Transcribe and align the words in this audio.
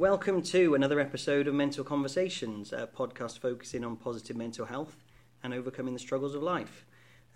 Welcome 0.00 0.40
to 0.44 0.74
another 0.74 0.98
episode 0.98 1.46
of 1.46 1.52
Mental 1.52 1.84
Conversations, 1.84 2.72
a 2.72 2.86
podcast 2.88 3.38
focusing 3.38 3.84
on 3.84 3.96
positive 3.96 4.34
mental 4.34 4.64
health 4.64 4.96
and 5.42 5.52
overcoming 5.52 5.92
the 5.92 6.00
struggles 6.00 6.34
of 6.34 6.42
life. 6.42 6.86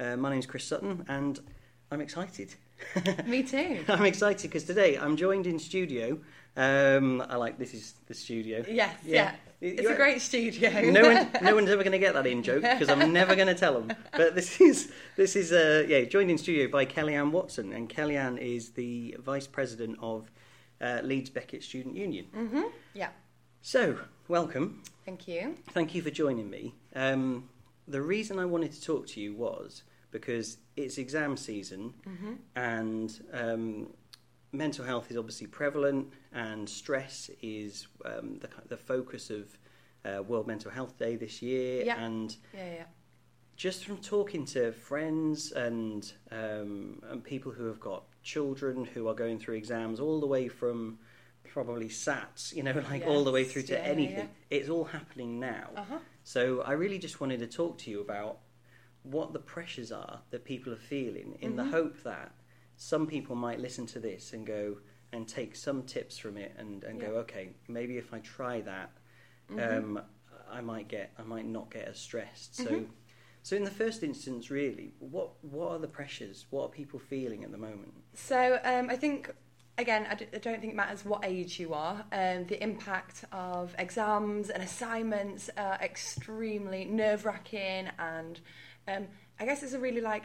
Uh, 0.01 0.17
my 0.17 0.31
name 0.31 0.39
is 0.39 0.47
Chris 0.47 0.65
Sutton, 0.65 1.05
and 1.07 1.41
I'm 1.91 2.01
excited. 2.01 2.55
Me 3.27 3.43
too. 3.43 3.85
I'm 3.87 4.07
excited 4.07 4.49
because 4.51 4.65
today 4.65 4.97
I'm 4.97 5.15
joined 5.15 5.47
in 5.47 5.59
studio. 5.59 6.19
Um, 6.57 7.21
I 7.29 7.37
like 7.37 7.59
this 7.59 7.75
is 7.75 7.97
the 8.07 8.15
studio. 8.15 8.65
Yes, 8.67 8.97
yeah. 9.05 9.35
It's 9.61 9.83
You're- 9.83 9.93
a 9.93 9.99
great 9.99 10.23
studio. 10.23 10.91
no 10.91 11.03
one, 11.03 11.29
no 11.43 11.55
one's 11.59 11.69
ever 11.69 11.83
going 11.83 11.93
to 11.93 11.99
get 11.99 12.15
that 12.15 12.27
in 12.27 12.43
joke 12.43 12.63
because 12.63 12.89
I'm 12.89 13.13
never 13.13 13.37
going 13.37 13.49
to 13.49 13.55
tell 13.55 13.75
them. 13.79 13.95
But 14.17 14.35
this 14.35 14.59
is 14.63 14.91
this 15.17 15.37
is 15.37 15.53
uh, 15.53 15.85
yeah 15.87 16.05
joined 16.05 16.31
in 16.31 16.39
studio 16.39 16.69
by 16.69 16.87
Kellyanne 16.87 17.31
Watson, 17.31 17.75
and 17.75 17.91
Kellyanne 17.91 18.39
is 18.39 18.71
the 18.71 19.17
vice 19.21 19.47
president 19.47 19.99
of 20.01 20.31
uh, 20.81 21.01
Leeds 21.03 21.31
Beckett 21.31 21.63
Student 21.63 21.97
Union. 21.97 22.27
hmm 22.35 22.63
Yeah. 22.95 23.11
So 23.63 23.99
welcome, 24.29 24.83
Thank 25.05 25.27
you. 25.29 25.55
thank 25.73 25.95
you 25.95 26.03
for 26.03 26.11
joining 26.11 26.51
me. 26.51 26.75
Um, 26.95 27.49
the 27.89 28.03
reason 28.03 28.39
I 28.39 28.45
wanted 28.45 28.73
to 28.73 28.83
talk 28.83 29.07
to 29.09 29.21
you 29.21 29.35
was 29.35 29.83
because 30.11 30.59
it's 30.77 30.99
exam 30.99 31.37
season, 31.37 31.95
hmm 32.05 32.35
and 32.57 33.21
um, 33.33 33.93
mental 34.53 34.85
health 34.85 35.11
is 35.11 35.17
obviously 35.17 35.47
prevalent, 35.47 36.09
and 36.33 36.69
stress 36.69 37.31
is 37.43 37.89
um, 38.05 38.39
the, 38.41 38.49
the 38.69 38.77
focus 38.77 39.31
of 39.31 39.57
uh, 40.05 40.23
World 40.23 40.47
Mental 40.47 40.71
Health 40.71 40.99
Day 40.99 41.17
this 41.17 41.41
year. 41.43 41.85
Yeah. 41.85 41.99
And 42.05 42.37
Yeah, 42.55 42.75
yeah. 42.75 42.85
just 43.57 43.85
from 43.85 43.97
talking 43.99 44.45
to 44.47 44.73
friends 44.73 45.53
and 45.53 46.13
um, 46.31 47.01
and 47.11 47.25
people 47.25 47.51
who 47.53 47.65
have 47.67 47.81
got 47.81 48.05
children 48.25 48.85
who 48.85 49.07
are 49.09 49.15
going 49.15 49.39
through 49.39 49.55
exams, 49.57 50.01
all 50.01 50.21
the 50.21 50.27
way 50.27 50.49
from 50.49 50.99
probably 51.45 51.89
SATs, 51.89 52.53
you 52.55 52.63
know, 52.63 52.83
like 52.91 53.07
all 53.07 53.23
the 53.23 53.31
way 53.31 53.45
through 53.45 53.63
to 53.65 53.75
yeah, 53.75 53.81
anything. 53.85 54.29
It's 54.51 54.69
all 54.69 54.85
happening 54.85 55.39
now. 55.39 55.71
Uh 55.77 55.85
huh. 55.89 55.99
So 56.25 56.63
I 56.63 56.73
really 56.73 56.99
just 56.99 57.21
wanted 57.21 57.39
to 57.41 57.47
talk 57.47 57.79
to 57.79 57.91
you 57.91 58.01
about 58.01 58.39
what 59.03 59.33
the 59.35 59.39
pressures 59.39 59.93
are 59.93 60.23
that 60.31 60.45
people 60.45 60.73
are 60.73 60.77
feeling 60.95 61.37
in 61.43 61.57
the 61.57 61.63
Mhm. 61.63 61.71
hope 61.71 62.03
that 62.03 62.33
some 62.77 63.07
people 63.07 63.37
might 63.37 63.61
listen 63.61 63.87
to 63.87 64.01
this 64.01 64.33
and 64.33 64.47
go 64.47 64.79
and 65.13 65.29
take 65.29 65.55
some 65.55 65.83
tips 65.85 66.19
from 66.19 66.37
it 66.39 66.53
and, 66.57 66.83
and 66.85 66.99
go, 67.01 67.09
okay, 67.19 67.51
maybe 67.69 67.99
if 67.99 68.13
I 68.13 68.19
try 68.21 68.63
that, 68.63 68.91
Mhm. 69.51 69.77
um, 69.79 70.03
I 70.51 70.61
might 70.63 70.89
get, 70.89 71.13
I 71.19 71.23
might 71.23 71.47
not 71.47 71.71
get 71.71 71.87
as 71.87 71.99
stressed. 71.99 72.57
So, 72.57 72.71
Mhm. 72.71 72.89
So 73.45 73.57
in 73.57 73.63
the 73.63 73.71
first 73.71 74.03
instance, 74.03 74.51
really, 74.51 74.95
what 75.01 75.33
what 75.45 75.73
are 75.73 75.79
the 75.79 75.87
pressures? 75.87 76.47
What 76.49 76.63
are 76.63 76.69
people 76.71 76.99
feeling 76.99 77.45
at 77.45 77.53
the 77.53 77.59
moment? 77.59 77.93
So 78.15 78.59
um, 78.65 78.89
I 78.89 78.97
think 78.97 79.31
again, 79.77 80.07
I, 80.11 80.15
d- 80.15 80.29
I 80.33 80.39
don't 80.39 80.63
think 80.63 80.73
it 80.73 80.77
matters 80.77 81.05
what 81.05 81.27
age 81.27 81.61
you 81.61 81.75
are. 81.75 82.07
Um, 82.11 82.47
the 82.47 82.63
impact 82.63 83.27
of 83.33 83.75
exams 83.79 84.49
and 84.49 84.63
assignments 84.63 85.51
are 85.59 85.79
extremely 85.83 86.87
nerve 86.87 87.27
wracking, 87.27 87.91
and 87.99 88.41
um, 88.89 89.09
I 89.39 89.45
guess 89.45 89.63
it's 89.63 89.75
a 89.75 89.79
really 89.79 90.01
like 90.01 90.23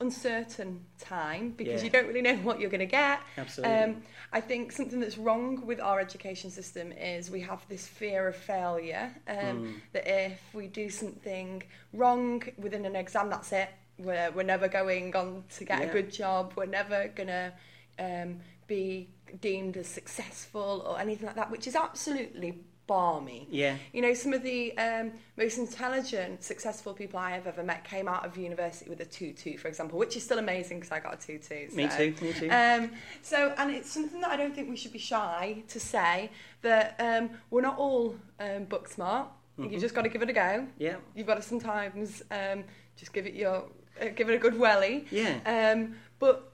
uncertain 0.00 0.84
time 0.98 1.50
because 1.52 1.80
Yeah. 1.80 1.84
you 1.86 1.90
don't 1.90 2.06
really 2.06 2.22
know 2.22 2.36
what 2.36 2.60
you're 2.60 2.70
going 2.70 2.80
to 2.80 2.86
get. 2.86 3.20
Absolutely. 3.38 3.76
Um, 3.76 4.02
I 4.32 4.40
think 4.40 4.72
something 4.72 5.00
that's 5.00 5.16
wrong 5.16 5.64
with 5.66 5.80
our 5.80 6.00
education 6.00 6.50
system 6.50 6.92
is 6.92 7.30
we 7.30 7.40
have 7.40 7.66
this 7.68 7.86
fear 7.86 8.28
of 8.28 8.36
failure. 8.36 9.10
Um, 9.26 9.36
Mm. 9.36 9.80
That 9.92 10.06
if 10.06 10.40
we 10.52 10.66
do 10.66 10.90
something 10.90 11.62
wrong 11.92 12.42
within 12.58 12.84
an 12.84 12.94
exam, 12.96 13.30
that's 13.30 13.52
it. 13.52 13.70
We're, 13.98 14.30
we're 14.32 14.42
never 14.42 14.68
going 14.68 15.16
on 15.16 15.44
to 15.56 15.64
get 15.64 15.80
Yeah. 15.80 15.86
a 15.86 15.92
good 15.92 16.12
job. 16.12 16.52
We're 16.56 16.66
never 16.66 17.08
going 17.08 17.28
to 17.28 17.52
um, 17.98 18.40
be 18.66 19.08
deemed 19.40 19.76
as 19.78 19.86
successful 19.88 20.84
or 20.86 21.00
anything 21.00 21.26
like 21.26 21.36
that, 21.36 21.50
which 21.50 21.66
is 21.66 21.74
absolutely 21.74 22.60
barmy. 22.86 23.46
yeah, 23.50 23.76
You 23.92 24.02
know, 24.02 24.14
some 24.14 24.32
of 24.32 24.42
the 24.42 24.76
um, 24.78 25.12
most 25.36 25.58
intelligent, 25.58 26.42
successful 26.44 26.92
people 26.94 27.18
I 27.18 27.30
have 27.32 27.46
ever 27.46 27.62
met 27.62 27.84
came 27.84 28.06
out 28.08 28.24
of 28.24 28.36
university 28.36 28.88
with 28.88 29.00
a 29.00 29.04
2-2, 29.04 29.58
for 29.58 29.68
example, 29.68 29.98
which 29.98 30.16
is 30.16 30.22
still 30.24 30.38
amazing 30.38 30.78
because 30.80 30.92
I 30.92 31.00
got 31.00 31.14
a 31.14 31.16
2-2. 31.16 31.72
me 31.74 31.88
so. 31.88 31.96
too, 32.10 32.24
me 32.24 32.32
too. 32.32 32.48
Um, 32.50 32.92
so, 33.22 33.54
and 33.58 33.70
it's 33.70 33.90
something 33.90 34.20
that 34.20 34.30
I 34.30 34.36
don't 34.36 34.54
think 34.54 34.68
we 34.70 34.76
should 34.76 34.92
be 34.92 34.98
shy 34.98 35.62
to 35.68 35.80
say 35.80 36.30
that 36.62 36.94
um, 37.00 37.30
we're 37.50 37.60
not 37.62 37.76
all 37.78 38.16
um, 38.40 38.64
book 38.64 38.88
smart. 38.88 39.28
Mhm. 39.58 39.72
You've 39.72 39.80
just 39.80 39.94
got 39.94 40.02
to 40.02 40.08
give 40.10 40.22
it 40.22 40.28
a 40.30 40.34
go. 40.34 40.66
yeah, 40.78 40.96
You've 41.14 41.26
got 41.26 41.36
to 41.36 41.42
sometimes 41.42 42.22
um, 42.30 42.64
just 42.96 43.12
give 43.12 43.26
it 43.26 43.34
your 43.34 43.64
uh, 44.00 44.08
give 44.14 44.28
it 44.28 44.34
a 44.34 44.38
good 44.38 44.58
welly. 44.58 45.06
yeah, 45.10 45.38
Um, 45.46 45.94
but 46.18 46.52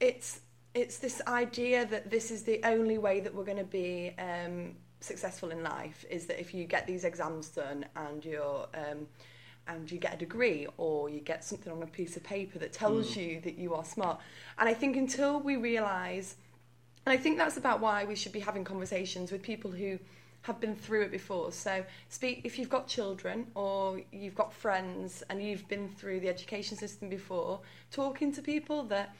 it's 0.00 0.40
it's 0.74 0.98
this 0.98 1.20
idea 1.26 1.86
that 1.86 2.10
this 2.10 2.30
is 2.30 2.42
the 2.42 2.60
only 2.64 2.98
way 2.98 3.20
that 3.20 3.34
we're 3.34 3.44
going 3.44 3.58
to 3.58 3.64
be 3.64 4.14
um, 4.18 4.74
successful 5.00 5.50
in 5.50 5.62
life 5.62 6.04
is 6.10 6.26
that 6.26 6.40
if 6.40 6.54
you 6.54 6.64
get 6.64 6.86
these 6.86 7.04
exams 7.04 7.48
done 7.48 7.86
and 7.96 8.24
you're 8.24 8.66
um, 8.74 9.06
and 9.66 9.90
you 9.90 9.98
get 9.98 10.14
a 10.14 10.16
degree 10.16 10.66
or 10.78 11.08
you 11.08 11.20
get 11.20 11.44
something 11.44 11.72
on 11.72 11.82
a 11.82 11.86
piece 11.86 12.16
of 12.16 12.24
paper 12.24 12.58
that 12.58 12.72
tells 12.72 13.14
Mm. 13.14 13.16
you 13.16 13.40
that 13.42 13.56
you 13.56 13.74
are 13.74 13.84
smart. 13.84 14.20
And 14.58 14.68
I 14.68 14.74
think 14.74 14.96
until 14.96 15.40
we 15.40 15.56
realise, 15.56 16.36
and 17.06 17.12
I 17.12 17.16
think 17.16 17.38
that's 17.38 17.56
about 17.56 17.80
why 17.80 18.04
we 18.04 18.16
should 18.16 18.32
be 18.32 18.40
having 18.40 18.64
conversations 18.64 19.30
with 19.30 19.42
people 19.42 19.70
who 19.70 19.98
have 20.42 20.58
been 20.60 20.74
through 20.74 21.02
it 21.02 21.10
before. 21.10 21.52
So 21.52 21.84
speak 22.08 22.40
if 22.44 22.58
you've 22.58 22.70
got 22.70 22.88
children 22.88 23.46
or 23.54 24.00
you've 24.10 24.34
got 24.34 24.52
friends 24.52 25.22
and 25.28 25.42
you've 25.42 25.68
been 25.68 25.88
through 25.88 26.20
the 26.20 26.28
education 26.28 26.76
system 26.76 27.08
before, 27.08 27.60
talking 27.90 28.32
to 28.32 28.42
people 28.42 28.82
that 28.84 29.14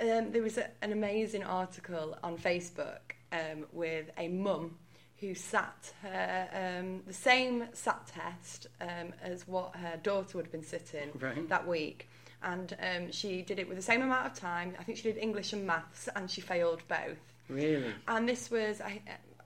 um, 0.00 0.30
there 0.30 0.42
was 0.42 0.58
a, 0.58 0.68
an 0.82 0.92
amazing 0.92 1.42
article 1.42 2.16
on 2.22 2.36
Facebook 2.36 3.00
um, 3.32 3.64
with 3.72 4.10
a 4.16 4.28
mum 4.28 4.76
who 5.20 5.34
sat 5.34 5.92
her 6.02 6.78
um, 6.80 7.02
the 7.06 7.12
same 7.12 7.64
SAT 7.72 8.06
test 8.06 8.66
um, 8.80 9.12
as 9.22 9.48
what 9.48 9.74
her 9.76 9.98
daughter 10.02 10.38
would 10.38 10.46
have 10.46 10.52
been 10.52 10.62
sitting 10.64 11.10
right. 11.18 11.48
that 11.48 11.66
week. 11.66 12.08
And 12.42 12.76
um, 12.80 13.10
she 13.10 13.42
did 13.42 13.58
it 13.58 13.66
with 13.66 13.76
the 13.76 13.82
same 13.82 14.02
amount 14.02 14.26
of 14.26 14.34
time. 14.34 14.74
I 14.78 14.84
think 14.84 14.98
she 14.98 15.04
did 15.04 15.18
English 15.18 15.52
and 15.52 15.66
maths, 15.66 16.08
and 16.14 16.30
she 16.30 16.40
failed 16.40 16.82
both. 16.86 17.18
Really, 17.48 17.92
And 18.06 18.28
this 18.28 18.50
was, 18.50 18.80
I, 18.80 19.00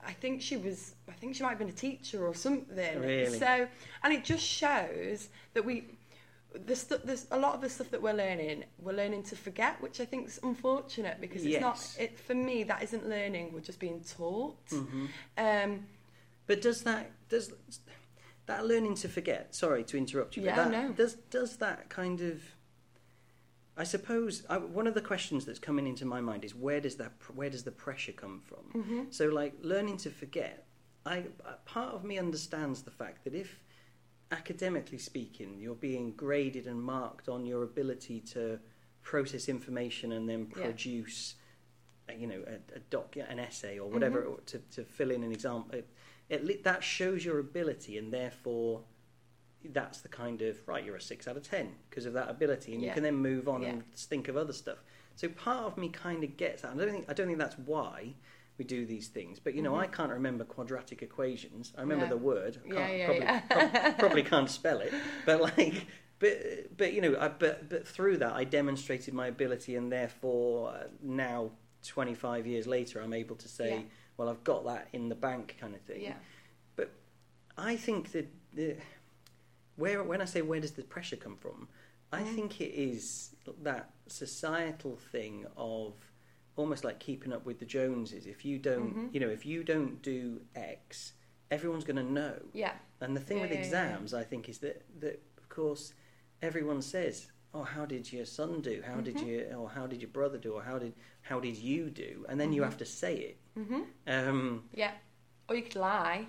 I 0.05 0.13
think 0.13 0.43
she 0.43 0.57
was, 0.57 0.95
I 1.09 1.13
think 1.13 1.37
she 1.37 1.43
might 1.43 1.51
have 1.51 1.59
been 1.59 1.69
a 1.69 1.73
teacher 1.73 2.27
or 2.27 2.35
something. 2.35 3.01
Really? 3.01 3.39
So, 3.39 3.67
and 4.03 4.13
it 4.13 4.25
just 4.25 4.45
shows 4.45 5.29
that 5.55 5.65
we, 5.65 5.85
the 6.67 6.77
stu- 6.77 7.01
there's 7.05 7.27
a 7.31 7.39
lot 7.39 7.55
of 7.55 7.61
the 7.61 7.69
stuff 7.69 7.91
that 7.91 8.03
we're 8.03 8.13
learning, 8.13 8.65
we're 8.79 8.93
learning 8.93 9.23
to 9.25 9.37
forget, 9.37 9.81
which 9.81 10.01
I 10.01 10.05
think 10.05 10.29
is 10.29 10.39
unfortunate 10.43 11.21
because 11.21 11.45
it's 11.45 11.61
not. 11.61 11.97
It 11.99 12.19
for 12.19 12.35
me, 12.35 12.63
that 12.65 12.83
isn't 12.83 13.09
learning. 13.09 13.53
We're 13.53 13.61
just 13.61 13.81
being 13.81 14.01
taught. 14.03 14.57
hmm 14.71 15.07
Um, 15.39 15.87
But 16.47 16.61
does 16.63 16.83
that 16.83 17.11
does 17.29 17.53
that 18.47 18.67
learning 18.67 18.97
to 18.97 19.09
forget? 19.09 19.55
Sorry 19.55 19.85
to 19.85 19.97
interrupt 19.97 20.37
you. 20.37 20.43
Yeah, 20.45 20.57
but 20.57 20.71
that, 20.71 20.89
no. 20.89 20.93
Does 20.93 21.15
does 21.31 21.57
that 21.59 21.89
kind 21.89 22.21
of? 22.21 22.43
I 23.77 23.85
suppose 23.85 24.45
I, 24.51 24.59
one 24.59 24.87
of 24.87 24.93
the 24.95 25.01
questions 25.01 25.47
that's 25.47 25.59
coming 25.59 25.87
into 25.87 26.05
my 26.05 26.21
mind 26.21 26.45
is 26.45 26.55
where 26.55 26.81
does 26.81 26.97
that 26.97 27.13
where 27.35 27.49
does 27.49 27.63
the 27.65 27.71
pressure 27.73 28.13
come 28.13 28.41
from? 28.41 28.83
mhm. 28.83 29.15
So 29.15 29.29
like 29.29 29.55
learning 29.63 29.97
to 29.99 30.11
forget. 30.11 30.67
I 31.07 31.25
part 31.65 31.95
of 31.95 32.05
me 32.05 32.19
understands 32.19 32.83
the 32.83 32.91
fact 32.91 33.25
that 33.25 33.35
if 33.35 33.59
academically 34.33 34.99
speaking 34.99 35.57
you're 35.59 35.75
being 35.75 36.13
graded 36.13 36.67
and 36.67 36.83
marked 36.83 37.29
on 37.29 37.45
your 37.45 37.63
ability 37.63 38.19
to 38.19 38.59
process 39.03 39.49
information 39.49 40.13
and 40.13 40.29
then 40.29 40.47
produce 40.47 41.35
uh, 42.09 42.13
you 42.15 42.27
know 42.27 42.43
a, 42.47 42.77
a 42.77 42.81
doc 42.91 43.15
an 43.17 43.39
essay 43.39 43.79
or 43.79 43.89
whatever 43.91 44.23
Mhm. 44.23 44.31
or 44.33 44.41
to, 44.47 44.59
to 44.75 44.85
fill 44.85 45.11
in 45.11 45.23
an 45.23 45.33
example 45.33 45.79
it, 45.79 45.87
it, 46.31 46.65
that 46.65 46.83
shows 46.83 47.25
your 47.25 47.39
ability 47.41 47.99
and 47.99 48.13
therefore 48.13 48.81
that's 49.67 50.01
the 50.01 50.09
kind 50.09 50.41
of 50.43 50.57
right 50.67 50.85
you're 50.85 50.97
a 50.97 51.01
6 51.01 51.29
out 51.29 51.37
of 51.37 51.43
10 51.49 51.71
because 51.91 52.07
of 52.07 52.15
that 52.15 52.31
ability 52.31 52.73
and 52.75 52.83
you 52.83 52.91
can 52.91 53.03
then 53.03 53.15
move 53.17 53.49
on 53.49 53.63
Yeah. 53.63 53.69
and 53.71 53.95
think 53.95 54.29
of 54.29 54.37
other 54.37 54.53
stuff 54.55 54.79
so 55.15 55.29
part 55.29 55.65
of 55.65 55.77
me 55.77 55.89
kind 55.91 56.25
of 56.25 56.37
gets 56.39 56.63
that 56.63 56.73
I 56.73 56.75
don't 56.77 56.91
think 56.91 57.05
I 57.09 57.13
don't 57.13 57.27
think 57.27 57.39
that's 57.39 57.59
why 57.59 58.15
we 58.59 58.65
do 58.65 58.85
these 58.87 59.09
things 59.09 59.39
but 59.39 59.55
you 59.55 59.63
know 59.63 59.73
Mhm. 59.73 59.81
I 59.81 59.87
can't 59.87 60.13
remember 60.13 60.45
quadratic 60.45 61.03
equations 61.03 61.73
I 61.77 61.81
remember 61.81 62.05
Yeah. 62.05 62.11
the 62.11 62.17
word 62.19 62.59
I 62.65 62.69
Yeah, 62.69 62.75
can't, 62.75 62.97
yeah, 62.99 63.07
probably, 63.07 63.25
yeah. 63.25 63.41
prob- 63.81 63.99
probably 63.99 64.23
can't 64.23 64.51
spell 64.51 64.81
it 64.81 64.93
but 65.27 65.41
like 65.41 65.87
but 66.19 66.77
but 66.77 66.93
you 66.93 67.01
know 67.01 67.17
I, 67.19 67.29
but 67.29 67.69
but 67.69 67.87
through 67.89 68.19
that 68.19 68.35
I 68.35 68.45
demonstrated 68.45 69.15
my 69.15 69.27
ability 69.27 69.77
and 69.77 69.91
therefore 69.91 70.71
uh, 70.71 70.85
now 71.03 71.51
25 71.85 72.47
years 72.47 72.67
later 72.67 73.01
I'm 73.01 73.13
able 73.13 73.37
to 73.37 73.49
say 73.49 73.71
Yeah. 73.71 73.83
well 74.17 74.29
I've 74.29 74.45
got 74.45 74.65
that 74.67 74.89
in 74.93 75.09
the 75.09 75.15
bank 75.17 75.57
kind 75.61 75.75
of 75.75 75.81
thing 75.83 76.03
Yeah. 76.03 76.17
But 76.77 76.91
I 77.57 77.77
think 77.77 78.13
that 78.13 78.29
the 78.55 78.77
where 79.77 80.03
when 80.05 80.21
I 80.21 80.27
say 80.27 80.43
where 80.43 80.61
does 80.61 80.73
the 80.73 80.83
pressure 80.85 81.17
come 81.17 81.37
from, 81.37 81.69
I 82.13 82.23
Mm. 82.23 82.35
think 82.35 82.61
it 82.61 82.75
is 82.75 83.35
that 83.63 83.91
societal 84.07 84.97
thing 84.97 85.47
of 85.57 85.95
almost 86.57 86.85
like 86.85 86.99
keeping 86.99 87.33
up 87.33 87.45
with 87.47 87.59
the 87.59 87.65
Joneses. 87.67 88.27
If 88.27 88.45
you 88.45 88.59
don't, 88.59 88.95
Mhm. 88.95 89.15
you 89.15 89.21
know, 89.21 89.29
if 89.31 89.47
you 89.47 89.65
don't 89.65 90.01
do 90.03 90.43
X, 90.55 91.13
everyone's 91.51 91.85
going 91.85 91.97
to 91.97 92.03
know. 92.21 92.41
Yeah. 92.53 92.75
And 93.01 93.17
the 93.17 93.21
thing 93.21 93.39
Yeah, 93.39 93.43
with 93.45 93.51
yeah, 93.53 93.59
yeah. 93.59 93.65
exams, 93.65 94.15
I 94.15 94.25
think, 94.25 94.49
is 94.49 94.59
that 94.59 94.83
that 95.01 95.21
of 95.39 95.49
course 95.49 95.95
everyone 96.41 96.83
says, 96.83 97.31
"Oh, 97.55 97.63
how 97.63 97.85
did 97.87 98.13
your 98.13 98.25
son 98.27 98.61
do? 98.61 98.83
How 98.85 99.01
did 99.01 99.17
Mhm. 99.17 99.27
you? 99.27 99.57
Or 99.57 99.69
how 99.71 99.87
did 99.87 100.01
your 100.01 100.11
brother 100.11 100.39
do? 100.39 100.53
Or 100.55 100.63
how 100.63 100.79
did 100.79 100.95
how 101.23 101.41
did 101.41 101.57
you 101.57 101.91
do?" 101.91 102.25
And 102.29 102.41
then 102.41 102.53
you 102.53 102.63
Mhm. 102.63 102.65
have 102.65 102.77
to 102.79 102.85
say 102.87 103.15
it. 103.17 103.37
hmm 103.55 103.83
Um, 104.07 104.69
Yeah. 104.75 104.93
Or 105.49 105.57
you 105.57 105.63
could 105.63 105.77
lie. 105.77 106.27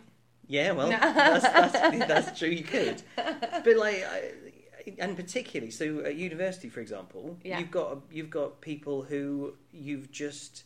Yeah, 0.48 0.72
well, 0.74 0.90
that's, 0.90 1.44
that's, 1.44 2.08
that's 2.08 2.38
true. 2.40 2.50
You 2.50 2.64
could, 2.66 3.02
but 3.16 3.78
like, 3.78 4.04
I, 4.04 4.34
and 5.00 5.16
particularly, 5.16 5.72
so 5.72 6.00
at 6.00 6.16
university, 6.16 6.70
for 6.70 6.80
example, 6.82 7.38
Yeah. 7.44 7.60
you've 7.60 7.72
got 7.72 8.02
you've 8.12 8.30
got 8.30 8.62
people 8.62 9.04
who 9.04 9.56
you've 9.72 10.12
just 10.12 10.64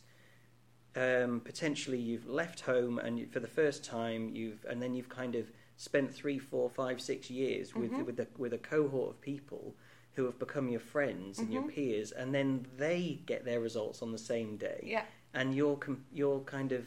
um, 0.96 1.40
potentially 1.40 1.98
you've 1.98 2.26
left 2.28 2.60
home 2.60 2.98
and 2.98 3.18
you, 3.18 3.26
for 3.26 3.40
the 3.40 3.46
first 3.48 3.84
time 3.84 4.30
you've 4.34 4.64
and 4.68 4.82
then 4.82 4.94
you've 4.94 5.08
kind 5.08 5.34
of 5.34 5.50
spent 5.76 6.12
three, 6.12 6.38
four, 6.38 6.68
five, 6.68 7.00
six 7.00 7.30
years 7.30 7.74
with 7.74 7.92
Mhm. 7.92 8.06
with 8.06 8.20
a 8.20 8.26
with 8.36 8.52
a 8.52 8.58
cohort 8.58 9.10
of 9.10 9.20
people 9.20 9.74
who 10.14 10.24
have 10.24 10.38
become 10.38 10.68
your 10.68 10.80
friends 10.80 11.38
and 11.38 11.52
your 11.52 11.62
Mhm. 11.62 11.68
peers, 11.74 12.10
and 12.10 12.34
then 12.34 12.66
they 12.76 13.20
get 13.26 13.44
their 13.44 13.60
results 13.60 14.02
on 14.02 14.10
the 14.10 14.18
same 14.18 14.56
day 14.56 14.80
Yeah. 14.82 15.04
and 15.32 15.54
you're 15.54 15.76
com- 15.76 16.04
you're 16.12 16.40
kind 16.40 16.72
of 16.72 16.86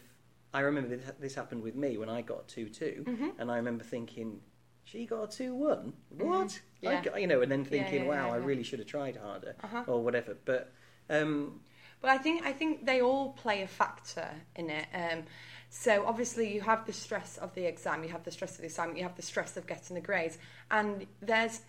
I 0.54 0.60
remember 0.62 0.98
this, 0.98 1.10
this 1.18 1.36
happened 1.36 1.64
with 1.64 1.76
me 1.76 1.98
when 1.98 2.10
I 2.10 2.22
got 2.22 2.50
two 2.50 2.68
two, 2.68 3.04
hmm 3.06 3.30
and 3.40 3.50
I 3.50 3.56
remember 3.56 3.86
thinking 3.86 4.42
she 4.84 5.06
got 5.06 5.24
a 5.34 5.38
two 5.38 5.54
one 5.56 5.94
what 6.10 6.48
Mhm. 6.48 6.60
I 6.84 6.92
Yeah. 6.94 7.02
got- 7.04 7.22
you 7.22 7.28
know 7.28 7.42
and 7.42 7.52
then 7.52 7.64
thinking 7.66 8.04
yeah, 8.04 8.10
wow 8.10 8.28
yeah, 8.28 8.34
I 8.34 8.38
really 8.38 8.64
should 8.64 8.80
have 8.80 8.88
tried 8.88 9.16
harder 9.16 9.56
Uh-huh. 9.64 9.84
or 9.88 10.04
whatever 10.04 10.36
but 10.46 10.72
um, 11.10 11.62
But 12.02 12.10
I 12.12 12.18
think 12.18 12.44
I 12.46 12.54
think 12.54 12.86
they 12.86 13.02
all 13.02 13.34
play 13.34 13.62
a 13.62 13.68
factor 13.68 14.28
in 14.56 14.70
it. 14.70 14.88
Um, 14.94 15.24
so 15.70 16.06
obviously 16.06 16.52
you 16.54 16.62
have 16.62 16.86
the 16.86 16.94
stress 16.94 17.38
of 17.38 17.54
the 17.54 17.66
exam, 17.66 18.04
you 18.04 18.10
have 18.10 18.24
the 18.24 18.32
stress 18.32 18.56
of 18.56 18.62
the 18.62 18.68
assignment, 18.68 18.98
you 18.98 19.04
have 19.04 19.16
the 19.16 19.22
stress 19.22 19.56
of 19.58 19.68
getting 19.68 19.94
the 19.96 20.02
grades, 20.02 20.38
and 20.72 21.06
there's. 21.22 21.62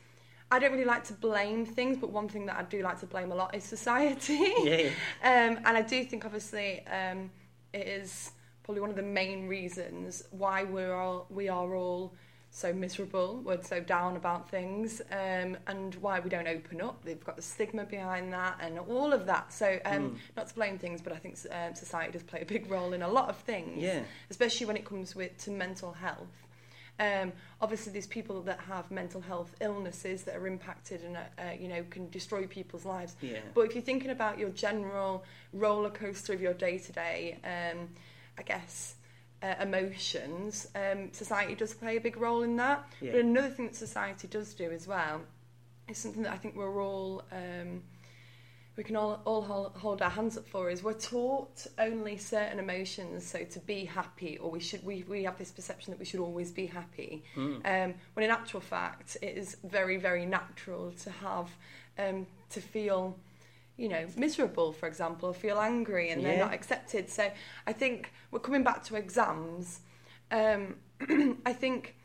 I 0.51 0.59
don't 0.59 0.71
really 0.73 0.85
like 0.85 1.05
to 1.05 1.15
blame 1.15 1.65
things, 1.65 1.97
but 1.97 2.11
one 2.11 2.29
thing 2.29 2.45
that 2.47 2.57
I 2.57 2.63
do 2.65 2.83
like 2.83 3.01
to 3.01 3.07
blame 3.07 3.33
a 3.33 3.35
lot 3.35 3.55
is 3.55 3.65
society. 3.65 4.53
yeah, 4.63 4.77
yeah. 4.77 4.91
Um, 5.23 5.59
and 5.65 5.77
I 5.79 5.83
do 5.83 6.05
think, 6.05 6.25
obviously, 6.27 6.87
um, 6.87 7.31
it 7.73 7.87
is 7.89 8.33
probably 8.63 8.83
one 8.83 8.91
of 8.91 8.97
the 8.97 9.03
main 9.03 9.49
reasons 9.49 10.25
why 10.31 10.65
we're 10.65 10.95
all 10.95 11.27
we 11.31 11.49
are 11.49 11.75
all 11.75 12.15
so 12.55 12.71
miserable, 12.71 13.41
we're 13.43 13.63
so 13.63 13.81
down 13.81 14.15
about 14.15 14.51
things, 14.51 15.01
um, 15.11 15.57
and 15.67 15.95
why 15.97 16.21
we 16.21 16.29
don't 16.29 16.47
open 16.47 16.83
up. 16.83 17.03
They've 17.03 17.25
got 17.25 17.37
the 17.37 17.43
stigma 17.43 17.85
behind 17.85 18.31
that, 18.35 18.59
and 18.61 18.79
all 18.79 19.15
of 19.15 19.25
that. 19.27 19.53
So, 19.55 19.81
um, 19.87 20.03
Mm. 20.11 20.19
not 20.37 20.49
to 20.49 20.55
blame 20.55 20.79
things, 20.79 21.01
but 21.01 21.15
I 21.15 21.17
think 21.17 21.39
um, 21.51 21.75
society 21.75 22.13
does 22.13 22.23
play 22.23 22.43
a 22.43 22.45
big 22.45 22.71
role 22.71 22.93
in 22.93 23.01
a 23.01 23.09
lot 23.09 23.31
of 23.31 23.39
things, 23.39 23.83
yeah 23.83 24.03
especially 24.29 24.67
when 24.67 24.77
it 24.77 24.85
comes 24.85 25.17
with 25.17 25.37
to 25.45 25.51
mental 25.51 25.93
health. 25.93 26.29
Um, 27.01 27.33
obviously, 27.63 27.91
there's 27.93 28.07
people 28.07 28.43
that 28.43 28.61
have 28.61 28.91
mental 28.91 29.23
health 29.23 29.57
illnesses 29.63 30.25
that 30.25 30.37
are 30.37 30.47
impacted 30.47 31.03
and 31.03 31.17
uh, 31.17 31.21
uh, 31.39 31.53
you 31.59 31.69
know 31.69 31.83
can 31.89 32.11
destroy 32.11 32.47
people's 32.47 32.85
lives. 32.85 33.17
yeah 33.23 33.39
But 33.55 33.63
if 33.63 33.75
you're 33.75 33.83
thinking 33.83 34.11
about 34.11 34.39
your 34.39 34.51
general 34.51 35.25
roller 35.55 35.89
coaster 35.91 36.35
of 36.35 36.43
your 36.43 36.53
day 36.53 36.77
to 36.79 36.93
day, 36.93 37.39
I 38.39 38.43
guess 38.43 38.97
uh, 39.43 39.55
emotions, 39.61 40.69
um, 40.75 41.13
society 41.13 41.55
does 41.55 41.75
play 41.75 41.97
a 41.97 42.01
big 42.01 42.17
role 42.17 42.43
in 42.43 42.57
that. 42.57 42.85
yeah 43.01 43.13
But 43.13 43.21
another 43.23 43.49
thing 43.51 43.67
that 43.67 43.77
society 43.77 44.29
does 44.29 44.55
do 44.55 44.71
as 44.71 44.87
well 44.87 45.23
is 45.89 45.99
something 45.99 46.23
that 46.23 46.33
I 46.33 46.37
think 46.37 46.55
we're 46.57 46.83
all 46.83 47.23
um, 47.33 47.83
we 48.77 48.85
can 48.85 48.97
all, 48.97 49.21
all 49.27 49.43
hol- 49.43 49.73
hold 49.77 50.01
our 50.01 50.09
hands 50.09 50.39
up 50.39 50.47
for 50.49 50.71
is 50.71 50.83
we're 50.83 50.95
taught 50.95 51.67
only 51.79 52.17
certain 52.17 52.59
emotions 52.59 53.27
so 53.27 53.45
to 53.45 53.59
be 53.61 53.85
happy 53.85 54.39
or 54.39 54.51
we 54.51 54.61
should 54.61 54.83
we, 54.85 55.05
we 55.09 55.25
have 55.25 55.37
this 55.37 55.51
perception 55.51 55.91
that 55.91 55.99
we 55.99 56.07
should 56.07 56.21
always 56.21 56.51
be 56.51 56.67
happy 56.67 57.23
Mm. 57.37 57.57
um, 57.67 57.95
when 58.15 58.25
in 58.25 58.31
actual 58.31 58.61
fact 58.61 59.17
it 59.21 59.37
is 59.37 59.57
very 59.65 59.99
very 59.99 60.25
natural 60.25 60.93
to 61.03 61.11
have 61.11 61.51
um, 61.99 62.27
to 62.51 62.61
feel 62.63 63.19
you 63.77 63.89
know 63.89 64.07
miserable 64.17 64.73
for 64.73 64.87
example 64.87 65.29
or 65.29 65.35
feel 65.35 65.59
angry 65.59 66.11
and 66.11 66.25
they're 66.25 66.35
Yeah. 66.35 66.45
not 66.45 66.55
accepted 66.55 67.09
so 67.11 67.31
I 67.67 67.73
think 67.73 68.13
we're 68.31 68.41
coming 68.41 68.63
back 68.63 68.85
to 68.85 68.97
exams 68.97 69.81
um, 70.31 70.77
I 71.47 71.53
think 71.53 71.97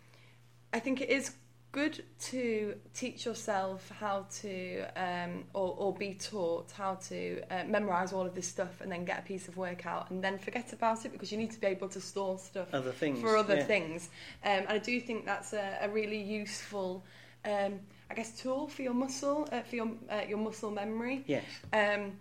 I 0.74 0.80
think 0.80 1.02
it 1.02 1.10
is 1.10 1.32
good 1.74 2.04
to 2.20 2.76
teach 2.94 3.26
yourself 3.26 3.92
how 4.00 4.26
to 4.42 4.84
um, 4.96 5.44
or, 5.54 5.76
or 5.78 5.94
be 5.94 6.14
taught 6.14 6.72
how 6.72 6.96
to 6.96 7.42
uh, 7.52 7.64
memorize 7.66 8.14
all 8.14 8.26
of 8.26 8.34
this 8.34 8.48
stuff 8.48 8.82
and 8.82 8.92
then 8.92 9.06
get 9.06 9.20
a 9.20 9.22
piece 9.22 9.48
of 9.48 9.58
work 9.58 9.86
out 9.86 10.10
and 10.10 10.24
then 10.24 10.38
forget 10.38 10.72
about 10.74 11.06
it 11.06 11.12
because 11.12 11.32
you 11.32 11.38
need 11.38 11.52
to 11.52 11.60
be 11.60 11.68
able 11.68 11.90
to 11.90 12.02
store 12.02 12.38
stuff 12.40 12.74
other 12.74 12.92
things 12.92 13.20
for 13.20 13.36
other 13.38 13.58
yeah. 13.58 13.64
things 13.64 14.10
um, 14.44 14.52
and 14.52 14.68
I 14.70 14.78
do 14.78 15.00
think 15.00 15.26
that's 15.26 15.54
a, 15.54 15.78
a 15.82 15.90
really 15.90 16.22
useful 16.22 17.04
um, 17.46 17.80
I 18.10 18.14
guess 18.14 18.40
tool 18.40 18.68
for 18.68 18.82
your 18.84 18.94
muscle 18.94 19.48
uh, 19.52 19.62
for 19.62 19.76
your 19.76 19.90
uh, 20.10 20.22
your 20.28 20.38
muscle 20.38 20.72
memory. 20.72 21.24
Yes. 21.28 21.44
Um, 21.74 22.14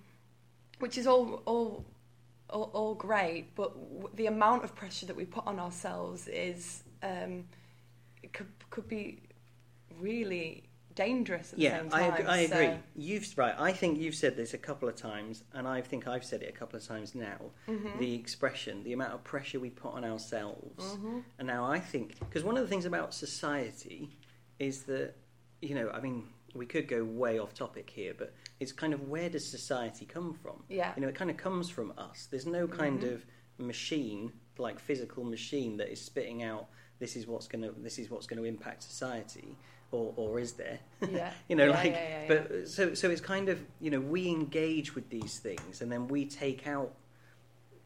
which 0.79 0.99
is 0.99 1.06
all 1.06 1.43
all 1.47 1.85
all, 2.50 2.71
all 2.75 2.94
great, 2.94 3.55
but 3.55 3.73
w- 3.75 4.11
the 4.15 4.27
amount 4.27 4.62
of 4.65 4.75
pressure 4.75 5.06
that 5.06 5.17
we 5.17 5.25
put 5.25 5.47
on 5.47 5.59
ourselves 5.59 6.29
is 6.29 6.85
um, 7.03 7.44
it 8.23 8.33
could 8.33 8.47
could 8.71 8.87
be 8.88 9.21
really 10.00 10.62
dangerous 10.94 11.53
at 11.53 11.59
yeah 11.59 11.83
the 11.83 11.91
same 11.91 12.00
I, 12.03 12.09
time. 12.11 12.21
ag- 12.21 12.27
I 12.27 12.38
agree. 12.38 12.67
So, 12.67 12.79
you've 12.97 13.38
right 13.38 13.55
I 13.59 13.73
think 13.73 13.99
you've 13.99 14.15
said 14.15 14.35
this 14.37 14.55
a 14.55 14.59
couple 14.59 14.88
of 14.88 14.97
times 14.97 15.44
and 15.53 15.69
I 15.69 15.83
think 15.83 16.09
I've 16.09 16.25
said 16.25 16.43
it 16.43 16.49
a 16.49 16.53
couple 16.53 16.79
of 16.79 16.87
times 16.87 17.15
now. 17.15 17.38
Mhm, 17.69 17.99
the 17.99 18.15
expression 18.15 18.83
the 18.83 18.93
amount 18.94 19.12
of 19.12 19.23
pressure 19.25 19.61
we 19.61 19.71
put 19.71 19.93
on 19.93 20.05
ourselves. 20.05 20.85
Mhm, 20.97 21.23
And 21.38 21.47
now 21.49 21.67
I 21.67 21.81
think, 21.81 22.19
because 22.21 22.44
one 22.44 22.56
of 22.56 22.62
the 22.62 22.69
things 22.69 22.87
about 22.87 23.12
society 23.12 24.17
is 24.59 24.85
that, 24.85 25.15
you 25.61 25.75
know, 25.75 25.91
I 25.91 26.00
mean, 26.00 26.29
we 26.55 26.67
could 26.67 26.88
go 26.88 27.05
way 27.05 27.38
off 27.38 27.55
topic 27.55 27.91
here, 27.91 28.14
but 28.17 28.32
it's 28.61 28.73
kind 28.73 28.93
of 28.94 29.08
where 29.08 29.29
does 29.29 29.47
society 29.47 30.06
come 30.06 30.32
from? 30.35 30.62
yeah, 30.69 30.93
You 30.97 31.03
know, 31.03 31.08
it 31.08 31.14
kind 31.14 31.31
of 31.31 31.37
comes 31.37 31.69
from 31.69 31.93
us. 31.99 32.29
There's 32.31 32.47
no 32.47 32.67
kind 32.67 33.00
Mhm. 33.03 33.14
of 33.14 33.26
machine, 33.58 34.32
like 34.58 34.79
physical 34.79 35.25
machine, 35.25 35.76
that 35.79 35.91
is 35.91 36.00
spitting 36.00 36.43
out 36.43 36.67
this 36.99 37.14
is 37.14 37.26
what's 37.26 37.47
going 37.47 37.62
to 37.62 37.73
this 37.82 37.99
is 37.99 38.11
what's 38.11 38.26
going 38.26 38.38
to 38.38 38.44
impact 38.49 38.82
society, 38.82 39.56
or 39.93 40.14
or 40.17 40.38
is 40.41 40.53
there? 40.55 40.79
yeah, 41.11 41.31
you 41.49 41.55
know, 41.56 41.67
yeah, 41.67 41.70
like, 41.73 41.93
yeah, 41.93 42.09
yeah, 42.09 42.29
but 42.29 42.69
so 42.69 42.94
so 42.94 43.11
it's 43.11 43.20
kind 43.20 43.49
of 43.50 43.61
you 43.81 43.91
know 43.91 44.00
we 44.00 44.29
engage 44.29 44.94
with 44.94 45.09
these 45.11 45.38
things, 45.38 45.82
and 45.82 45.93
then 45.93 46.09
we 46.09 46.25
take 46.25 46.67
out. 46.67 46.94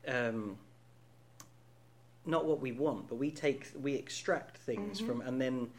Um, 0.06 0.58
not 2.26 2.44
what 2.44 2.60
we 2.60 2.72
want, 2.72 3.08
but 3.08 3.16
we 3.16 3.30
take 3.30 3.68
we 3.80 3.94
extract 3.94 4.58
things 4.58 5.00
Mhm. 5.00 5.06
from, 5.06 5.20
and 5.22 5.40
then 5.40 5.70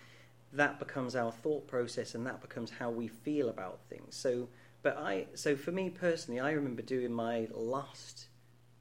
that 0.54 0.80
becomes 0.80 1.16
our 1.16 1.32
thought 1.32 1.68
process, 1.68 2.14
and 2.16 2.26
that 2.28 2.42
becomes 2.42 2.72
how 2.72 2.90
we 2.90 3.08
feel 3.08 3.50
about 3.50 3.80
things. 3.90 4.16
So, 4.16 4.50
but 4.82 4.98
I 4.98 5.28
so 5.34 5.56
for 5.56 5.72
me 5.72 5.90
personally, 5.90 6.40
I 6.40 6.52
remember 6.52 6.82
doing 6.82 7.12
my 7.14 7.48
last 7.54 8.28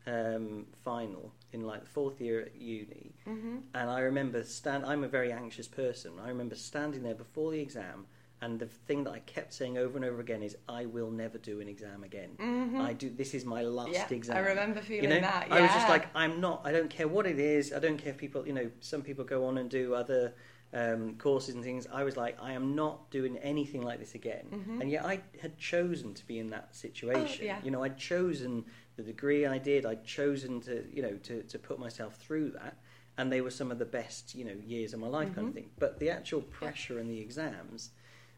um, 0.06 0.66
final 0.82 1.32
in 1.52 1.62
like 1.66 1.80
the 1.82 1.86
fourth 1.90 2.20
year 2.20 2.40
at 2.40 2.56
uni, 2.56 3.14
Mhm, 3.26 3.62
and 3.74 3.90
I 3.90 4.00
remember 4.00 4.42
stand. 4.44 4.84
I'm 4.84 5.04
a 5.04 5.08
very 5.08 5.32
anxious 5.32 5.68
person. 5.68 6.12
I 6.22 6.28
remember 6.28 6.54
standing 6.54 7.02
there 7.02 7.14
before 7.14 7.50
the 7.52 7.60
exam, 7.60 8.06
and 8.40 8.58
the 8.58 8.66
thing 8.66 9.04
that 9.04 9.10
I 9.12 9.18
kept 9.20 9.52
saying 9.52 9.76
over 9.76 9.96
and 9.96 10.04
over 10.04 10.20
again 10.20 10.42
is, 10.42 10.56
"I 10.68 10.86
will 10.86 11.10
never 11.10 11.36
do 11.38 11.60
an 11.60 11.68
exam 11.68 12.02
again. 12.02 12.30
mhm. 12.38 12.80
I 12.80 12.94
do. 12.94 13.10
This 13.10 13.34
is 13.34 13.44
my 13.44 13.62
last 13.62 13.92
yeah, 13.92 14.06
exam." 14.10 14.36
I 14.36 14.40
remember 14.40 14.80
feeling 14.80 15.04
you 15.04 15.08
know, 15.10 15.20
that. 15.20 15.48
Yeah. 15.48 15.54
I 15.56 15.60
was 15.60 15.70
just 15.72 15.88
like, 15.88 16.06
I'm 16.14 16.40
not. 16.40 16.62
I 16.64 16.72
don't 16.72 16.88
care 16.90 17.06
what 17.08 17.26
it 17.26 17.38
is. 17.38 17.72
I 17.72 17.78
don't 17.78 17.98
care 17.98 18.10
if 18.12 18.16
people. 18.18 18.46
You 18.46 18.54
know, 18.54 18.70
some 18.80 19.02
people 19.02 19.24
go 19.24 19.44
on 19.46 19.58
and 19.58 19.68
do 19.68 19.94
other 19.94 20.32
um, 20.72 21.16
courses 21.16 21.54
and 21.54 21.64
things. 21.64 21.86
I 21.92 22.04
was 22.04 22.16
like, 22.16 22.36
I 22.40 22.52
am 22.52 22.74
not 22.74 23.10
doing 23.10 23.36
anything 23.38 23.82
like 23.82 23.98
this 23.98 24.14
again. 24.14 24.46
Mhm. 24.52 24.80
And 24.80 24.90
yet, 24.90 25.04
I 25.04 25.20
had 25.40 25.58
chosen 25.58 26.14
to 26.14 26.26
be 26.26 26.38
in 26.38 26.48
that 26.50 26.74
situation. 26.74 27.42
Oh, 27.42 27.46
yeah. 27.46 27.60
You 27.64 27.70
know, 27.70 27.82
I'd 27.82 27.98
chosen 27.98 28.64
the 28.96 29.02
degree 29.02 29.46
I 29.46 29.58
did. 29.58 29.84
I'd 29.84 30.04
chosen 30.04 30.60
to, 30.62 30.84
you 30.92 31.02
know, 31.02 31.16
to 31.24 31.42
to 31.42 31.58
put 31.58 31.78
myself 31.78 32.16
through 32.16 32.50
that. 32.52 32.76
And 33.18 33.30
they 33.32 33.40
were 33.40 33.50
some 33.50 33.70
of 33.70 33.78
the 33.78 33.84
best, 33.84 34.34
you 34.34 34.44
know, 34.44 34.54
years 34.64 34.94
of 34.94 35.00
my 35.00 35.08
life, 35.08 35.34
kind 35.34 35.48
of 35.48 35.52
Mhm. 35.52 35.56
thing. 35.56 35.70
But 35.78 35.98
the 35.98 36.10
actual 36.10 36.42
pressure 36.42 36.98
and 37.00 37.10
the 37.10 37.20
exams, 37.20 37.90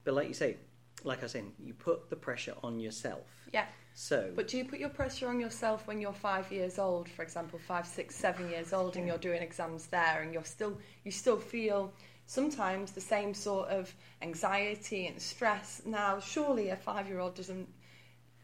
but 0.03 0.15
like 0.15 0.27
you 0.29 0.35
say, 0.35 0.57
like 1.05 1.19
I 1.19 1.23
was 1.25 1.33
saying, 1.33 1.55
you 1.59 1.75
put 1.75 2.09
the 2.11 2.17
pressure 2.17 2.55
on 2.63 2.81
yourself. 2.81 3.27
Yeah. 3.53 3.67
So, 3.95 4.33
But 4.35 4.49
do 4.49 4.57
you 4.57 4.65
put 4.65 4.79
your 4.79 4.89
pressure 4.89 5.29
on 5.29 5.39
yourself 5.39 5.87
when 5.87 6.01
you're 6.01 6.15
five 6.15 6.51
years 6.51 6.79
old, 6.79 7.09
for 7.11 7.23
example, 7.23 7.59
five, 7.59 7.87
six, 7.87 8.17
seven 8.17 8.49
years 8.49 8.73
old, 8.73 8.97
and 8.97 9.07
you're 9.07 9.19
doing 9.19 9.43
exams 9.43 9.89
there, 9.89 10.23
and 10.23 10.33
you're 10.33 10.45
still 10.47 10.79
you 11.05 11.11
still 11.11 11.39
feel 11.39 11.93
sometimes 12.33 12.93
the 12.93 13.01
same 13.01 13.35
sort 13.35 13.69
of 13.69 13.93
anxiety 14.23 15.07
and 15.07 15.21
stress? 15.21 15.83
Now, 15.85 16.19
surely 16.19 16.71
a 16.71 16.77
five-year-old 16.77 17.35
doesn't 17.35 17.69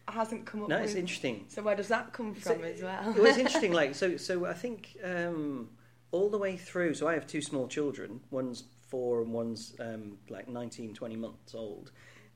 hasn't 0.06 0.46
come 0.46 0.62
up 0.62 0.68
no, 0.70 0.76
with. 0.76 0.86
it's 0.86 0.94
interesting. 0.94 1.44
So 1.48 1.60
where 1.62 1.76
does 1.76 1.88
that 1.88 2.12
come 2.14 2.34
So, 2.40 2.54
from 2.54 2.64
as 2.64 2.82
well? 2.82 3.10
it 3.16 3.20
was 3.22 3.36
interesting. 3.38 3.72
Like 3.82 3.94
so, 3.94 4.16
so 4.16 4.46
I 4.46 4.54
think 4.54 4.96
um, 5.04 5.68
all 6.12 6.30
the 6.30 6.38
way 6.38 6.56
through. 6.56 6.94
So 6.94 7.06
I 7.08 7.14
have 7.14 7.26
two 7.26 7.42
small 7.42 7.66
children. 7.68 8.20
One's 8.30 8.64
four 8.88 9.20
and 9.22 9.32
one's 9.34 9.74
um, 9.80 10.16
like 10.30 10.48
19, 10.48 10.94
20 10.94 11.16
months 11.16 11.54
old, 11.54 11.92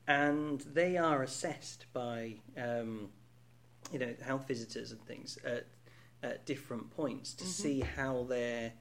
and 0.07 0.61
they 0.61 0.97
are 0.97 1.23
assessed 1.23 1.85
by 1.93 2.35
um, 2.57 3.09
you 3.91 3.99
know 3.99 4.13
health 4.23 4.47
visitors 4.47 4.91
and 4.91 5.01
things 5.05 5.37
at, 5.45 5.65
at 6.21 6.45
different 6.45 6.89
points 6.91 7.33
to 7.35 7.43
Mhm. 7.43 7.47
see 7.47 7.79
how 7.95 8.23
they're 8.29 8.71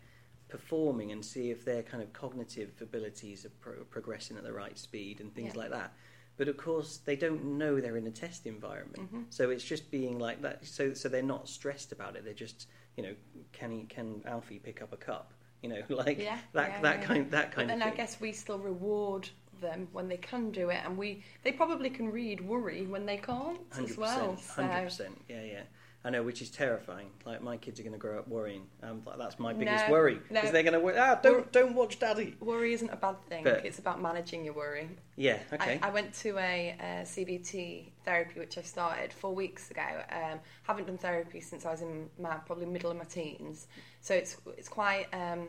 performing 0.52 1.12
and 1.12 1.24
see 1.24 1.50
if 1.50 1.64
their 1.64 1.82
kind 1.82 2.02
of 2.02 2.12
cognitive 2.12 2.70
abilities 2.82 3.46
are 3.46 3.50
pro- 3.60 3.84
progressing 3.84 4.36
at 4.36 4.42
the 4.44 4.52
right 4.52 4.78
speed 4.78 5.18
and 5.20 5.34
things 5.34 5.54
Yeah. 5.54 5.60
like 5.62 5.70
that. 5.70 5.94
But 6.36 6.48
of 6.48 6.58
course, 6.58 6.98
they 6.98 7.16
don't 7.16 7.42
know 7.56 7.80
they're 7.80 7.96
in 7.96 8.06
a 8.06 8.10
test 8.10 8.46
environment. 8.46 9.10
Mhm. 9.10 9.24
So 9.30 9.48
it's 9.48 9.64
just 9.64 9.90
being 9.90 10.18
like 10.18 10.42
that. 10.42 10.66
So 10.66 10.92
so 10.92 11.08
they're 11.08 11.22
not 11.22 11.48
stressed 11.48 11.90
about 11.90 12.16
it. 12.16 12.24
They're 12.24 12.34
just 12.34 12.68
you 12.96 13.02
know, 13.02 13.14
can 13.52 13.70
he 13.70 13.84
can 13.84 14.22
Alfie 14.26 14.58
pick 14.58 14.82
up 14.82 14.92
a 14.92 14.96
cup? 14.98 15.32
You 15.62 15.70
know, 15.70 15.82
like 15.88 16.18
Yeah, 16.18 16.38
that 16.52 16.68
yeah, 16.70 16.80
that 16.82 17.02
kind 17.02 17.30
that 17.30 17.46
But 17.50 17.56
kind 17.56 17.70
then 17.70 17.80
of 17.82 17.88
I 17.88 17.96
guess 17.96 18.20
we 18.20 18.32
still 18.32 18.58
reward 18.58 19.30
them 19.62 19.88
when 19.92 20.08
they 20.08 20.18
can 20.18 20.50
do 20.50 20.68
it, 20.68 20.80
and 20.84 20.98
we 20.98 21.24
they 21.44 21.52
probably 21.52 21.88
can 21.88 22.12
read 22.12 22.42
worry 22.42 22.86
when 22.86 23.06
they 23.06 23.16
can't 23.16 23.60
as 23.78 23.96
well. 23.96 24.36
So 24.36 24.62
hundred 24.62 24.84
percent, 24.84 25.18
yeah, 25.30 25.42
yeah. 25.44 25.62
I 26.04 26.10
know, 26.10 26.22
which 26.24 26.42
is 26.42 26.50
terrifying. 26.50 27.10
Like 27.24 27.42
my 27.42 27.56
kids 27.56 27.78
are 27.78 27.84
going 27.84 27.92
to 27.92 27.98
grow 27.98 28.18
up 28.18 28.26
worrying. 28.26 28.66
Um, 28.82 29.02
that's 29.18 29.38
my 29.38 29.52
biggest 29.52 29.86
No, 29.86 29.92
worry 29.92 30.14
no. 30.14 30.20
because 30.30 30.50
they're 30.50 30.64
going 30.64 30.80
to 30.80 31.00
ah 31.00 31.14
don't 31.22 31.52
don't 31.52 31.74
watch 31.74 32.00
Daddy. 32.00 32.34
worry 32.40 32.72
isn't 32.72 32.90
a 32.90 32.96
bad 32.96 33.22
thing. 33.28 33.44
But- 33.44 33.64
it's 33.64 33.78
about 33.78 34.02
managing 34.02 34.44
your 34.44 34.54
worry. 34.54 34.88
Yeah, 35.14 35.38
okay. 35.52 35.78
I, 35.80 35.88
I 35.88 35.90
went 35.90 36.12
to 36.14 36.38
a, 36.38 36.74
uh 36.80 36.84
CBT 37.04 37.90
therapy, 38.04 38.40
which 38.40 38.58
I 38.58 38.62
started 38.62 39.12
four 39.12 39.34
weeks 39.34 39.70
ago. 39.70 39.86
Um, 40.10 40.40
haven't 40.64 40.86
done 40.88 40.98
therapy 40.98 41.40
since 41.40 41.64
I 41.66 41.70
was 41.70 41.82
in 41.82 42.08
my 42.18 42.34
probably 42.46 42.66
middle 42.66 42.90
of 42.90 42.96
my 42.96 43.04
teens, 43.04 43.68
so 44.00 44.12
it's 44.14 44.36
it's 44.58 44.68
quite 44.68 45.06
um, 45.12 45.48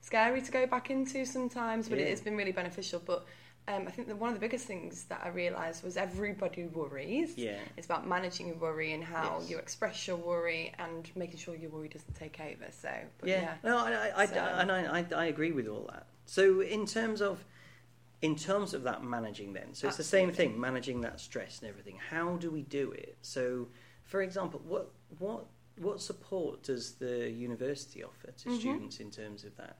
scary 0.00 0.40
to 0.40 0.50
go 0.50 0.66
back 0.66 0.90
into 0.90 1.26
sometimes. 1.26 1.88
But 1.90 1.98
it 1.98 2.08
has 2.08 2.22
been 2.22 2.36
really 2.36 2.52
beneficial. 2.52 3.02
But 3.04 3.26
um, 3.70 3.86
I 3.86 3.90
think 3.90 4.08
that 4.08 4.16
one 4.16 4.28
of 4.30 4.34
the 4.34 4.40
biggest 4.40 4.66
things 4.66 5.04
that 5.04 5.20
I 5.24 5.28
realised 5.28 5.84
was 5.84 5.96
everybody 5.96 6.64
worries. 6.64 7.36
yeah, 7.36 7.58
It's 7.76 7.86
about 7.86 8.06
managing 8.06 8.48
your 8.48 8.56
worry 8.56 8.92
and 8.92 9.04
how 9.04 9.38
Yes. 9.40 9.50
you 9.50 9.58
express 9.58 10.06
your 10.06 10.16
worry 10.16 10.72
and 10.78 11.10
making 11.14 11.38
sure 11.38 11.54
your 11.54 11.70
worry 11.70 11.88
doesn't 11.88 12.14
take 12.14 12.40
over. 12.40 12.70
So, 12.70 12.90
but 13.18 13.28
yeah. 13.28 13.40
yeah. 13.42 13.54
No, 13.62 13.78
I, 13.78 13.92
I, 13.92 14.24
I, 14.24 14.62
and 14.62 14.72
I, 14.72 15.04
I, 15.14 15.24
agree 15.26 15.52
with 15.52 15.68
all 15.68 15.88
that. 15.92 16.06
So 16.26 16.60
in 16.60 16.86
terms 16.86 17.20
of 17.20 17.44
in 18.22 18.36
terms 18.36 18.74
of 18.74 18.82
that 18.82 19.02
managing, 19.02 19.54
then, 19.54 19.72
so 19.72 19.88
it's 19.88 19.96
the 19.96 20.02
same 20.02 20.30
thing, 20.30 20.60
managing 20.60 21.00
that 21.00 21.20
stress 21.20 21.60
and 21.60 21.70
everything. 21.70 21.96
How 22.10 22.36
do 22.36 22.50
we 22.50 22.62
do 22.62 22.92
it? 22.92 23.16
So, 23.22 23.68
for 24.04 24.20
example, 24.20 24.60
what 24.66 24.90
what 25.18 25.46
what 25.78 26.02
support 26.02 26.62
does 26.62 26.92
the 26.92 27.30
university 27.30 28.04
offer 28.04 28.30
to 28.32 28.48
Mhm. 28.50 28.58
students 28.60 29.00
in 29.00 29.10
terms 29.10 29.44
of 29.44 29.56
that? 29.56 29.78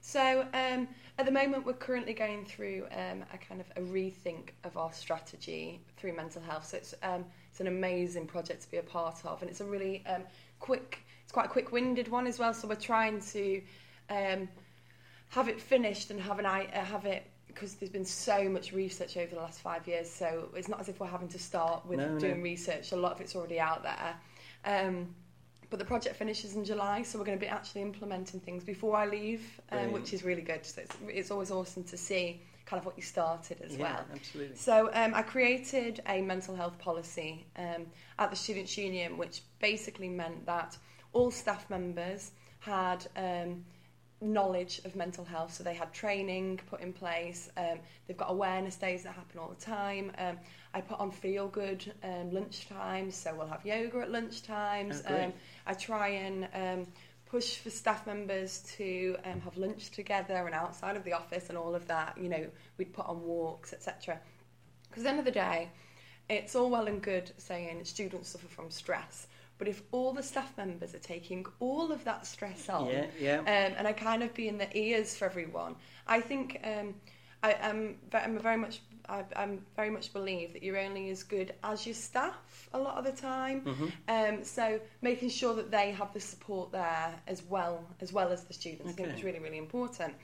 So 0.00 0.46
um, 0.54 0.88
at 1.18 1.26
the 1.26 1.32
moment, 1.32 1.66
we're 1.66 1.74
currently 1.74 2.14
going 2.14 2.44
through 2.44 2.86
um, 2.92 3.24
a 3.32 3.38
kind 3.38 3.60
of 3.60 3.66
a 3.76 3.80
rethink 3.80 4.50
of 4.64 4.76
our 4.76 4.92
strategy 4.92 5.80
through 5.96 6.14
mental 6.16 6.40
health. 6.42 6.66
So 6.66 6.78
it's 6.78 6.94
um, 7.02 7.24
it's 7.50 7.60
an 7.60 7.66
amazing 7.66 8.26
project 8.26 8.62
to 8.62 8.70
be 8.70 8.78
a 8.78 8.82
part 8.82 9.24
of, 9.24 9.42
and 9.42 9.50
it's 9.50 9.60
a 9.60 9.64
really 9.64 10.04
um, 10.06 10.22
quick. 10.58 11.00
It's 11.22 11.32
quite 11.32 11.46
a 11.46 11.50
quick-winded 11.50 12.08
one 12.08 12.26
as 12.26 12.38
well. 12.38 12.52
So 12.54 12.66
we're 12.66 12.74
trying 12.74 13.20
to 13.20 13.62
um, 14.08 14.48
have 15.28 15.48
it 15.48 15.60
finished 15.60 16.10
and 16.10 16.20
have 16.20 16.38
an 16.38 16.46
eye, 16.46 16.68
uh, 16.74 16.84
have 16.84 17.04
it 17.04 17.30
because 17.46 17.74
there's 17.74 17.90
been 17.90 18.04
so 18.04 18.48
much 18.48 18.72
research 18.72 19.16
over 19.16 19.34
the 19.34 19.40
last 19.40 19.60
five 19.60 19.86
years. 19.86 20.08
So 20.08 20.48
it's 20.54 20.68
not 20.68 20.80
as 20.80 20.88
if 20.88 21.00
we're 21.00 21.08
having 21.08 21.28
to 21.28 21.38
start 21.38 21.84
with 21.84 21.98
No, 21.98 22.12
no. 22.12 22.18
doing 22.18 22.42
research. 22.42 22.92
A 22.92 22.96
lot 22.96 23.12
of 23.12 23.20
it's 23.20 23.36
already 23.36 23.60
out 23.60 23.82
there. 23.82 24.14
But 25.70 25.78
the 25.78 25.84
project 25.84 26.16
finishes 26.16 26.56
in 26.56 26.64
July, 26.64 27.02
so 27.02 27.18
we're 27.18 27.24
going 27.24 27.38
to 27.38 27.44
be 27.44 27.48
actually 27.48 27.82
implementing 27.82 28.40
things 28.40 28.64
before 28.64 28.96
I 28.96 29.06
leave, 29.06 29.60
um, 29.70 29.92
which 29.92 30.12
is 30.12 30.24
really 30.24 30.42
good. 30.42 30.66
So 30.66 30.82
it's, 30.82 30.96
it's 31.08 31.30
always 31.30 31.52
awesome 31.52 31.84
to 31.84 31.96
see 31.96 32.42
kind 32.66 32.80
of 32.80 32.86
what 32.86 32.96
you 32.96 33.02
started 33.02 33.60
as 33.62 33.76
yeah, 33.76 33.82
well. 33.82 34.04
absolutely. 34.12 34.56
So 34.56 34.90
um, 34.92 35.14
I 35.14 35.22
created 35.22 36.02
a 36.08 36.22
mental 36.22 36.54
health 36.54 36.78
policy 36.78 37.46
um, 37.56 37.86
at 38.18 38.30
the 38.30 38.36
Students' 38.36 38.76
Union, 38.76 39.16
which 39.16 39.42
basically 39.60 40.08
meant 40.08 40.44
that 40.46 40.76
all 41.12 41.30
staff 41.30 41.68
members 41.70 42.32
had 42.60 43.06
um, 43.16 43.64
knowledge 44.20 44.80
of 44.84 44.96
mental 44.96 45.24
health. 45.24 45.54
So 45.54 45.64
they 45.64 45.74
had 45.74 45.92
training 45.92 46.60
put 46.68 46.80
in 46.80 46.92
place. 46.92 47.50
Um, 47.56 47.78
they've 48.06 48.16
got 48.16 48.30
awareness 48.30 48.76
days 48.76 49.02
that 49.04 49.14
happen 49.14 49.40
all 49.40 49.48
the 49.48 49.64
time. 49.64 50.12
Um, 50.18 50.38
I 50.74 50.80
put 50.80 51.00
on 51.00 51.10
feel 51.10 51.48
good 51.48 51.92
um, 52.02 52.30
lunchtimes, 52.30 53.12
so 53.14 53.34
we'll 53.34 53.48
have 53.48 53.64
yoga 53.64 54.00
at 54.00 54.10
lunchtimes. 54.10 55.02
Oh, 55.08 55.24
um, 55.24 55.32
I 55.66 55.74
try 55.74 56.08
and 56.08 56.48
um, 56.54 56.86
push 57.26 57.56
for 57.56 57.70
staff 57.70 58.06
members 58.06 58.60
to 58.76 59.16
um, 59.24 59.40
have 59.40 59.56
lunch 59.56 59.90
together 59.90 60.46
and 60.46 60.54
outside 60.54 60.96
of 60.96 61.04
the 61.04 61.12
office 61.12 61.48
and 61.48 61.56
all 61.56 61.74
of 61.74 61.86
that. 61.88 62.16
You 62.20 62.28
know, 62.28 62.46
we'd 62.76 62.92
put 62.92 63.06
on 63.06 63.22
walks, 63.22 63.72
etc. 63.72 64.20
Because 64.88 65.04
at 65.04 65.04
the 65.04 65.10
end 65.10 65.18
of 65.20 65.24
the 65.24 65.30
day, 65.30 65.70
it's 66.28 66.54
all 66.54 66.70
well 66.70 66.86
and 66.86 67.02
good 67.02 67.30
saying 67.38 67.84
students 67.84 68.30
suffer 68.30 68.46
from 68.46 68.70
stress, 68.70 69.26
but 69.60 69.68
if 69.68 69.82
all 69.92 70.12
the 70.14 70.22
staff 70.22 70.56
members 70.56 70.94
are 70.94 70.98
taking 71.16 71.44
all 71.60 71.92
of 71.92 72.02
that 72.04 72.26
stress 72.26 72.68
on, 72.70 72.86
Yeah, 72.88 73.06
yeah. 73.20 73.38
um, 73.40 73.74
and 73.78 73.86
I 73.86 73.92
kind 73.92 74.22
of 74.22 74.32
be 74.32 74.48
in 74.48 74.56
the 74.58 74.68
ears 74.76 75.14
for 75.16 75.26
everyone. 75.26 75.76
I 76.08 76.20
think 76.22 76.58
um, 76.64 76.94
I, 77.42 77.52
I'm, 77.62 77.98
I'm 78.14 78.38
very 78.38 78.56
much 78.56 78.80
I, 79.08 79.24
I'm 79.36 79.64
very 79.76 79.90
much 79.90 80.12
believe 80.12 80.52
that 80.54 80.62
you're 80.62 80.78
only 80.78 81.10
as 81.10 81.22
good 81.24 81.52
as 81.64 81.84
your 81.84 81.94
staff 81.94 82.68
a 82.72 82.78
lot 82.78 82.96
of 82.96 83.04
the 83.04 83.12
time. 83.12 83.60
Mhm. 83.62 83.92
Um, 84.08 84.44
so 84.44 84.80
making 85.02 85.28
sure 85.30 85.54
that 85.56 85.70
they 85.70 85.90
have 85.90 86.12
the 86.14 86.20
support 86.20 86.72
there 86.72 87.14
as 87.26 87.42
well 87.42 87.84
as 88.00 88.12
well 88.12 88.32
as 88.32 88.44
the 88.44 88.54
students, 88.54 88.92
I 88.92 88.96
think 88.96 89.08
is 89.14 89.24
really 89.24 89.40
really 89.40 89.58
important. 89.58 90.14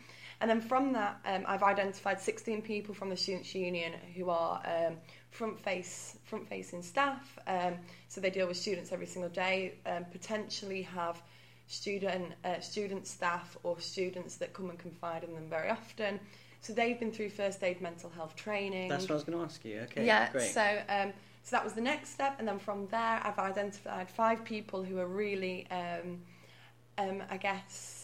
And 0.40 0.50
then 0.50 0.60
from 0.60 0.92
that, 0.92 1.18
um, 1.24 1.44
I've 1.46 1.62
identified 1.62 2.20
16 2.20 2.60
people 2.62 2.94
from 2.94 3.08
the 3.08 3.16
Students' 3.16 3.54
Union 3.54 3.94
who 4.14 4.28
are 4.28 4.60
um, 4.66 4.96
front 5.36 5.60
face 5.60 6.16
front 6.24 6.48
facing 6.48 6.82
staff. 6.82 7.38
Um, 7.46 7.74
so 8.08 8.20
they 8.20 8.30
deal 8.30 8.48
with 8.48 8.56
students 8.56 8.92
every 8.92 9.06
single 9.06 9.30
day. 9.30 9.74
Um, 9.84 10.04
potentially 10.10 10.82
have 10.82 11.22
student 11.68 12.32
uh, 12.44 12.60
student 12.60 13.06
staff 13.06 13.56
or 13.62 13.78
students 13.80 14.36
that 14.36 14.52
come 14.52 14.70
and 14.70 14.78
confide 14.78 15.24
in 15.24 15.34
them 15.34 15.48
very 15.48 15.70
often. 15.70 16.20
So 16.62 16.72
they've 16.72 16.98
been 16.98 17.12
through 17.12 17.30
first 17.30 17.62
aid 17.62 17.80
mental 17.80 18.10
health 18.10 18.34
training. 18.34 18.88
That's 18.88 19.04
what 19.04 19.12
I 19.12 19.14
was 19.14 19.24
going 19.24 19.38
to 19.38 19.44
ask 19.44 19.64
you. 19.64 19.80
Okay, 19.80 20.06
yeah. 20.06 20.30
great. 20.32 20.50
So 20.50 20.78
um, 20.88 21.12
so 21.42 21.54
that 21.54 21.62
was 21.62 21.74
the 21.74 21.80
next 21.80 22.10
step, 22.10 22.36
and 22.40 22.48
then 22.48 22.58
from 22.58 22.88
there, 22.88 23.20
I've 23.22 23.38
identified 23.38 24.10
five 24.10 24.44
people 24.44 24.82
who 24.82 24.98
are 24.98 25.06
really, 25.06 25.64
um, 25.70 26.20
um, 26.98 27.22
I 27.30 27.36
guess, 27.36 27.95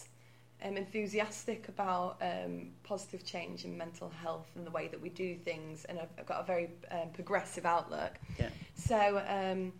um, 0.63 0.77
enthusiastic 0.77 1.67
about 1.67 2.17
um, 2.21 2.69
positive 2.83 3.25
change 3.25 3.65
in 3.65 3.77
mental 3.77 4.09
health 4.09 4.49
and 4.55 4.65
the 4.65 4.71
way 4.71 4.87
that 4.87 5.01
we 5.01 5.09
do 5.09 5.35
things, 5.35 5.85
and 5.85 5.97
have, 5.97 6.09
have 6.17 6.25
got 6.25 6.41
a 6.41 6.45
very 6.45 6.69
um, 6.91 7.09
progressive 7.13 7.65
outlook. 7.65 8.13
Yeah. 8.39 8.49
So 8.75 9.21
um, 9.27 9.73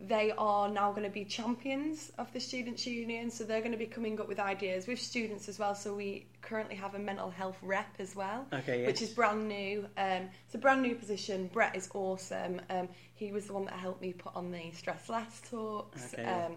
they 0.00 0.32
are 0.36 0.68
now 0.68 0.90
going 0.90 1.04
to 1.04 1.10
be 1.10 1.24
champions 1.24 2.10
of 2.18 2.32
the 2.32 2.40
Students' 2.40 2.86
Union, 2.86 3.30
so 3.30 3.44
they're 3.44 3.60
going 3.60 3.72
to 3.72 3.78
be 3.78 3.86
coming 3.86 4.20
up 4.20 4.28
with 4.28 4.40
ideas 4.40 4.86
with 4.86 5.00
students 5.00 5.48
as 5.48 5.58
well. 5.58 5.74
So 5.74 5.94
we 5.94 6.26
currently 6.40 6.74
have 6.74 6.94
a 6.94 6.98
mental 6.98 7.30
health 7.30 7.56
rep 7.62 7.94
as 8.00 8.16
well 8.16 8.46
Okay, 8.52 8.80
yes. 8.80 8.86
which 8.88 9.02
is 9.02 9.10
brand 9.10 9.48
new. 9.48 9.86
Um, 9.96 10.28
it's 10.44 10.54
a 10.54 10.58
brand 10.58 10.82
new 10.82 10.96
position. 10.96 11.48
Brett 11.52 11.76
is 11.76 11.88
awesome. 11.94 12.60
Um, 12.68 12.88
he 13.14 13.30
was 13.30 13.46
the 13.46 13.52
one 13.52 13.64
that 13.66 13.74
helped 13.74 14.02
me 14.02 14.12
put 14.12 14.34
on 14.34 14.50
the 14.50 14.72
Stress 14.72 15.08
Less 15.08 15.40
talks. 15.48 16.14
Okay. 16.14 16.24
Um, 16.24 16.56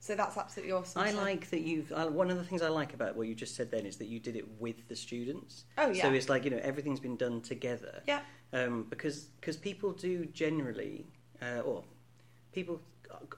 so 0.00 0.16
that's 0.16 0.36
absolutely 0.36 0.72
awesome. 0.72 1.02
I 1.02 1.12
So- 1.12 1.18
like 1.18 1.50
that 1.50 1.60
you've. 1.60 1.92
Uh, 1.92 2.06
one 2.08 2.30
of 2.30 2.38
the 2.38 2.44
things 2.44 2.62
I 2.62 2.68
like 2.68 2.94
about 2.94 3.16
what 3.16 3.28
you 3.28 3.34
just 3.34 3.54
said 3.54 3.70
then 3.70 3.84
is 3.86 3.96
that 3.98 4.06
you 4.08 4.18
did 4.18 4.34
it 4.34 4.46
with 4.58 4.88
the 4.88 4.96
students. 4.96 5.64
Oh 5.78 5.90
yeah. 5.90 6.02
So 6.02 6.12
it's 6.12 6.28
like 6.28 6.44
you 6.44 6.50
know 6.50 6.60
everything's 6.62 7.00
been 7.00 7.16
done 7.16 7.40
together. 7.42 8.02
Yeah. 8.08 8.20
Um, 8.52 8.86
because 8.90 9.24
because 9.40 9.56
people 9.56 9.92
do 9.92 10.24
generally, 10.26 11.06
uh, 11.40 11.60
or 11.60 11.84
people 12.52 12.80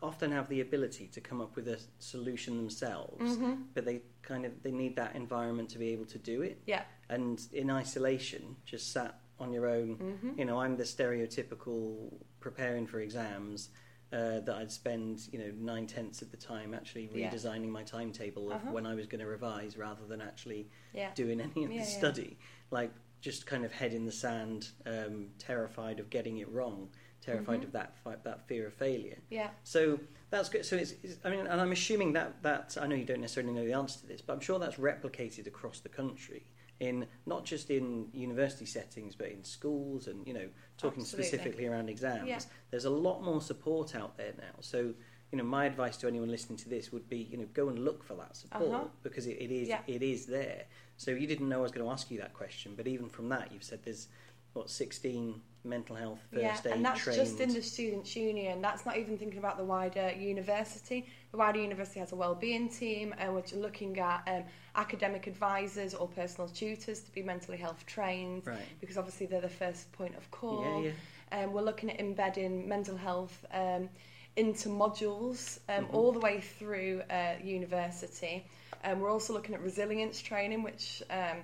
often 0.02 0.30
have 0.30 0.48
the 0.48 0.60
ability 0.60 1.06
to 1.08 1.20
come 1.20 1.40
up 1.40 1.56
with 1.56 1.66
a 1.68 1.78
solution 1.98 2.56
themselves, 2.56 3.36
hmm 3.36 3.54
but 3.74 3.84
they 3.84 4.02
kind 4.22 4.44
of 4.46 4.52
they 4.62 4.70
need 4.70 4.94
that 4.96 5.16
environment 5.16 5.68
to 5.70 5.78
be 5.78 5.88
able 5.88 6.04
to 6.06 6.18
do 6.18 6.42
it. 6.42 6.62
Yeah. 6.66 6.82
And 7.08 7.40
in 7.52 7.70
isolation, 7.70 8.56
just 8.64 8.92
sat 8.92 9.18
on 9.40 9.52
your 9.52 9.66
own. 9.66 9.96
hmm 9.96 10.38
You 10.38 10.44
know, 10.44 10.60
I'm 10.60 10.76
the 10.76 10.84
stereotypical 10.84 12.12
preparing 12.40 12.86
for 12.86 13.00
exams. 13.00 13.70
Uh, 14.12 14.40
that 14.40 14.56
I'd 14.56 14.70
spend, 14.70 15.26
you 15.32 15.38
know, 15.38 15.50
nine 15.58 15.86
tenths 15.86 16.20
of 16.20 16.30
the 16.30 16.36
time 16.36 16.74
actually 16.74 17.08
Yeah. 17.14 17.30
redesigning 17.30 17.68
my 17.70 17.82
timetable 17.82 18.48
of 18.52 18.56
Uh-huh. 18.60 18.72
when 18.72 18.84
I 18.84 18.94
was 18.94 19.06
going 19.06 19.20
to 19.22 19.26
revise, 19.26 19.78
rather 19.78 20.04
than 20.06 20.20
actually 20.20 20.68
Yeah. 20.92 21.12
doing 21.14 21.40
any 21.40 21.64
of 21.64 21.72
Yeah, 21.72 21.78
the 21.82 21.90
yeah. 21.90 21.98
study. 21.98 22.38
Like 22.70 22.90
just 23.22 23.46
kind 23.46 23.64
of 23.64 23.72
head 23.72 23.94
in 23.94 24.04
the 24.04 24.12
sand, 24.12 24.68
um, 24.84 25.30
terrified 25.38 25.98
of 25.98 26.10
getting 26.10 26.38
it 26.38 26.48
wrong, 26.50 26.90
terrified 27.22 27.60
Mhm. 27.62 27.64
of 27.64 27.72
that 27.72 27.96
that 28.24 28.46
fear 28.46 28.66
of 28.66 28.74
failure. 28.74 29.18
Yeah. 29.30 29.50
So 29.62 29.98
that's 30.28 30.50
good. 30.50 30.66
So 30.66 30.76
it's, 30.76 30.92
it's, 31.02 31.18
I 31.24 31.30
mean, 31.30 31.46
and 31.46 31.58
I'm 31.58 31.72
assuming 31.72 32.12
that 32.12 32.42
that 32.42 32.76
I 32.78 32.86
know 32.86 32.96
you 32.96 33.06
don't 33.06 33.20
necessarily 33.22 33.54
know 33.54 33.64
the 33.64 33.72
answer 33.72 34.00
to 34.00 34.06
this, 34.06 34.20
but 34.20 34.34
I'm 34.34 34.40
sure 34.40 34.58
that's 34.58 34.76
replicated 34.76 35.46
across 35.46 35.80
the 35.80 35.88
country 35.88 36.44
in 36.80 37.06
not 37.26 37.44
just 37.44 37.70
in 37.70 38.08
university 38.12 38.66
settings, 38.66 39.14
but 39.14 39.28
in 39.28 39.44
schools 39.44 40.06
and 40.06 40.26
you 40.26 40.34
know 40.34 40.48
talking 40.78 41.02
Absolutely. 41.02 41.28
specifically 41.28 41.66
around 41.66 41.88
exams. 41.88 42.28
Yeah. 42.28 42.40
There's 42.70 42.84
a 42.86 42.90
lot 42.90 43.22
more 43.22 43.40
support 43.40 43.94
out 43.94 44.16
there 44.16 44.32
now. 44.38 44.54
So 44.60 44.94
you 45.30 45.38
know, 45.38 45.44
my 45.44 45.64
advice 45.64 45.96
to 45.96 46.06
anyone 46.06 46.28
listening 46.30 46.58
to 46.58 46.68
this 46.68 46.92
would 46.92 47.08
be, 47.08 47.16
you 47.16 47.38
know, 47.38 47.46
go 47.54 47.70
and 47.70 47.78
look 47.78 48.04
for 48.04 48.12
that 48.16 48.36
support 48.36 48.64
Uh-huh. 48.70 48.84
because 49.02 49.26
it, 49.26 49.38
it 49.40 49.50
is 49.50 49.68
Yeah. 49.68 49.80
it 49.86 50.02
is 50.02 50.26
there. 50.26 50.64
So 50.98 51.10
you 51.12 51.26
didn't 51.26 51.48
know 51.48 51.60
I 51.60 51.62
was 51.62 51.72
going 51.72 51.86
to 51.86 51.90
ask 51.90 52.10
you 52.10 52.18
that 52.18 52.34
question, 52.34 52.74
but 52.76 52.86
even 52.86 53.08
from 53.08 53.28
that, 53.30 53.50
you've 53.50 53.64
said 53.64 53.80
there's 53.82 54.08
what 54.52 54.70
16 54.70 55.40
mental 55.64 55.94
health 55.94 56.18
first 56.32 56.42
Yeah, 56.42 56.58
aid 56.66 56.72
and 56.76 56.84
that's 56.84 57.00
trained. 57.02 57.18
just 57.20 57.40
in 57.40 57.52
the 57.54 57.62
Students' 57.62 58.16
Union. 58.16 58.60
That's 58.60 58.84
not 58.84 58.96
even 58.98 59.16
thinking 59.16 59.38
about 59.38 59.58
the 59.58 59.64
wider 59.64 60.10
university. 60.12 61.06
The 61.30 61.38
wider 61.38 61.60
university 61.60 62.00
has 62.00 62.10
a 62.12 62.16
wellbeing 62.16 62.68
team, 62.68 63.14
and 63.18 63.32
we're 63.34 63.44
looking 63.54 63.98
at 63.98 64.22
um, 64.26 64.42
academic 64.74 65.26
advisors 65.28 65.94
or 65.94 66.08
personal 66.08 66.48
tutors 66.48 67.00
to 67.00 67.12
be 67.12 67.22
mentally 67.22 67.58
health 67.58 67.86
trained, 67.86 68.46
right. 68.46 68.58
because 68.80 68.98
obviously 68.98 69.26
they're 69.26 69.40
the 69.40 69.48
first 69.48 69.90
point 69.92 70.16
of 70.16 70.28
call. 70.32 70.82
Yeah, 70.82 70.90
yeah. 71.32 71.44
Um, 71.44 71.52
we're 71.52 71.62
looking 71.62 71.90
at 71.90 71.98
embedding 72.00 72.68
mental 72.68 72.96
health 72.96 73.44
um, 73.54 73.88
into 74.36 74.68
modules 74.68 75.58
um, 75.68 75.84
Mm-hmm. 75.84 75.94
all 75.96 76.12
the 76.12 76.18
way 76.18 76.40
through 76.40 77.02
uh, 77.08 77.34
university. 77.42 78.44
Um, 78.84 79.00
we're 79.00 79.10
also 79.10 79.32
looking 79.32 79.54
at 79.54 79.62
resilience 79.62 80.20
training, 80.20 80.62
which 80.64 81.02
um, 81.08 81.38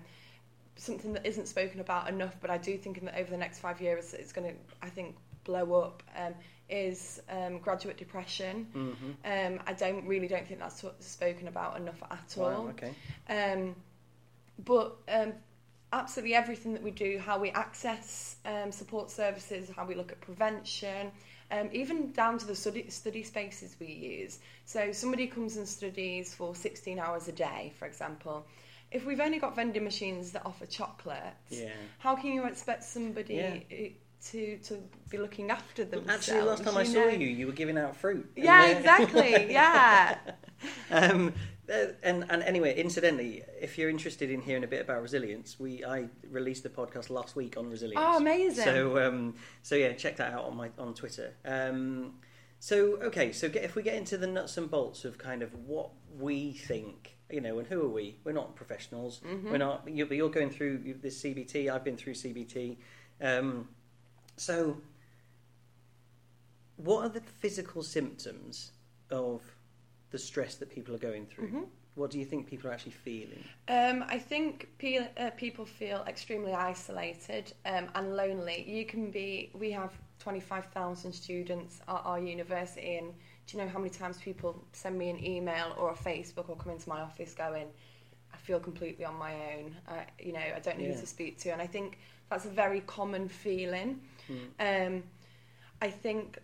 something 0.79 1.13
that 1.13 1.27
isn't 1.27 1.47
spoken 1.47 1.81
about 1.81 2.09
enough, 2.09 2.37
but 2.41 2.51
I 2.51 2.59
do 2.59 2.77
think 2.79 2.99
in 2.99 3.05
that 3.07 3.19
over 3.19 3.31
the 3.31 3.37
next 3.37 3.59
five 3.61 3.81
years 3.81 4.15
it's 4.15 4.33
going 4.33 4.49
to, 4.49 4.55
I 4.81 4.89
think, 4.89 5.17
blow 5.45 5.81
up. 5.81 6.03
Um, 6.17 6.35
is 6.71 7.21
um, 7.31 7.59
graduate 7.59 7.97
depression. 7.97 8.67
Mm-hmm. 8.75 9.55
Um, 9.57 9.61
I 9.67 9.73
don't 9.73 10.07
really 10.07 10.29
don't 10.29 10.47
think 10.47 10.61
that's 10.61 10.85
spoken 11.01 11.49
about 11.49 11.79
enough 11.79 12.03
at 12.11 12.35
all. 12.37 12.65
Wow, 12.65 12.75
okay. 12.75 12.93
Um, 13.29 13.75
but 14.65 14.97
um, 15.09 15.33
absolutely 15.93 16.35
everything 16.35 16.75
that 16.75 16.83
we 16.83 16.91
do, 16.91 17.19
how 17.19 17.39
we 17.39 17.51
access 17.51 18.37
um, 18.45 18.73
support 18.73 19.11
services, 19.11 19.71
how 19.75 19.87
we 19.87 19.95
look 19.95 20.13
at 20.13 20.21
prevention, 20.21 21.11
um, 21.51 21.71
even 21.73 22.13
down 22.13 22.39
to 22.39 22.47
the 22.47 22.55
study, 22.55 22.91
study 22.91 23.23
spaces 23.23 23.77
we 23.81 23.87
use. 23.87 24.39
So 24.67 24.93
somebody 24.93 25.27
comes 25.27 25.57
and 25.57 25.67
studies 25.67 26.35
for 26.35 26.55
16 26.55 26.99
hours 26.99 27.29
a 27.29 27.33
day, 27.33 27.73
for 27.79 27.87
example. 27.87 28.47
If 28.91 29.05
we've 29.05 29.21
only 29.21 29.39
got 29.39 29.55
vending 29.55 29.85
machines 29.85 30.33
that 30.33 30.43
offer 30.47 30.67
chocolates, 30.67 31.51
Yeah. 31.51 31.71
how 31.99 32.17
can 32.17 32.33
you 32.33 32.47
expect 32.47 32.85
somebody 32.85 33.35
Yeah. 33.35 33.89
to 34.31 34.59
to 34.59 34.83
be 35.11 35.19
looking 35.19 35.51
after 35.51 35.85
themselves? 35.85 36.29
Actually, 36.29 36.43
last 36.43 36.65
time 36.65 36.77
I 36.77 36.85
saw 36.85 37.01
know? 37.05 37.09
you, 37.09 37.27
you 37.27 37.47
were 37.47 37.53
giving 37.53 37.77
out 37.79 37.97
fruit. 37.97 38.31
And, 38.37 38.45
Yeah, 38.45 38.63
uh, 38.63 38.79
exactly. 38.79 39.53
Yeah. 39.53 40.19
um, 40.91 41.35
uh, 41.71 41.93
and 42.03 42.25
and 42.31 42.43
anyway, 42.43 42.75
incidentally, 42.79 43.43
if 43.61 43.77
you're 43.77 43.91
interested 43.91 44.31
in 44.31 44.41
hearing 44.41 44.65
a 44.65 44.67
bit 44.67 44.81
about 44.81 45.03
resilience, 45.03 45.61
we 45.61 45.85
I 45.85 46.09
released 46.31 46.63
the 46.63 46.71
podcast 46.71 47.11
last 47.11 47.37
week 47.37 47.57
on 47.59 47.69
resilience. 47.69 48.03
Oh, 48.03 48.17
amazing. 48.17 48.65
So 48.65 49.07
um, 49.07 49.35
so 49.63 49.75
yeah, 49.75 49.93
check 49.93 50.17
that 50.17 50.33
out 50.33 50.45
on 50.47 50.57
my 50.57 50.71
on 50.79 50.95
Twitter. 50.95 51.35
Um, 51.45 52.15
so 52.61 52.99
okay, 53.03 53.33
so 53.33 53.49
get, 53.49 53.65
if 53.65 53.75
we 53.75 53.83
get 53.83 53.95
into 53.95 54.19
the 54.19 54.27
nuts 54.27 54.57
and 54.57 54.71
bolts 54.71 55.05
of 55.05 55.19
kind 55.19 55.43
of 55.43 55.55
what 55.67 55.91
we 56.19 56.53
think, 56.53 57.17
you 57.31 57.41
know, 57.41 57.59
and 57.59 57.69
who 57.69 57.83
are 57.83 57.89
we? 57.89 58.17
We're 58.25 58.33
not 58.33 58.57
professionals. 58.57 59.21
Mm-hmm. 59.27 59.51
We're 59.51 59.59
not. 59.59 59.85
You're, 59.87 60.13
you're 60.13 60.31
going 60.31 60.51
through 60.51 60.95
this 61.01 61.23
CBT. 61.23 61.71
I've 61.71 61.85
been 61.85 61.97
through 61.97 62.15
CBT. 62.15 62.77
Um, 63.21 63.69
so, 64.37 64.79
what 66.77 67.05
are 67.05 67.09
the 67.09 67.21
physical 67.21 67.83
symptoms 67.83 68.73
of 69.11 69.43
the 70.11 70.19
stress 70.19 70.57
that 70.57 70.71
people 70.71 70.95
are 70.95 70.99
going 70.99 71.27
through? 71.27 71.49
Mm-hmm. 71.49 71.63
What 71.95 72.11
do 72.11 72.19
you 72.19 72.25
think 72.25 72.47
people 72.47 72.71
are 72.71 72.73
actually 72.73 72.93
feeling? 72.93 73.43
Um, 73.67 74.05
I 74.09 74.19
think 74.19 74.69
pe- 74.79 75.09
uh, 75.17 75.31
people 75.37 75.65
feel 75.65 76.05
extremely 76.07 76.53
isolated 76.53 77.53
um, 77.67 77.89
and 77.95 78.17
lonely. 78.17 78.65
You 78.69 78.85
can 78.85 79.11
be. 79.11 79.51
We 79.53 79.73
have 79.73 79.93
twenty 80.19 80.41
five 80.41 80.67
thousand 80.67 81.13
students 81.13 81.81
at 81.89 82.03
our 82.05 82.19
university, 82.19 82.97
and 82.97 83.13
do 83.47 83.57
you 83.57 83.63
know 83.63 83.69
how 83.71 83.79
many 83.79 83.91
times 83.91 84.19
people 84.19 84.63
send 84.73 84.99
me 84.99 85.11
an 85.11 85.25
email 85.25 85.75
or 85.79 85.91
a 85.91 85.95
Facebook 85.95 86.49
or 86.49 86.57
come 86.57 86.73
into 86.73 86.89
my 86.89 87.01
office 87.01 87.35
going, 87.35 87.69
"I 88.33 88.37
feel 88.37 88.61
completely 88.61 89.05
on 89.05 89.17
my 89.17 89.35
own. 89.55 89.77
I, 89.89 90.07
you 90.19 90.33
know, 90.33 90.41
I 90.57 90.61
don't 90.61 90.79
know 90.79 90.87
Yeah. 90.87 90.95
who 90.95 91.01
to 91.01 91.07
speak 91.07 91.39
to." 91.41 91.51
And 91.51 91.63
I 91.63 91.67
think 91.67 91.99
that's 92.31 92.45
a 92.45 92.51
very 92.51 92.81
common 92.83 93.29
feeling. 93.29 94.01
Um, 94.61 95.03
I 95.81 95.91
think, 95.91 96.39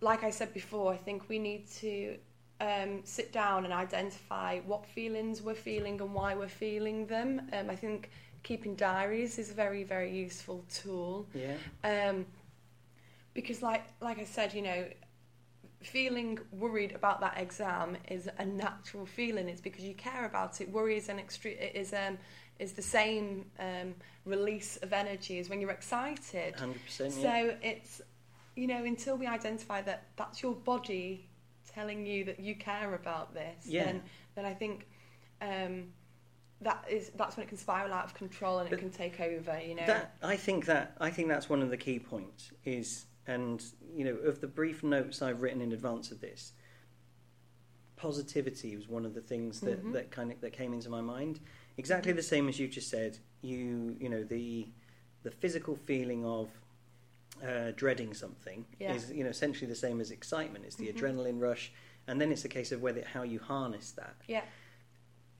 like 0.00 0.24
I 0.24 0.30
said 0.30 0.52
before, 0.52 0.92
I 0.92 0.96
think 0.96 1.28
we 1.28 1.38
need 1.38 1.66
to 1.82 2.16
um, 2.60 3.00
sit 3.04 3.32
down 3.32 3.64
and 3.64 3.72
identify 3.72 4.60
what 4.60 4.84
feelings 4.84 5.40
we're 5.40 5.54
feeling 5.54 6.00
and 6.00 6.12
why 6.12 6.34
we're 6.34 6.48
feeling 6.48 7.06
them. 7.06 7.40
Um, 7.52 7.70
I 7.70 7.76
think 7.76 8.10
keeping 8.42 8.74
diaries 8.74 9.38
is 9.38 9.50
a 9.50 9.54
very, 9.54 9.82
very 9.84 10.10
useful 10.14 10.64
tool. 10.70 11.26
Yeah. 11.34 11.56
Because, 13.34 13.62
like, 13.62 13.84
like 14.00 14.18
I 14.18 14.24
said, 14.24 14.52
you 14.54 14.62
know, 14.62 14.86
feeling 15.82 16.38
worried 16.52 16.92
about 16.92 17.20
that 17.20 17.38
exam 17.38 17.96
is 18.08 18.28
a 18.38 18.44
natural 18.44 19.06
feeling. 19.06 19.48
It's 19.48 19.60
because 19.60 19.84
you 19.84 19.94
care 19.94 20.26
about 20.26 20.60
it. 20.60 20.70
Worry 20.70 20.96
is 20.96 21.08
an 21.08 21.18
extreme 21.18 21.56
is 21.58 21.92
um 21.94 22.18
is 22.58 22.72
the 22.72 22.82
same 22.82 23.46
um, 23.58 23.94
release 24.26 24.76
of 24.78 24.92
energy 24.92 25.38
as 25.38 25.48
when 25.48 25.60
you're 25.60 25.70
excited. 25.70 26.54
Hundred 26.56 26.84
percent. 26.84 27.12
So 27.14 27.22
Yeah. 27.22 27.54
it's, 27.62 28.02
you 28.54 28.66
know, 28.66 28.84
until 28.84 29.16
we 29.16 29.26
identify 29.26 29.80
that 29.82 30.08
that's 30.16 30.42
your 30.42 30.54
body 30.54 31.30
telling 31.72 32.04
you 32.04 32.24
that 32.24 32.38
you 32.40 32.54
care 32.56 32.94
about 32.94 33.32
this, 33.32 33.66
Yeah. 33.66 33.84
then 33.84 34.02
then 34.34 34.44
I 34.44 34.52
think 34.52 34.86
um, 35.40 35.92
that 36.60 36.84
is 36.90 37.10
that's 37.16 37.38
when 37.38 37.46
it 37.46 37.48
can 37.48 37.56
spiral 37.56 37.94
out 37.94 38.04
of 38.04 38.12
control 38.12 38.58
and 38.58 38.68
But 38.68 38.78
it 38.78 38.82
can 38.82 38.90
take 38.90 39.18
over. 39.20 39.58
You 39.58 39.76
know. 39.76 39.86
That 39.86 40.16
I 40.22 40.36
think 40.36 40.66
that 40.66 40.94
I 41.00 41.10
think 41.10 41.28
that's 41.28 41.48
one 41.48 41.62
of 41.62 41.70
the 41.70 41.78
key 41.78 41.98
points 41.98 42.50
is, 42.64 43.06
and 43.26 43.62
you 43.94 44.04
know, 44.04 44.14
of 44.16 44.40
the 44.40 44.46
brief 44.46 44.82
notes 44.82 45.22
I've 45.22 45.42
written 45.42 45.60
in 45.60 45.72
advance 45.72 46.10
of 46.10 46.20
this, 46.20 46.52
positivity 47.96 48.76
was 48.76 48.88
one 48.88 49.04
of 49.04 49.14
the 49.14 49.20
things 49.20 49.60
that, 49.60 49.84
Mhm. 49.84 49.92
that 49.92 50.10
kind 50.10 50.32
of 50.32 50.40
that 50.40 50.52
came 50.52 50.72
into 50.72 50.88
my 50.88 51.00
mind. 51.00 51.40
Exactly 51.76 52.12
the 52.12 52.22
same 52.22 52.48
as 52.48 52.58
you 52.58 52.66
just 52.68 52.88
said. 52.88 53.18
You 53.42 53.96
you 54.00 54.08
know 54.08 54.24
the 54.24 54.68
the 55.22 55.30
physical 55.30 55.76
feeling 55.76 56.24
of 56.24 56.48
uh, 57.42 57.70
dreading 57.72 58.12
something 58.14 58.66
Yeah. 58.78 58.94
is 58.94 59.10
you 59.12 59.22
know 59.24 59.30
essentially 59.30 59.66
the 59.68 59.74
same 59.76 60.00
as 60.00 60.10
excitement. 60.10 60.64
It's 60.64 60.76
the 60.76 60.88
Mhm. 60.88 60.94
adrenaline 60.98 61.40
rush, 61.40 61.72
and 62.06 62.20
then 62.20 62.32
it's 62.32 62.44
a 62.44 62.48
case 62.48 62.72
of 62.72 62.80
whether 62.82 63.04
how 63.04 63.22
you 63.22 63.38
harness 63.38 63.92
that. 63.92 64.16
yeah. 64.26 64.44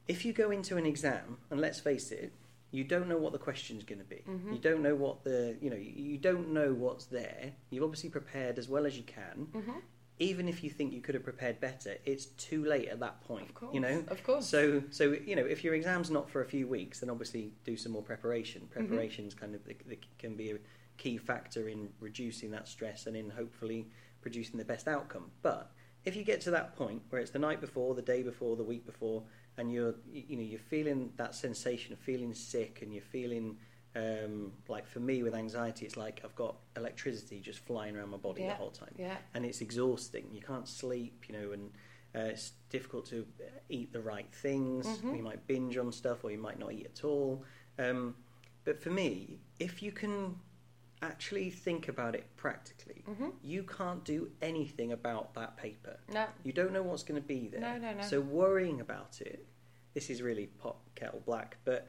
if 0.08 0.24
you 0.24 0.32
go 0.32 0.50
into 0.50 0.76
an 0.76 0.84
exam 0.86 1.38
and 1.50 1.60
let's 1.60 1.78
face 1.78 2.10
it 2.10 2.32
you 2.72 2.84
don't 2.84 3.08
know 3.08 3.18
what 3.18 3.32
the 3.32 3.38
question's 3.38 3.84
going 3.84 3.98
to 3.98 4.04
be 4.04 4.22
Mhm. 4.28 4.52
you 4.52 4.58
don't 4.58 4.82
know 4.82 4.94
what 4.94 5.24
the 5.24 5.56
you 5.60 5.70
know 5.70 5.76
you 5.76 6.18
don't 6.18 6.48
know 6.52 6.72
what's 6.72 7.06
there 7.06 7.52
you've 7.70 7.82
obviously 7.82 8.10
prepared 8.10 8.58
as 8.58 8.68
well 8.68 8.86
as 8.86 8.96
you 8.96 9.02
can 9.04 9.48
hmm 9.52 9.78
even 10.22 10.48
if 10.48 10.62
you 10.62 10.68
think 10.68 10.92
you 10.92 11.00
could 11.00 11.14
have 11.14 11.24
prepared 11.24 11.58
better 11.60 11.96
it's 12.04 12.26
too 12.26 12.62
late 12.66 12.88
at 12.88 13.00
that 13.00 13.22
point 13.22 13.48
Of 13.48 13.54
course. 13.54 13.74
you 13.74 13.80
know 13.80 14.04
Of 14.08 14.22
course. 14.22 14.46
so 14.46 14.82
so 14.90 15.12
you 15.12 15.34
know 15.34 15.44
if 15.46 15.64
your 15.64 15.74
exam's 15.74 16.10
not 16.10 16.28
for 16.28 16.42
a 16.42 16.44
few 16.44 16.68
weeks 16.68 17.00
then 17.00 17.08
obviously 17.10 17.54
do 17.64 17.74
some 17.76 17.92
more 17.92 18.02
preparation 18.02 18.62
Mm-hmm. 18.62 18.72
preparation's 18.86 19.34
kind 19.34 19.54
of 19.54 19.64
the, 19.64 19.74
the, 19.86 19.98
can 20.18 20.36
be 20.36 20.50
a 20.50 20.58
key 20.98 21.16
factor 21.16 21.68
in 21.68 21.88
reducing 22.00 22.50
that 22.50 22.68
stress 22.68 23.06
and 23.06 23.16
in 23.16 23.30
hopefully 23.30 23.88
producing 24.20 24.58
the 24.58 24.64
best 24.64 24.86
outcome 24.86 25.30
but 25.40 25.72
if 26.04 26.14
you 26.16 26.22
get 26.22 26.40
to 26.42 26.50
that 26.50 26.76
point 26.76 27.00
where 27.08 27.20
it's 27.22 27.30
the 27.30 27.38
night 27.38 27.60
before 27.60 27.94
the 27.94 28.02
day 28.02 28.22
before 28.22 28.56
the 28.56 28.62
week 28.62 28.84
before 28.84 29.22
and 29.60 29.70
you're 29.72 29.94
you 30.10 30.22
you 30.28 30.36
know 30.36 30.42
you're 30.42 30.58
feeling 30.58 31.12
that 31.16 31.34
sensation 31.34 31.92
of 31.92 31.98
feeling 31.98 32.32
sick 32.34 32.80
and 32.82 32.92
you're 32.92 33.02
feeling 33.02 33.56
um, 33.94 34.52
like 34.68 34.86
for 34.86 35.00
me 35.00 35.22
with 35.22 35.34
anxiety 35.34 35.84
it's 35.84 35.96
like 35.96 36.20
I've 36.24 36.34
got 36.36 36.56
electricity 36.76 37.40
just 37.40 37.58
flying 37.58 37.96
around 37.96 38.10
my 38.10 38.16
body 38.16 38.46
the 38.46 38.54
whole 38.54 38.70
time 38.70 38.94
yeah. 38.96 39.16
and 39.34 39.44
it's 39.44 39.60
exhausting. 39.60 40.26
You 40.32 40.40
can't 40.40 40.68
sleep, 40.68 41.24
you 41.28 41.34
know, 41.38 41.52
and 41.52 41.70
uh, 42.14 42.30
it's 42.32 42.52
difficult 42.70 43.06
to 43.06 43.26
eat 43.68 43.92
the 43.92 44.00
right 44.00 44.32
things. 44.32 44.86
Mhm. 44.86 45.16
You 45.16 45.22
might 45.22 45.46
binge 45.46 45.76
on 45.76 45.92
stuff, 45.92 46.24
or 46.24 46.30
you 46.30 46.38
might 46.38 46.58
not 46.58 46.72
eat 46.72 46.86
at 46.86 47.04
all. 47.04 47.44
Um, 47.78 48.16
but 48.64 48.80
for 48.82 48.90
me, 48.90 49.40
if 49.58 49.82
you 49.82 49.92
can 49.92 50.36
actually 51.02 51.50
think 51.50 51.88
about 51.88 52.14
it 52.14 52.26
practically, 52.36 53.02
hmm 53.06 53.30
you 53.42 53.62
can't 53.62 54.04
do 54.04 54.30
anything 54.42 54.92
about 54.92 55.34
that 55.34 55.56
paper. 55.56 55.98
No. 56.12 56.26
You 56.44 56.52
don't 56.52 56.72
know 56.72 56.82
what's 56.82 57.02
going 57.02 57.20
to 57.20 57.26
be 57.26 57.48
there. 57.48 57.60
No, 57.60 57.78
no, 57.78 57.94
no. 57.94 58.02
So 58.02 58.20
worrying 58.20 58.80
about 58.80 59.20
it, 59.20 59.46
this 59.94 60.10
is 60.10 60.22
really 60.22 60.46
pot 60.46 60.76
kettle 60.94 61.22
black, 61.24 61.58
but 61.64 61.86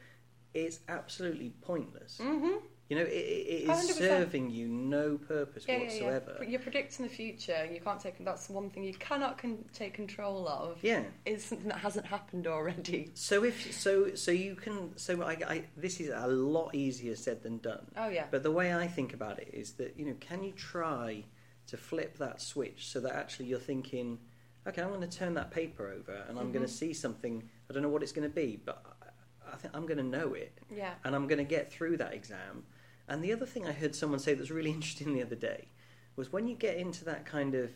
it's 0.54 0.80
absolutely 0.90 1.50
pointless. 1.62 2.18
hmm 2.22 2.56
You 2.90 2.98
know, 2.98 3.04
it, 3.04 3.08
it 3.08 3.70
is 3.70 3.92
100%. 3.92 3.94
serving 3.98 4.50
you 4.50 4.68
no 4.68 5.18
purpose 5.18 5.64
Yeah, 5.66 5.76
yeah, 5.78 5.84
whatsoever. 5.84 6.38
yeah. 6.42 6.50
You're 6.50 6.60
predicting 6.60 7.06
the 7.08 7.12
future. 7.14 7.54
and 7.54 7.74
You 7.74 7.80
can't 7.80 8.02
take. 8.02 8.24
That's 8.26 8.50
one 8.50 8.70
thing 8.70 8.84
you 8.84 8.94
cannot 8.96 9.38
con- 9.38 9.64
take 9.74 9.94
control 9.94 10.46
of. 10.50 10.78
yeah. 10.84 11.04
Is 11.26 11.46
something 11.46 11.70
that 11.70 11.78
hasn't 11.78 12.06
happened 12.06 12.48
already. 12.48 13.12
So 13.14 13.46
if 13.46 13.74
so, 13.74 14.14
so 14.16 14.32
you 14.32 14.56
can. 14.56 14.98
So 14.98 15.22
I, 15.24 15.38
I, 15.48 15.64
this 15.78 16.02
is 16.02 16.10
a 16.14 16.28
lot 16.28 16.76
easier 16.76 17.16
said 17.16 17.44
than 17.44 17.60
done. 17.60 17.86
Oh 17.96 18.10
yeah. 18.10 18.26
But 18.30 18.44
the 18.44 18.52
way 18.52 18.74
I 18.74 18.88
think 18.88 19.14
about 19.14 19.40
it 19.40 19.50
is 19.54 19.74
that 19.74 19.98
you 19.98 20.06
know, 20.06 20.16
can 20.20 20.44
you 20.44 20.52
try 20.52 21.24
to 21.68 21.78
flip 21.78 22.18
that 22.18 22.42
switch 22.42 22.88
so 22.90 23.00
that 23.00 23.14
actually 23.14 23.46
you're 23.46 23.60
thinking, 23.60 24.20
okay, 24.68 24.82
I'm 24.82 24.90
going 24.90 25.02
to 25.08 25.18
turn 25.18 25.34
that 25.36 25.52
paper 25.52 25.88
over 25.90 26.24
and 26.30 26.38
I'm 26.40 26.52
going 26.52 26.64
Mhm. 26.64 26.68
to 26.68 26.74
see 26.74 26.94
something. 26.94 27.50
I 27.70 27.74
don't 27.74 27.82
know 27.84 27.90
what 27.90 28.04
it's 28.04 28.12
going 28.12 28.30
to 28.30 28.34
be, 28.36 28.58
but 28.64 28.84
I, 29.02 29.54
I 29.54 29.56
think 29.58 29.76
I'm 29.76 29.86
going 29.86 29.98
to 29.98 30.04
know 30.04 30.34
it 30.34 30.58
yeah. 30.70 30.94
and 31.04 31.16
I'm 31.16 31.28
going 31.28 31.40
to 31.40 31.44
get 31.44 31.72
through 31.72 31.98
that 31.98 32.14
exam. 32.14 32.64
And 33.08 33.24
the 33.24 33.34
other 33.34 33.46
thing 33.46 33.66
I 33.68 33.72
heard 33.72 33.96
someone 33.96 34.20
say 34.20 34.34
that 34.34 34.40
was 34.40 34.52
really 34.52 34.72
interesting 34.78 35.14
the 35.14 35.22
other 35.24 35.36
day 35.36 35.68
was 36.16 36.32
when 36.32 36.48
you 36.48 36.56
get 36.56 36.78
into 36.78 37.04
that 37.06 37.26
kind 37.26 37.56
of 37.56 37.72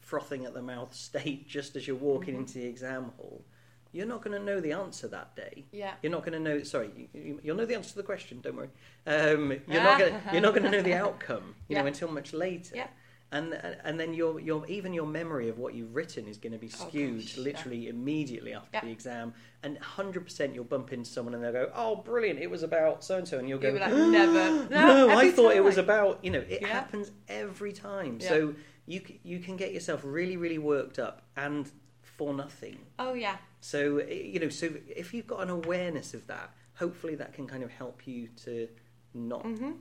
frothing 0.00 0.44
at 0.44 0.54
the 0.54 0.62
mouth 0.62 0.94
state 1.08 1.48
just 1.48 1.76
as 1.76 1.86
you're 1.86 1.96
walking 1.96 2.34
Mhm. 2.34 2.38
into 2.40 2.54
the 2.58 2.66
exam 2.66 3.12
hall, 3.16 3.44
you're 3.92 4.06
not 4.06 4.22
going 4.22 4.36
to 4.36 4.44
know 4.44 4.60
the 4.60 4.72
answer 4.72 5.06
that 5.08 5.36
day. 5.36 5.64
Yeah. 5.70 5.94
You're 6.02 6.10
not 6.10 6.24
going 6.24 6.32
to 6.32 6.40
know. 6.40 6.62
Sorry, 6.64 7.08
you- 7.14 7.40
you'll 7.44 7.56
know 7.56 7.64
the 7.64 7.76
answer 7.76 7.90
to 7.90 7.96
the 7.96 8.02
question. 8.02 8.40
Don't 8.40 8.56
worry. 8.56 8.70
Um, 9.06 9.52
you're 9.68 9.82
not 9.84 9.98
going. 10.00 10.20
You're 10.32 10.42
not 10.42 10.50
going 10.52 10.64
to 10.64 10.70
know 10.70 10.82
the 10.82 10.94
outcome. 11.04 11.54
You 11.68 11.76
know 11.76 11.86
until 11.86 12.08
much 12.08 12.32
later. 12.32 12.74
Yeah. 12.74 12.88
And 13.34 13.52
and 13.84 13.98
then 13.98 14.14
your 14.14 14.38
your 14.38 14.64
even 14.68 14.94
your 14.94 15.06
memory 15.06 15.48
of 15.48 15.58
what 15.58 15.74
you've 15.74 15.94
written 15.94 16.28
is 16.28 16.38
going 16.38 16.52
to 16.52 16.58
be 16.58 16.70
Oh, 16.80 16.86
skewed 16.88 17.18
gosh, 17.26 17.36
literally 17.36 17.88
immediately 17.88 18.54
after 18.54 18.70
Yeah. 18.74 18.84
the 18.84 18.92
exam, 18.92 19.34
and 19.64 19.76
hundred 19.78 20.24
percent 20.24 20.54
you'll 20.54 20.64
bump 20.64 20.92
into 20.92 21.10
someone 21.10 21.34
and 21.34 21.42
they'll 21.42 21.52
go, 21.52 21.70
"Oh, 21.74 21.96
brilliant! 21.96 22.38
It 22.38 22.48
was 22.48 22.62
about 22.62 23.02
so 23.02 23.18
and 23.18 23.26
so," 23.26 23.38
and 23.40 23.48
you'll 23.48 23.58
go, 23.58 23.72
You 23.74 23.80
like, 23.80 23.92
never. 23.92 24.68
no, 24.70 25.08
I 25.10 25.12
every 25.26 25.32
thought 25.32 25.56
it 25.56 25.64
was 25.64 25.78
about 25.78 26.24
you 26.24 26.30
know 26.30 26.44
it 26.48 26.62
Yeah. 26.62 26.68
happens 26.68 27.10
every 27.28 27.72
time. 27.72 28.18
Yeah. 28.20 28.28
So 28.28 28.54
you 28.86 29.02
you 29.24 29.40
can 29.40 29.56
get 29.56 29.72
yourself 29.72 30.02
really 30.04 30.36
really 30.36 30.58
worked 30.58 31.00
up 31.00 31.22
and 31.36 31.68
for 32.02 32.32
nothing. 32.34 32.78
Oh 33.00 33.14
yeah. 33.14 33.38
So 33.60 33.98
eh, 33.98 34.14
you 34.32 34.38
know, 34.38 34.48
so 34.48 34.66
if 34.88 35.12
you've 35.12 35.26
got 35.26 35.40
an 35.42 35.50
awareness 35.50 36.14
of 36.14 36.26
that, 36.28 36.54
hopefully 36.74 37.16
that 37.16 37.32
can 37.32 37.48
kind 37.48 37.64
of 37.64 37.70
help 37.72 38.06
you 38.06 38.28
to 38.44 38.68
not. 39.12 39.42
hmm 39.44 39.72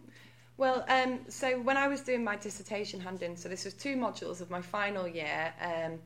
Well, 0.57 0.85
um, 0.87 1.19
so 1.29 1.59
when 1.61 1.77
I 1.77 1.87
was 1.87 2.01
doing 2.01 2.23
my 2.23 2.35
dissertation 2.35 2.99
hand-in, 2.99 3.35
so 3.35 3.49
this 3.49 3.65
was 3.65 3.73
two 3.73 3.95
modules 3.95 4.39
of 4.39 4.49
my 4.49 4.61
final 4.61 5.07
year. 5.07 5.53
Um, 5.61 5.99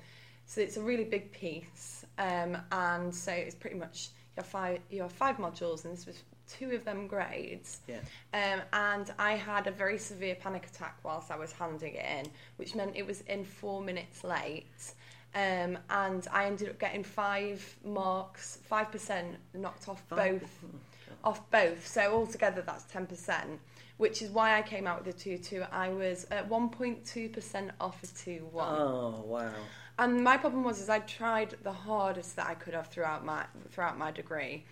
so 0.45 0.61
it's 0.61 0.77
a 0.77 0.81
really 0.81 1.03
big 1.03 1.31
piece, 1.33 2.05
um, 2.17 2.57
and 2.71 3.13
so 3.13 3.33
it's 3.33 3.53
pretty 3.53 3.75
much 3.75 4.09
you 4.35 4.41
have 4.41 4.45
five 4.45 4.79
you 4.89 5.01
have 5.01 5.11
five 5.11 5.37
modules, 5.37 5.83
and 5.83 5.93
this 5.93 6.05
was 6.05 6.23
two 6.47 6.71
of 6.71 6.85
them 6.85 7.07
grades. 7.07 7.81
Yeah. 7.87 7.99
Um, 8.33 8.61
and 8.71 9.11
I 9.19 9.33
had 9.33 9.67
a 9.67 9.71
very 9.71 9.97
severe 9.97 10.35
panic 10.35 10.65
attack 10.65 10.97
whilst 11.03 11.31
I 11.31 11.37
was 11.37 11.51
handing 11.51 11.95
it 11.95 12.05
in, 12.05 12.31
which 12.55 12.75
meant 12.75 12.95
it 12.95 13.05
was 13.05 13.21
in 13.21 13.43
four 13.43 13.81
minutes 13.81 14.23
late. 14.23 14.93
Um, 15.35 15.77
and 15.89 16.25
I 16.31 16.45
ended 16.45 16.69
up 16.69 16.79
getting 16.79 17.03
five 17.03 17.77
marks, 17.83 18.59
five 18.63 18.89
percent 18.89 19.35
knocked 19.53 19.89
off 19.89 20.01
Five- 20.09 20.39
both 20.39 20.63
off 21.25 21.51
both. 21.51 21.85
So 21.85 22.13
altogether, 22.13 22.61
that's 22.61 22.85
ten 22.85 23.05
percent, 23.05 23.59
which 23.97 24.21
is 24.21 24.29
why 24.29 24.57
I 24.57 24.61
came 24.61 24.87
out 24.87 25.03
with 25.03 25.15
a 25.15 25.17
two-two. 25.17 25.63
I 25.71 25.89
was 25.89 26.25
at 26.31 26.47
one 26.47 26.69
point 26.69 27.05
two 27.05 27.29
percent 27.29 27.71
off 27.79 28.01
a 28.03 28.07
2 28.07 28.47
1. 28.51 28.67
Oh, 28.79 29.23
wow. 29.25 29.51
and 29.99 30.23
my 30.23 30.37
problem 30.37 30.63
was 30.63 30.79
is 30.79 30.89
I 30.89 30.99
tried 30.99 31.55
the 31.63 31.71
hardest 31.71 32.35
that 32.35 32.47
I 32.47 32.53
could 32.53 32.73
have 32.73 32.87
throughout 32.87 33.25
my 33.25 33.45
throughout 33.71 33.97
my 33.97 34.11
degree, 34.11 34.65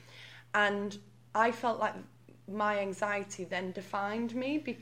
and 0.53 0.97
I 1.33 1.51
felt 1.51 1.79
like 1.79 1.95
my 2.47 2.79
anxiety 2.79 3.43
then 3.43 3.71
defined 3.71 4.35
me, 4.35 4.59
be, 4.59 4.77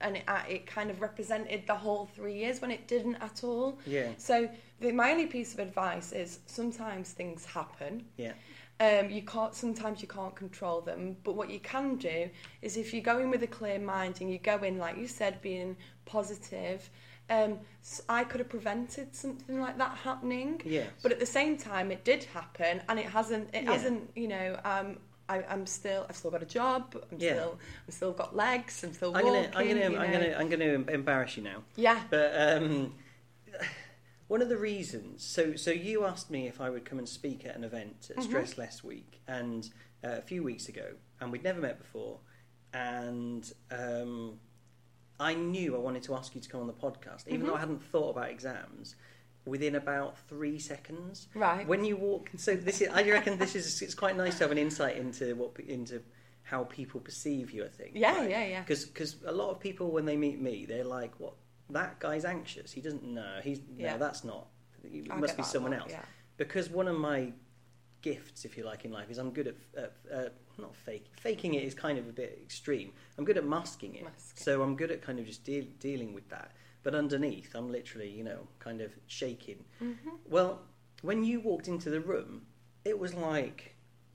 and 0.00 0.18
it, 0.18 0.24
uh, 0.28 0.42
it 0.48 0.66
kind 0.66 0.90
of 0.90 1.00
represented 1.00 1.66
the 1.66 1.74
whole 1.74 2.06
three 2.14 2.34
years 2.34 2.60
when 2.60 2.70
it 2.70 2.86
didn't 2.86 3.16
at 3.16 3.42
all. 3.42 3.78
Yeah. 3.86 4.10
So 4.18 4.48
the, 4.80 4.92
my 4.92 5.12
only 5.12 5.26
piece 5.26 5.54
of 5.54 5.60
advice 5.60 6.12
is 6.12 6.40
sometimes 6.46 7.12
things 7.12 7.44
happen. 7.46 8.04
Yeah. 8.16 8.32
Um, 8.78 9.08
you 9.10 9.22
can't 9.22 9.54
sometimes 9.54 10.02
you 10.02 10.08
can't 10.08 10.36
control 10.36 10.82
them, 10.82 11.16
but 11.24 11.34
what 11.34 11.48
you 11.50 11.60
can 11.60 11.96
do 11.96 12.28
is 12.60 12.76
if 12.76 12.92
you 12.92 13.00
go 13.00 13.18
in 13.20 13.30
with 13.30 13.42
a 13.42 13.46
clear 13.46 13.78
mind 13.78 14.20
and 14.20 14.30
you 14.30 14.38
go 14.38 14.58
in 14.58 14.76
like 14.78 14.98
you 14.98 15.06
said, 15.08 15.40
being 15.42 15.76
positive. 16.04 16.88
Um, 17.28 17.58
I 18.08 18.22
could 18.22 18.38
have 18.38 18.48
prevented 18.48 19.12
something 19.16 19.60
like 19.60 19.76
that 19.78 19.96
happening, 19.96 20.60
Yes. 20.64 20.88
but 21.02 21.10
at 21.10 21.18
the 21.18 21.26
same 21.26 21.56
time, 21.58 21.90
it 21.90 22.04
did 22.04 22.22
happen, 22.22 22.80
and 22.88 23.00
it 23.00 23.06
hasn't. 23.06 23.52
It 23.52 23.64
Yeah. 23.64 23.72
hasn't. 23.72 24.10
You 24.14 24.28
know, 24.28 24.60
um, 24.64 24.98
I, 25.28 25.42
I'm 25.48 25.66
still. 25.66 26.06
I've 26.08 26.14
still 26.16 26.30
got 26.30 26.42
a 26.44 26.46
job. 26.46 26.94
I'm 27.10 27.18
Yeah. 27.18 27.32
still. 27.32 27.58
I'm 27.86 27.90
still 27.92 28.12
got 28.12 28.36
legs. 28.36 28.84
I'm 28.84 28.92
still 28.92 29.08
I'm 29.16 29.24
walking. 29.24 29.42
gonna, 29.50 29.56
I'm 29.58 29.68
gonna, 29.68 29.90
you 29.90 29.98
I'm 29.98 30.12
gonna, 30.12 30.36
I'm 30.38 30.48
gonna 30.48 30.92
embarrass 30.92 31.36
you 31.36 31.42
now. 31.42 31.64
Yeah. 31.74 32.00
But 32.10 32.30
um, 32.62 32.94
one 34.28 34.42
of 34.42 34.48
the 34.48 34.56
reasons, 34.56 35.22
so 35.24 35.54
so 35.56 35.70
you 35.70 36.04
asked 36.04 36.30
me 36.30 36.46
if 36.48 36.60
I 36.60 36.68
would 36.70 36.84
come 36.84 36.98
and 36.98 37.08
speak 37.08 37.44
at 37.46 37.54
an 37.56 37.64
event 37.64 38.08
at 38.10 38.16
Mhm. 38.16 38.22
Stress 38.24 38.58
Less 38.58 38.82
Week, 38.84 39.20
and 39.26 39.68
uh, 40.04 40.08
a 40.18 40.22
few 40.22 40.42
weeks 40.42 40.68
ago, 40.68 40.94
and 41.20 41.30
we'd 41.32 41.42
never 41.44 41.60
met 41.60 41.78
before, 41.78 42.20
and 42.72 43.52
um, 43.70 44.38
I 45.18 45.34
knew 45.34 45.74
I 45.74 45.78
wanted 45.78 46.02
to 46.04 46.14
ask 46.14 46.34
you 46.34 46.40
to 46.40 46.48
come 46.48 46.60
on 46.60 46.66
the 46.66 46.72
podcast, 46.74 47.26
even 47.28 47.42
Mhm. 47.42 47.46
though 47.46 47.54
I 47.54 47.60
hadn't 47.60 47.82
thought 47.82 48.10
about 48.10 48.30
exams. 48.30 48.96
Within 49.46 49.76
about 49.76 50.18
three 50.18 50.58
seconds, 50.58 51.28
Right. 51.32 51.64
when 51.68 51.84
you 51.84 51.96
walk, 51.96 52.30
so 52.36 52.56
this 52.56 52.80
is, 52.80 52.88
I 52.88 53.08
reckon 53.08 53.38
this 53.38 53.54
is 53.54 53.80
it's 53.80 53.94
quite 53.94 54.16
nice 54.16 54.38
to 54.38 54.44
have 54.44 54.50
an 54.50 54.58
insight 54.58 54.96
into 54.96 55.36
what 55.36 55.58
into 55.60 56.02
how 56.42 56.64
people 56.64 57.00
perceive 57.00 57.52
you. 57.52 57.64
I 57.64 57.68
think. 57.68 57.92
Yeah, 57.94 58.16
right? 58.18 58.28
yeah, 58.30 58.44
yeah. 58.44 58.60
Because 58.62 59.16
a 59.24 59.30
lot 59.32 59.50
of 59.50 59.60
people 59.60 59.92
when 59.92 60.04
they 60.04 60.16
meet 60.16 60.40
me, 60.40 60.64
they're 60.66 60.82
like, 60.84 61.18
"What? 61.20 61.34
That 61.70 61.98
guy's 61.98 62.24
anxious. 62.24 62.72
He 62.72 62.80
doesn't 62.80 63.02
know. 63.04 63.40
He's 63.42 63.60
Yeah. 63.76 63.92
no, 63.92 63.98
that's 63.98 64.24
not. 64.24 64.48
It 64.84 65.10
I 65.10 65.16
must 65.16 65.36
be 65.36 65.42
someone 65.42 65.72
lot, 65.72 65.82
else." 65.82 65.90
Yeah. 65.90 66.04
Because 66.36 66.70
one 66.70 66.86
of 66.88 66.96
my 66.96 67.32
gifts, 68.02 68.44
if 68.44 68.56
you 68.56 68.64
like, 68.64 68.84
in 68.84 68.92
life 68.92 69.10
is 69.10 69.18
I'm 69.18 69.30
good 69.32 69.48
at 69.48 69.54
uh, 69.76 70.14
uh, 70.14 70.28
not 70.58 70.76
fake. 70.76 71.06
Faking 71.20 71.54
it 71.54 71.64
is 71.64 71.74
kind 71.74 71.98
of 71.98 72.08
a 72.08 72.12
bit 72.12 72.38
extreme. 72.42 72.92
I'm 73.18 73.24
good 73.24 73.36
at 73.36 73.44
masking 73.44 73.96
it. 73.96 74.04
Masking. 74.04 74.42
So 74.44 74.62
I'm 74.62 74.76
good 74.76 74.90
at 74.90 75.02
kind 75.02 75.18
of 75.18 75.26
just 75.26 75.44
deal, 75.44 75.64
dealing 75.80 76.14
with 76.14 76.28
that. 76.28 76.52
But 76.82 76.94
underneath, 76.94 77.54
I'm 77.54 77.70
literally, 77.70 78.08
you 78.08 78.22
know, 78.22 78.46
kind 78.60 78.80
of 78.80 78.92
shaking. 79.08 79.64
Mm-hmm. 79.82 80.10
Well, 80.28 80.60
when 81.02 81.24
you 81.24 81.40
walked 81.40 81.66
into 81.68 81.90
the 81.90 82.00
room, 82.00 82.42
it 82.84 82.96
was 82.98 83.12
like 83.14 83.74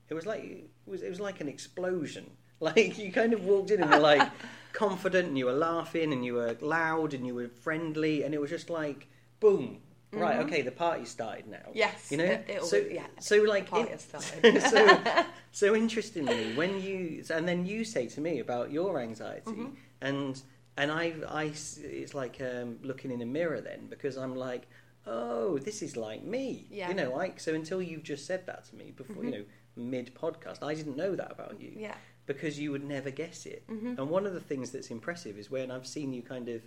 it 0.09 0.13
was 0.13 0.25
like 0.25 0.43
it 0.43 0.69
was 0.85 1.01
it 1.01 1.09
was 1.09 1.19
like 1.19 1.41
an 1.41 1.47
explosion. 1.49 2.31
Like 2.61 2.99
you 2.99 3.11
kind 3.11 3.33
of 3.33 3.43
walked 3.43 3.71
in 3.71 3.81
and 3.81 3.89
were 3.89 3.97
like 3.97 4.21
confident, 4.73 5.27
and 5.29 5.37
you 5.37 5.45
were 5.45 5.53
laughing, 5.53 6.11
and 6.13 6.23
you 6.25 6.33
were 6.35 6.55
loud, 6.61 7.13
and 7.13 7.25
you 7.25 7.35
were 7.35 7.47
friendly, 7.47 8.23
and 8.23 8.33
it 8.33 8.41
was 8.41 8.49
just 8.49 8.69
like 8.69 9.07
boom. 9.39 9.81
Right, 10.13 10.37
Mhm. 10.39 10.43
okay, 10.45 10.61
the 10.61 10.71
party 10.71 11.05
started 11.05 11.47
now. 11.47 11.69
Yes. 11.73 12.11
You 12.11 12.17
know, 12.17 12.25
it- 12.25 12.63
so 12.63 12.75
yeah. 12.77 13.07
so 13.21 13.37
like 13.43 13.65
the 13.65 13.71
party 13.71 13.91
has 13.91 14.01
started. 14.11 14.61
so 14.61 15.23
so 15.51 15.73
interestingly, 15.75 16.53
when 16.55 16.81
you 16.81 17.23
and 17.29 17.47
then 17.47 17.65
you 17.65 17.85
say 17.85 18.07
to 18.07 18.19
me 18.21 18.39
about 18.39 18.71
your 18.71 18.99
anxiety, 18.99 19.51
Mhm. 19.51 19.75
and 20.01 20.41
and 20.77 20.91
I, 20.91 21.13
it's 21.43 22.13
like 22.13 22.41
um, 22.41 22.79
looking 22.81 23.11
in 23.11 23.21
a 23.21 23.25
mirror 23.25 23.61
then 23.61 23.87
because 23.87 24.17
I'm 24.17 24.35
like, 24.35 24.67
oh, 25.05 25.57
this 25.59 25.81
is 25.81 25.95
like 25.97 26.23
me. 26.23 26.67
Yeah. 26.69 26.89
You 26.89 26.95
know, 26.95 27.11
like 27.15 27.39
so 27.39 27.53
until 27.53 27.81
you've 27.81 28.03
just 28.03 28.25
said 28.25 28.45
that 28.47 28.65
to 28.69 28.75
me 28.75 28.91
before, 28.91 29.23
you 29.23 29.29
Mhm. 29.31 29.33
know, 29.33 29.45
mid 29.77 30.13
podcast, 30.13 30.61
I 30.61 30.73
didn't 30.73 30.97
know 30.97 31.15
that 31.15 31.31
about 31.31 31.59
you 31.61 31.71
yeah. 31.77 31.95
Because 32.25 32.59
you 32.59 32.71
would 32.71 32.83
never 32.83 33.09
guess 33.09 33.45
it. 33.45 33.63
Mhm. 33.69 33.97
And 33.97 34.09
one 34.09 34.25
of 34.25 34.33
the 34.33 34.39
things 34.39 34.71
that's 34.71 34.91
impressive 34.91 35.37
is 35.37 35.49
when 35.51 35.71
I've 35.71 35.87
seen 35.87 36.13
you 36.13 36.21
kind 36.21 36.49
of, 36.49 36.61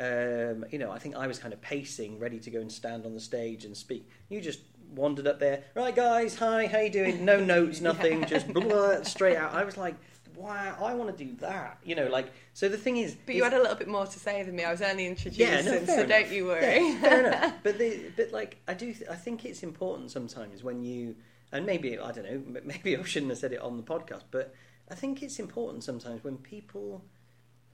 um, 0.00 0.64
you 0.70 0.78
know, 0.78 0.90
I 0.90 0.98
think 0.98 1.16
I 1.16 1.26
was 1.26 1.38
kind 1.38 1.52
of 1.52 1.60
pacing, 1.60 2.18
ready 2.18 2.38
to 2.40 2.50
go 2.50 2.60
and 2.60 2.70
stand 2.70 3.04
on 3.04 3.14
the 3.14 3.20
stage 3.20 3.64
and 3.64 3.76
speak. 3.76 4.08
You 4.28 4.40
just 4.40 4.60
wandered 4.94 5.26
up 5.26 5.38
there, 5.40 5.64
right, 5.74 5.94
guys, 5.94 6.36
hi, 6.36 6.66
how 6.66 6.78
you 6.80 6.90
doing? 6.90 7.24
No 7.24 7.42
notes, 7.54 7.80
nothing, 7.80 8.20
Yeah. 8.20 8.26
just 8.26 8.48
blah, 8.52 9.02
straight 9.02 9.36
out. 9.36 9.54
I 9.54 9.64
was 9.64 9.76
like, 9.76 9.94
wow, 10.36 10.76
I 10.80 10.94
want 10.94 11.16
to 11.16 11.24
do 11.24 11.34
that. 11.40 11.78
You 11.84 11.96
know, 11.96 12.06
like, 12.08 12.30
so 12.54 12.68
the 12.68 12.78
thing 12.78 12.96
is, 12.96 13.16
But 13.26 13.34
you 13.34 13.42
had 13.44 13.52
a 13.54 13.58
little 13.60 13.74
bit 13.74 13.88
more 13.88 14.06
to 14.06 14.18
say 14.18 14.42
than 14.44 14.54
me. 14.56 14.64
I 14.64 14.70
was 14.70 14.80
only 14.82 15.06
introducing, 15.06 15.46
Yeah, 15.46 15.60
no, 15.62 15.78
so 15.80 15.86
fair 15.86 16.06
don't 16.06 16.30
you 16.30 16.46
worry. 16.46 16.62
Yeah, 16.62 17.00
fair 17.00 17.26
enough. 17.26 17.54
But 17.64 17.78
the, 17.78 18.00
but 18.16 18.30
like 18.32 18.56
I 18.68 18.74
do, 18.74 18.92
th- 18.94 19.10
I 19.10 19.16
think 19.16 19.44
it's 19.44 19.62
important 19.64 20.10
sometimes 20.12 20.62
when 20.62 20.82
you 20.82 21.16
and 21.50 21.64
maybe 21.66 21.98
I 21.98 22.12
don't 22.12 22.24
know, 22.24 22.60
maybe 22.64 22.96
I 22.96 23.02
shouldn't 23.02 23.30
have 23.30 23.38
said 23.38 23.52
it 23.52 23.60
on 23.60 23.76
the 23.78 23.82
podcast, 23.82 24.24
but 24.30 24.54
I 24.90 24.94
think 24.94 25.22
it's 25.22 25.38
important 25.38 25.84
sometimes 25.84 26.24
when 26.24 26.38
people 26.38 27.04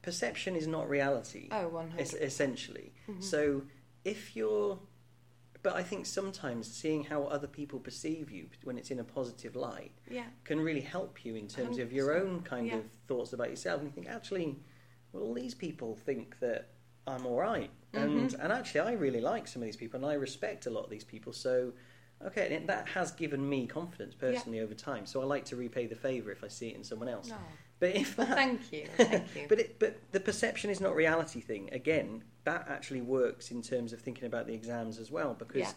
perception 0.03 0.55
is 0.57 0.67
not 0.67 0.89
reality. 0.89 1.49
oh, 1.51 1.69
one 1.69 1.91
hundred. 1.91 2.13
essentially. 2.21 2.93
Mhm. 3.09 3.23
So 3.23 3.63
if 4.05 4.37
you're, 4.37 4.79
but 5.63 5.75
I 5.77 5.83
think 5.83 6.05
sometimes 6.05 6.71
seeing 6.71 7.05
how 7.05 7.25
other 7.25 7.47
people 7.47 7.79
perceive 7.81 8.31
you 8.31 8.51
when 8.65 8.77
it's 8.77 8.91
in 8.91 8.99
a 9.01 9.05
positive 9.05 9.57
light 9.57 9.93
Yeah. 10.11 10.27
can 10.45 10.61
really 10.61 10.83
help 10.83 11.25
you 11.25 11.37
in 11.37 11.49
terms 11.49 11.79
of 11.79 11.91
your 11.93 12.15
own 12.15 12.43
kind 12.43 12.67
yeah. 12.67 12.77
of 12.79 12.85
thoughts 13.09 13.33
about 13.33 13.49
yourself. 13.49 13.81
And 13.81 13.89
you 13.89 13.95
think, 13.95 14.09
actually, 14.09 14.59
well, 15.13 15.23
all 15.23 15.33
these 15.35 15.55
people 15.55 15.97
think 15.97 16.39
that 16.41 16.69
I'm 17.07 17.25
all 17.27 17.37
right. 17.39 17.71
and 17.95 18.29
Mhm. 18.31 18.41
and 18.43 18.53
actually, 18.53 18.81
I 18.81 18.93
really 18.95 19.21
like 19.21 19.47
some 19.47 19.63
of 19.63 19.67
these 19.67 19.77
people, 19.77 19.99
and 19.99 20.07
I 20.07 20.15
respect 20.15 20.67
a 20.67 20.71
lot 20.71 20.83
of 20.85 20.91
these 20.91 21.05
people. 21.05 21.33
So, 21.33 21.73
okay, 22.27 22.55
and 22.55 22.69
that 22.69 22.89
has 22.89 23.13
given 23.13 23.47
me 23.49 23.67
confidence 23.67 24.15
personally 24.15 24.61
over 24.61 24.75
time. 24.75 25.07
So 25.07 25.21
I 25.21 25.25
like 25.25 25.45
to 25.47 25.57
repay 25.57 25.87
the 25.87 25.97
favour 25.97 26.31
if 26.31 26.43
I 26.45 26.49
see 26.49 26.69
it 26.69 26.77
in 26.77 26.85
someone 26.85 27.09
else. 27.09 27.29
No. 27.29 27.37
But 27.81 27.97
if 27.97 28.17
that, 28.17 28.29
thank 28.29 28.73
you. 28.73 28.87
Thank 28.97 29.25
you. 29.35 29.47
but 29.49 29.59
it, 29.59 29.79
but 29.79 29.99
the 30.13 30.21
perception 30.21 30.71
is 30.71 30.81
not 30.81 30.95
reality 30.95 31.41
thing. 31.41 31.69
Again, 31.73 32.23
that 32.45 32.67
actually 32.69 33.01
works 33.03 33.51
in 33.51 33.63
terms 33.63 33.93
of 33.93 34.01
thinking 34.01 34.25
about 34.27 34.47
the 34.47 34.55
exams 34.55 34.99
as 34.99 35.11
well 35.11 35.35
because 35.35 35.57
Yeah. 35.63 35.73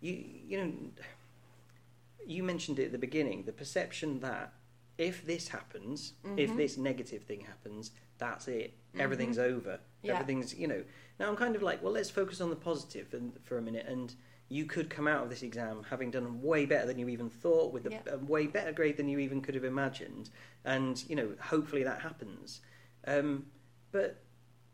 you 0.00 0.24
you 0.48 0.58
know 0.64 0.72
you 2.26 2.42
mentioned 2.42 2.78
it 2.78 2.86
at 2.86 2.92
the 2.92 2.98
beginning 2.98 3.42
the 3.44 3.52
perception 3.52 4.20
that 4.20 4.52
if 4.98 5.24
this 5.26 5.48
happens, 5.48 6.12
if 6.36 6.50
Mhm. 6.50 6.56
this 6.56 6.76
negative 6.76 7.22
thing 7.24 7.40
happens, 7.40 7.90
that's 8.18 8.46
it. 8.46 8.74
Everything's 8.98 9.38
over. 9.38 9.72
Mm-hmm. 9.72 10.06
Yeah. 10.06 10.12
Everything's 10.14 10.54
you 10.54 10.66
know. 10.68 10.84
Now 11.18 11.28
I'm 11.28 11.36
kind 11.36 11.56
of 11.56 11.62
like, 11.62 11.82
well, 11.82 11.92
let's 11.92 12.10
focus 12.10 12.40
on 12.40 12.50
the 12.50 12.56
positive 12.56 13.12
and 13.14 13.32
for 13.44 13.58
a 13.58 13.62
minute 13.62 13.86
and. 13.86 14.14
You 14.52 14.66
could 14.66 14.90
come 14.90 15.08
out 15.08 15.22
of 15.24 15.30
this 15.30 15.42
exam 15.42 15.82
having 15.88 16.10
done 16.10 16.42
way 16.42 16.66
better 16.66 16.86
than 16.86 16.98
you 16.98 17.08
even 17.08 17.30
thought, 17.30 17.72
with 17.72 17.86
a, 17.86 17.90
Yeah. 17.90 18.00
a 18.10 18.18
way 18.18 18.46
better 18.46 18.70
grade 18.70 18.98
than 18.98 19.08
you 19.08 19.18
even 19.18 19.40
could 19.40 19.54
have 19.54 19.64
imagined, 19.64 20.28
and 20.62 21.02
you 21.08 21.16
know, 21.16 21.32
hopefully 21.40 21.82
that 21.84 22.02
happens. 22.02 22.60
Um, 23.06 23.46
but 23.92 24.20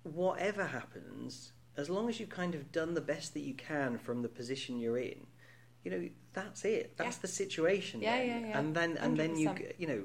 whatever 0.03 0.67
happens, 0.67 1.53
as 1.77 1.89
long 1.89 2.09
as 2.09 2.19
you've 2.19 2.29
kind 2.29 2.57
of 2.57 2.73
done 2.73 2.95
the 2.95 3.01
best 3.01 3.35
that 3.35 3.41
you 3.41 3.55
can 3.55 3.99
from 3.99 4.23
the 4.23 4.29
position 4.29 4.81
you're 4.81 4.99
in, 4.99 5.29
you 5.85 5.91
know, 5.93 6.09
that's 6.33 6.65
it. 6.65 6.97
That's 6.97 7.17
Yeah. 7.19 7.23
the 7.23 7.29
situation. 7.29 8.01
Yeah, 8.01 8.17
then. 8.17 8.27
yeah, 8.43 8.49
yeah. 8.49 8.59
And 8.59 8.75
then, 8.75 8.97
and 8.97 9.17
then 9.17 9.37
you, 9.37 9.49
100%. 9.51 9.73
you 9.79 9.87
know, 9.87 10.03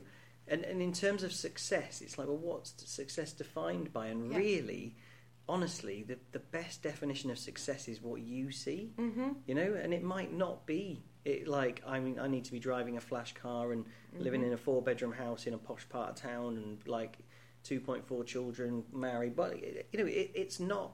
and, 0.47 0.63
and 0.65 0.83
in 0.83 0.93
terms 0.93 1.23
of 1.23 1.33
success, 1.33 1.99
it's 2.01 2.19
like, 2.19 2.27
well, 2.27 2.37
what's 2.37 2.75
success 2.89 3.33
defined 3.33 3.91
by? 3.91 4.05
And 4.07 4.29
Yeah. 4.31 4.37
really, 4.37 4.95
honestly, 5.47 6.03
the 6.03 6.17
the 6.31 6.39
best 6.39 6.83
definition 6.83 7.31
of 7.31 7.37
success 7.37 7.87
is 7.87 8.01
what 8.01 8.21
you 8.21 8.51
see. 8.51 8.93
Mm-hmm. 8.97 9.29
You 9.45 9.55
know, 9.55 9.73
and 9.81 9.93
it 9.93 10.03
might 10.03 10.33
not 10.33 10.65
be 10.65 11.03
it 11.25 11.47
like 11.47 11.81
I 11.87 11.99
mean 11.99 12.19
I 12.19 12.27
need 12.27 12.45
to 12.45 12.51
be 12.51 12.59
driving 12.59 12.97
a 12.97 13.01
flash 13.01 13.33
car 13.33 13.71
and 13.71 13.85
living 14.17 14.41
Mm-hmm. 14.41 14.47
in 14.49 14.53
a 14.53 14.57
four 14.57 14.81
bedroom 14.81 15.13
house 15.13 15.47
in 15.47 15.53
a 15.53 15.57
posh 15.57 15.87
part 15.89 16.09
of 16.09 16.15
town 16.15 16.57
and 16.57 16.85
like 16.87 17.17
2.4 17.65 18.25
children 18.25 18.83
married 18.91 19.35
but 19.35 19.57
you 19.93 19.99
know 19.99 20.05
it, 20.05 20.31
it's 20.35 20.59
not 20.59 20.91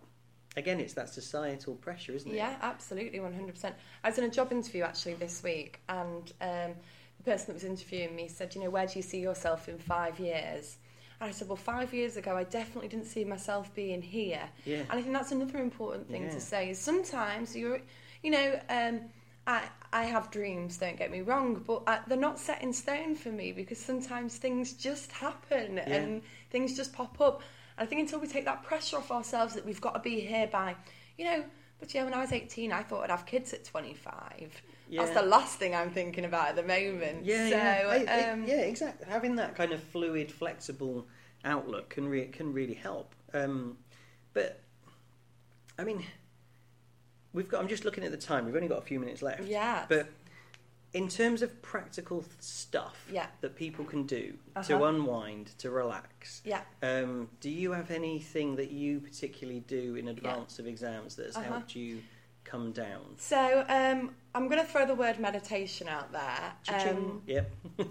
again, 0.57 0.79
it's 0.79 0.93
that 0.93 1.09
societal 1.09 1.75
pressure, 1.75 2.13
isn't 2.13 2.31
it? 2.31 2.35
Yeah, 2.35 2.55
absolutely, 2.61 3.19
100%. 3.19 3.73
I 4.03 4.09
was 4.09 4.17
in 4.17 4.25
a 4.25 4.29
job 4.29 4.51
interview 4.51 4.83
actually 4.83 5.13
this 5.15 5.43
week, 5.43 5.79
and 5.89 6.31
um, 6.41 6.73
the 7.17 7.23
person 7.23 7.47
that 7.47 7.53
was 7.53 7.63
interviewing 7.63 8.15
me 8.15 8.27
said, 8.27 8.55
You 8.55 8.61
know, 8.61 8.69
where 8.69 8.85
do 8.85 8.93
you 8.95 9.03
see 9.03 9.19
yourself 9.19 9.69
in 9.69 9.77
five 9.77 10.19
years? 10.19 10.77
And 11.21 11.29
I 11.29 11.31
said, 11.31 11.47
Well, 11.47 11.57
five 11.57 11.93
years 11.93 12.17
ago, 12.17 12.35
I 12.37 12.43
definitely 12.43 12.87
didn't 12.87 13.07
see 13.07 13.23
myself 13.25 13.73
being 13.75 14.01
here. 14.01 14.49
Yeah. 14.65 14.77
And 14.89 14.91
I 14.91 15.01
think 15.01 15.13
that's 15.13 15.31
another 15.31 15.59
important 15.59 16.09
thing 16.09 16.23
Yeah. 16.23 16.33
to 16.33 16.39
say 16.41 16.69
is 16.69 16.79
sometimes 16.79 17.55
you're, 17.55 17.79
you 18.23 18.31
know, 18.31 18.59
um, 18.69 19.01
I, 19.47 19.63
I 19.91 20.03
have 20.03 20.29
dreams, 20.31 20.77
don't 20.77 20.97
get 20.97 21.11
me 21.11 21.21
wrong, 21.21 21.63
but 21.65 21.83
uh, 21.87 21.99
they're 22.07 22.17
not 22.17 22.39
set 22.39 22.61
in 22.61 22.71
stone 22.71 23.15
for 23.15 23.29
me 23.29 23.51
because 23.51 23.79
sometimes 23.79 24.37
things 24.37 24.73
just 24.73 25.11
happen 25.11 25.79
and 25.79 26.21
things 26.51 26.75
just 26.77 26.93
pop 26.93 27.19
up. 27.19 27.41
And 27.77 27.85
I 27.85 27.89
think 27.89 28.01
until 28.01 28.19
we 28.19 28.27
take 28.27 28.45
that 28.45 28.63
pressure 28.63 28.97
off 28.97 29.09
ourselves 29.11 29.55
that 29.55 29.65
we've 29.65 29.81
got 29.81 29.93
to 29.95 29.99
be 29.99 30.19
here 30.19 30.47
by, 30.47 30.75
you 31.17 31.25
know, 31.25 31.43
but 31.79 31.93
yeah, 31.93 32.03
when 32.03 32.13
I 32.13 32.19
was 32.19 32.31
18, 32.31 32.71
I 32.71 32.83
thought 32.83 33.03
I'd 33.05 33.09
have 33.09 33.25
kids 33.25 33.53
at 33.53 33.63
25. 33.65 34.61
Yeah. 34.89 35.05
That's 35.05 35.19
the 35.19 35.25
last 35.25 35.59
thing 35.59 35.75
I'm 35.75 35.91
thinking 35.91 36.25
about 36.25 36.49
at 36.49 36.55
the 36.55 36.63
moment. 36.63 37.23
Yeah, 37.23 37.49
so, 37.49 37.55
yeah, 38.03 38.31
um, 38.33 38.43
yeah, 38.45 38.61
exactly. 38.61 39.05
Having 39.07 39.35
that 39.35 39.55
kind 39.55 39.71
of 39.71 39.81
fluid, 39.83 40.31
flexible 40.31 41.07
outlook 41.45 41.89
can 41.89 42.07
re- 42.07 42.27
can 42.27 42.51
really 42.51 42.73
help. 42.73 43.13
Um, 43.33 43.77
but 44.33 44.61
I 45.77 45.83
mean, 45.83 46.03
we've 47.33 47.47
got. 47.47 47.61
I'm 47.61 47.67
just 47.67 47.85
looking 47.85 48.03
at 48.03 48.09
the 48.11 48.17
time. 48.17 48.45
We've 48.45 48.55
only 48.55 48.67
got 48.67 48.79
a 48.79 48.85
few 48.85 48.99
minutes 48.99 49.21
left. 49.21 49.43
Yeah. 49.43 49.85
But 49.87 50.09
in 50.93 51.07
terms 51.07 51.43
of 51.43 51.61
practical 51.61 52.25
stuff 52.39 53.05
Yeah. 53.11 53.27
that 53.41 53.55
people 53.55 53.85
can 53.85 54.07
do 54.07 54.33
to 54.65 54.75
Uh-huh. 54.75 54.85
unwind, 54.85 55.55
to 55.59 55.69
relax, 55.69 56.41
Yeah. 56.43 56.61
um, 56.81 57.29
do 57.41 57.51
you 57.51 57.73
have 57.73 57.91
anything 57.91 58.55
that 58.55 58.71
you 58.71 58.99
particularly 58.99 59.59
do 59.59 59.93
in 59.93 60.07
advance 60.07 60.57
of 60.57 60.65
exams 60.65 61.15
that 61.17 61.27
has 61.27 61.35
Uh-huh. 61.37 61.47
helped 61.47 61.75
you 61.75 62.01
come 62.49 62.71
down? 62.71 63.01
So 63.17 63.65
um, 63.69 64.11
I'm 64.35 64.47
going 64.47 64.59
to 64.61 64.67
throw 64.67 64.85
the 64.85 64.95
word 64.95 65.19
meditation 65.19 65.87
out 65.87 66.11
there. 66.11 66.53
Um, 66.89 67.21
yep. 67.27 67.51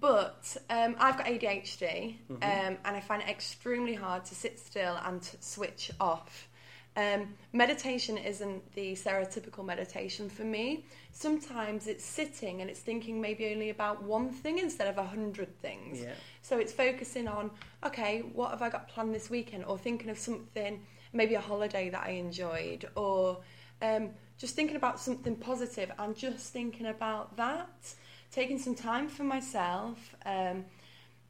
But 0.00 0.56
um, 0.68 0.96
I've 0.98 1.16
got 1.16 1.26
ADHD, 1.26 2.16
Mm-hmm. 2.28 2.34
um, 2.42 2.76
and 2.84 2.96
I 2.96 3.00
find 3.00 3.22
it 3.22 3.28
extremely 3.28 3.94
hard 3.94 4.24
to 4.26 4.34
sit 4.34 4.58
still 4.58 4.98
and 5.04 5.22
to 5.22 5.36
switch 5.40 5.92
off. 6.00 6.48
Um, 6.96 7.34
meditation 7.52 8.18
isn't 8.18 8.74
the 8.74 8.94
stereotypical 8.94 9.64
meditation 9.64 10.28
for 10.28 10.42
me. 10.44 10.84
Sometimes 11.12 11.86
it's 11.86 12.04
sitting 12.04 12.60
and 12.60 12.68
it's 12.68 12.80
thinking 12.80 13.20
maybe 13.20 13.52
only 13.52 13.70
about 13.70 14.02
one 14.02 14.30
thing 14.30 14.58
instead 14.58 14.88
of 14.88 14.98
a 14.98 15.04
hundred 15.04 15.56
things. 15.60 16.00
Yeah. 16.00 16.14
So 16.42 16.58
it's 16.58 16.72
focusing 16.72 17.28
on, 17.28 17.50
okay, 17.84 18.20
what 18.32 18.50
have 18.50 18.60
I 18.60 18.70
got 18.70 18.88
planned 18.88 19.14
this 19.14 19.30
weekend? 19.30 19.64
Or 19.66 19.78
thinking 19.78 20.10
of 20.10 20.18
something, 20.18 20.84
maybe 21.12 21.34
a 21.34 21.40
holiday 21.40 21.90
that 21.90 22.02
I 22.04 22.10
enjoyed, 22.12 22.88
or 22.96 23.38
um, 23.82 24.10
just 24.38 24.54
thinking 24.54 24.76
about 24.76 24.98
something 25.00 25.36
positive 25.36 25.90
and 25.98 26.16
just 26.16 26.52
thinking 26.52 26.86
about 26.86 27.36
that. 27.36 27.94
Taking 28.30 28.58
some 28.58 28.74
time 28.74 29.08
for 29.08 29.24
myself. 29.24 30.14
Um, 30.24 30.64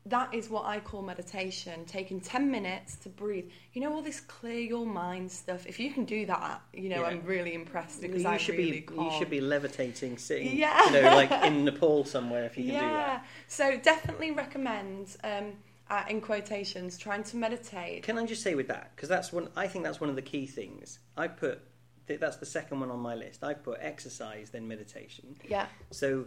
that 0.07 0.35
is 0.35 0.49
what 0.51 0.65
I 0.67 0.81
call 0.81 1.03
meditation. 1.03 1.85
Taking 1.85 2.21
10 2.21 2.51
minutes 2.51 2.97
to 2.99 3.09
breathe. 3.09 3.49
You 3.73 3.83
know, 3.83 3.93
all 3.93 4.03
this 4.03 4.21
clear 4.21 4.59
your 4.61 4.85
mind 4.87 5.31
stuff. 5.31 5.67
If 5.67 5.79
you 5.79 5.93
can 5.93 6.05
do 6.05 6.27
that, 6.27 6.61
you 6.73 6.89
know, 6.89 7.01
Yeah. 7.03 7.07
I'm 7.09 7.25
really 7.25 7.55
impressed 7.55 8.01
because 8.03 8.23
you 8.23 8.29
I 8.29 8.37
should 8.37 8.57
really 8.57 8.71
be 8.73 8.81
can't. 8.83 9.01
you 9.13 9.19
should 9.19 9.31
be 9.31 9.41
levitating, 9.41 10.19
sitting, 10.19 10.57
Yeah. 10.57 10.85
you 10.87 10.93
know, 10.93 11.03
like 11.15 11.31
in 11.45 11.65
Nepal 11.67 12.05
somewhere 12.05 12.45
if 12.45 12.57
you 12.57 12.65
can 12.65 12.75
do 12.75 12.87
yeah. 12.87 13.07
that. 13.07 13.27
So 13.49 13.77
definitely 13.79 14.33
recommend, 14.33 15.17
um, 15.25 15.53
uh, 15.91 16.05
in 16.09 16.21
quotations, 16.21 16.99
trying 16.99 17.23
to 17.25 17.37
meditate. 17.37 18.03
Can 18.03 18.17
I 18.19 18.25
just 18.27 18.43
say 18.43 18.55
with 18.55 18.69
that 18.69 18.93
because 18.97 19.09
that's 19.09 19.33
one 19.33 19.49
I 19.57 19.67
think 19.69 19.85
that's 19.85 20.01
one 20.01 20.09
of 20.11 20.17
the 20.17 20.23
key 20.23 20.47
things. 20.47 20.99
I 21.17 21.29
put 21.29 21.61
th- 22.07 22.21
that's 22.21 22.37
the 22.37 22.47
second 22.47 22.81
one 22.81 22.91
on 22.91 22.99
my 23.01 23.15
list. 23.15 23.43
I 23.45 23.55
put 23.55 23.79
exercise 23.81 24.51
then 24.51 24.67
meditation. 24.69 25.37
Yeah. 25.49 25.67
So, 25.91 26.27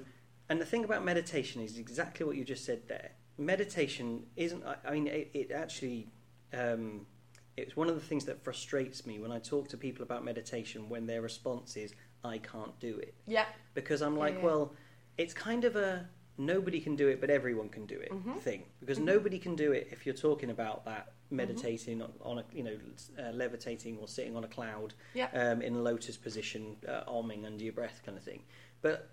and 0.49 0.59
the 0.61 0.65
thing 0.65 0.83
about 0.83 1.03
meditation 1.05 1.61
is 1.61 1.77
exactly 1.77 2.25
what 2.25 2.35
you 2.35 2.43
just 2.43 2.65
said 2.65 2.81
there. 2.87 3.11
Meditation 3.37 4.23
isn't. 4.35 4.63
I, 4.65 4.75
I 4.87 4.91
mean, 4.93 5.07
it, 5.07 5.31
it 5.33 5.51
actually. 5.51 6.07
Um, 6.53 7.05
it's 7.57 7.75
one 7.77 7.87
of 7.87 7.95
the 7.95 8.01
things 8.01 8.25
that 8.25 8.43
frustrates 8.43 9.05
me 9.05 9.17
when 9.19 9.31
I 9.31 9.39
talk 9.39 9.69
to 9.69 9.77
people 9.77 10.03
about 10.03 10.25
meditation 10.25 10.89
when 10.89 11.05
their 11.07 11.21
response 11.21 11.77
is, 11.77 11.93
"I 12.23 12.37
can't 12.39 12.77
do 12.79 12.97
it." 12.97 13.13
Yeah. 13.27 13.45
because 13.73 14.01
I'm 14.01 14.17
like, 14.17 14.35
yeah. 14.35 14.43
well, 14.45 14.73
it's 15.17 15.33
kind 15.33 15.63
of 15.63 15.75
a 15.77 16.07
nobody 16.37 16.81
can 16.81 16.97
do 16.97 17.07
it, 17.07 17.21
but 17.21 17.29
everyone 17.29 17.69
can 17.69 17.85
do 17.85 17.97
it 17.97 18.11
Mm-hmm. 18.11 18.33
thing. 18.39 18.63
Because 18.81 18.99
nobody 18.99 19.39
can 19.39 19.55
do 19.55 19.71
it 19.71 19.87
if 19.91 20.05
you're 20.05 20.15
talking 20.15 20.49
about 20.49 20.83
that 20.85 21.13
meditating 21.29 22.01
on, 22.01 22.11
on 22.21 22.39
a, 22.39 22.45
you 22.53 22.63
know, 22.63 22.77
uh, 23.19 23.31
levitating 23.31 23.97
or 23.97 24.07
sitting 24.07 24.35
on 24.35 24.43
a 24.43 24.47
cloud 24.47 24.93
Yeah. 25.13 25.29
um, 25.33 25.61
in 25.61 25.75
a 25.75 25.79
lotus 25.81 26.17
position, 26.17 26.77
uh, 26.87 27.03
arming 27.07 27.45
under 27.45 27.63
your 27.63 27.73
breath, 27.73 28.01
kind 28.05 28.17
of 28.17 28.23
thing. 28.23 28.43
But 28.81 29.09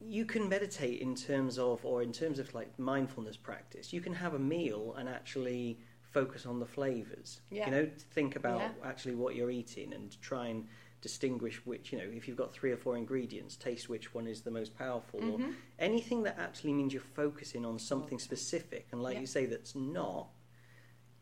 you 0.00 0.24
can 0.24 0.48
meditate 0.48 1.00
in 1.00 1.14
terms 1.14 1.58
of, 1.58 1.84
or 1.84 2.02
in 2.02 2.12
terms 2.12 2.38
of 2.38 2.54
like 2.54 2.78
mindfulness 2.78 3.36
practice. 3.36 3.92
You 3.92 4.00
can 4.00 4.14
have 4.14 4.32
a 4.34 4.38
meal 4.38 4.94
and 4.96 5.08
actually 5.08 5.78
focus 6.00 6.46
on 6.46 6.58
the 6.58 6.66
flavors. 6.66 7.40
Yeah. 7.50 7.66
You 7.66 7.70
know, 7.72 7.90
think 8.12 8.34
about 8.36 8.60
Yeah. 8.60 8.72
actually 8.84 9.14
what 9.14 9.36
you're 9.36 9.50
eating 9.50 9.92
and 9.92 10.18
try 10.22 10.46
and 10.48 10.66
distinguish 11.02 11.64
which, 11.66 11.92
you 11.92 11.98
know, 11.98 12.04
if 12.04 12.26
you've 12.28 12.36
got 12.36 12.52
three 12.52 12.72
or 12.72 12.76
four 12.76 12.96
ingredients, 12.96 13.56
taste 13.56 13.88
which 13.88 14.14
one 14.14 14.26
is 14.26 14.42
the 14.42 14.50
most 14.50 14.76
powerful. 14.76 15.20
Or 15.22 15.38
Mhm. 15.38 15.54
anything 15.78 16.22
that 16.24 16.38
actually 16.38 16.72
means 16.72 16.92
you're 16.92 17.02
focusing 17.02 17.64
on 17.64 17.78
something 17.78 18.18
specific. 18.18 18.88
And 18.92 19.02
like 19.02 19.14
Yeah. 19.14 19.20
you 19.20 19.26
say, 19.26 19.46
that's 19.46 19.74
not 19.74 20.28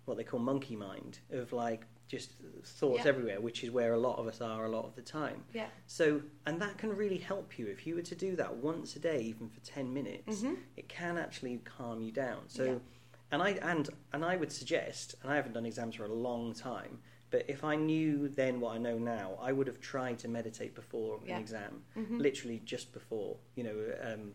what 0.09 0.17
they 0.17 0.25
call 0.25 0.41
monkey 0.41 0.75
mind, 0.75 1.21
of 1.31 1.53
like 1.53 1.87
just 2.09 2.33
thoughts 2.65 3.03
Yeah. 3.05 3.09
everywhere, 3.11 3.41
which 3.41 3.63
is 3.63 3.71
where 3.71 3.93
a 3.93 3.99
lot 3.99 4.19
of 4.19 4.27
us 4.27 4.41
are 4.41 4.65
a 4.65 4.69
lot 4.71 4.87
of 4.87 4.95
the 4.97 5.03
time. 5.03 5.45
Yeah. 5.53 5.69
So, 5.87 6.23
and 6.47 6.61
that 6.63 6.79
can 6.79 6.97
really 6.97 7.19
help 7.19 7.59
you 7.59 7.67
if 7.67 7.87
you 7.87 7.95
were 7.95 8.03
to 8.03 8.15
do 8.15 8.35
that 8.37 8.57
once 8.57 8.97
a 8.97 8.99
day, 8.99 9.21
even 9.21 9.49
for 9.51 9.61
ten 9.61 9.93
minutes. 9.93 10.43
Mhm. 10.43 10.57
It 10.77 10.89
can 10.89 11.19
actually 11.19 11.59
calm 11.59 12.01
you 12.01 12.11
down. 12.11 12.49
So, 12.49 12.65
Yeah. 12.65 12.79
and 13.31 13.43
I 13.43 13.51
and 13.51 13.91
and 14.13 14.25
I 14.25 14.37
would 14.37 14.51
suggest, 14.51 15.15
and 15.23 15.31
I 15.31 15.37
haven't 15.37 15.53
done 15.53 15.67
exams 15.67 15.97
for 15.97 16.05
a 16.07 16.13
long 16.13 16.55
time, 16.55 17.03
but 17.31 17.45
if 17.49 17.63
I 17.63 17.77
knew 17.77 18.29
then 18.29 18.59
what 18.59 18.75
I 18.75 18.79
know 18.79 18.99
now, 18.99 19.37
I 19.41 19.53
would 19.53 19.67
have 19.67 19.81
tried 19.81 20.19
to 20.21 20.29
meditate 20.29 20.75
before 20.75 21.21
Yeah. 21.27 21.37
an 21.37 21.43
exam, 21.43 21.85
Mhm. 21.95 22.19
literally 22.19 22.61
just 22.61 22.93
before. 22.95 23.37
You 23.55 23.65
know, 23.65 23.97
um, 24.01 24.35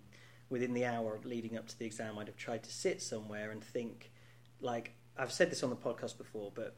within 0.49 0.73
the 0.75 0.85
hour 0.85 1.19
leading 1.23 1.57
up 1.57 1.67
to 1.69 1.79
the 1.79 1.85
exam, 1.87 2.19
I'd 2.19 2.27
have 2.27 2.37
tried 2.37 2.61
to 2.65 2.71
sit 2.71 3.01
somewhere 3.01 3.49
and 3.49 3.63
think. 3.63 4.11
Like 4.59 4.93
I've 5.17 5.31
said 5.31 5.49
this 5.51 5.63
on 5.63 5.69
the 5.69 5.75
podcast 5.75 6.17
before, 6.17 6.51
but 6.53 6.75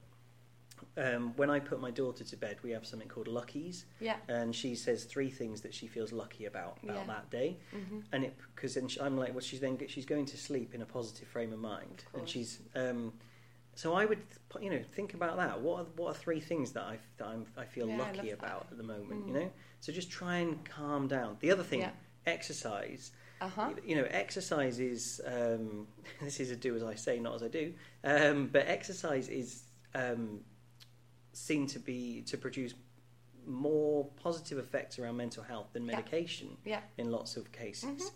um, 0.97 1.33
when 1.37 1.49
I 1.49 1.59
put 1.59 1.79
my 1.79 1.91
daughter 1.91 2.23
to 2.23 2.37
bed, 2.37 2.57
we 2.63 2.71
have 2.71 2.85
something 2.85 3.07
called 3.07 3.27
Luckies 3.27 3.85
Yeah. 3.99 4.17
and 4.27 4.53
she 4.55 4.75
says 4.75 5.05
three 5.05 5.29
things 5.29 5.61
that 5.61 5.73
she 5.73 5.87
feels 5.87 6.11
lucky 6.11 6.45
about 6.45 6.77
about 6.83 6.95
Yeah. 7.07 7.13
that 7.13 7.29
day 7.29 7.57
hmm 7.71 7.99
and 8.11 8.23
it 8.25 8.35
because 8.53 8.75
then 8.75 8.87
she, 8.87 8.99
I'm 9.01 9.17
like 9.17 9.31
well 9.31 9.39
she's 9.41 9.59
then 9.59 9.77
she's 9.87 10.05
going 10.05 10.25
to 10.27 10.37
sleep 10.37 10.75
in 10.75 10.81
a 10.81 10.85
positive 10.85 11.27
frame 11.27 11.51
of 11.53 11.59
mind 11.59 12.03
Of 12.13 12.19
and 12.19 12.29
she's 12.29 12.59
um 12.75 13.13
so 13.73 13.93
I 13.93 14.05
would 14.05 14.19
you 14.61 14.69
know 14.69 14.81
think 14.93 15.13
about 15.15 15.37
that 15.37 15.59
what 15.61 15.79
are, 15.81 15.85
what 15.95 16.07
are 16.11 16.13
three 16.13 16.39
things 16.39 16.71
that 16.73 16.83
I 16.83 16.99
that 17.17 17.27
I'm, 17.27 17.45
I 17.57 17.65
feel 17.65 17.87
Yeah, 17.87 17.95
I 17.95 17.97
lucky 18.11 18.29
that. 18.29 18.33
about 18.39 18.67
at 18.71 18.77
the 18.77 18.83
moment 18.83 19.27
you 19.27 19.33
Mm. 19.33 19.39
know 19.39 19.51
so 19.79 19.91
just 19.91 20.11
try 20.11 20.37
and 20.37 20.63
calm 20.65 21.07
down 21.07 21.37
the 21.39 21.51
other 21.51 21.63
thing 21.63 21.79
Yeah. 21.79 21.91
exercise 22.27 23.11
Uh 23.41 23.49
huh. 23.49 23.69
you 23.85 23.95
know 23.95 24.07
exercise 24.09 24.79
is 24.79 25.19
um, 25.25 25.87
this 26.21 26.39
is 26.39 26.51
a 26.51 26.55
do 26.55 26.75
as 26.75 26.83
I 26.83 26.95
say 26.95 27.19
not 27.19 27.35
as 27.35 27.43
I 27.43 27.47
do 27.49 27.73
um, 28.03 28.47
but 28.51 28.67
exercise 28.67 29.27
is 29.27 29.63
um, 29.93 30.39
seen 31.33 31.67
to 31.67 31.79
be 31.79 32.21
to 32.27 32.37
produce 32.37 32.73
more 33.45 34.05
positive 34.23 34.57
effects 34.57 34.97
around 34.97 35.17
mental 35.17 35.43
health 35.43 35.67
than 35.73 35.85
medication 35.85 36.57
Yeah. 36.65 36.79
in 36.97 37.11
lots 37.11 37.37
of 37.37 37.51
cases. 37.51 37.85
Mhm. 38.01 38.11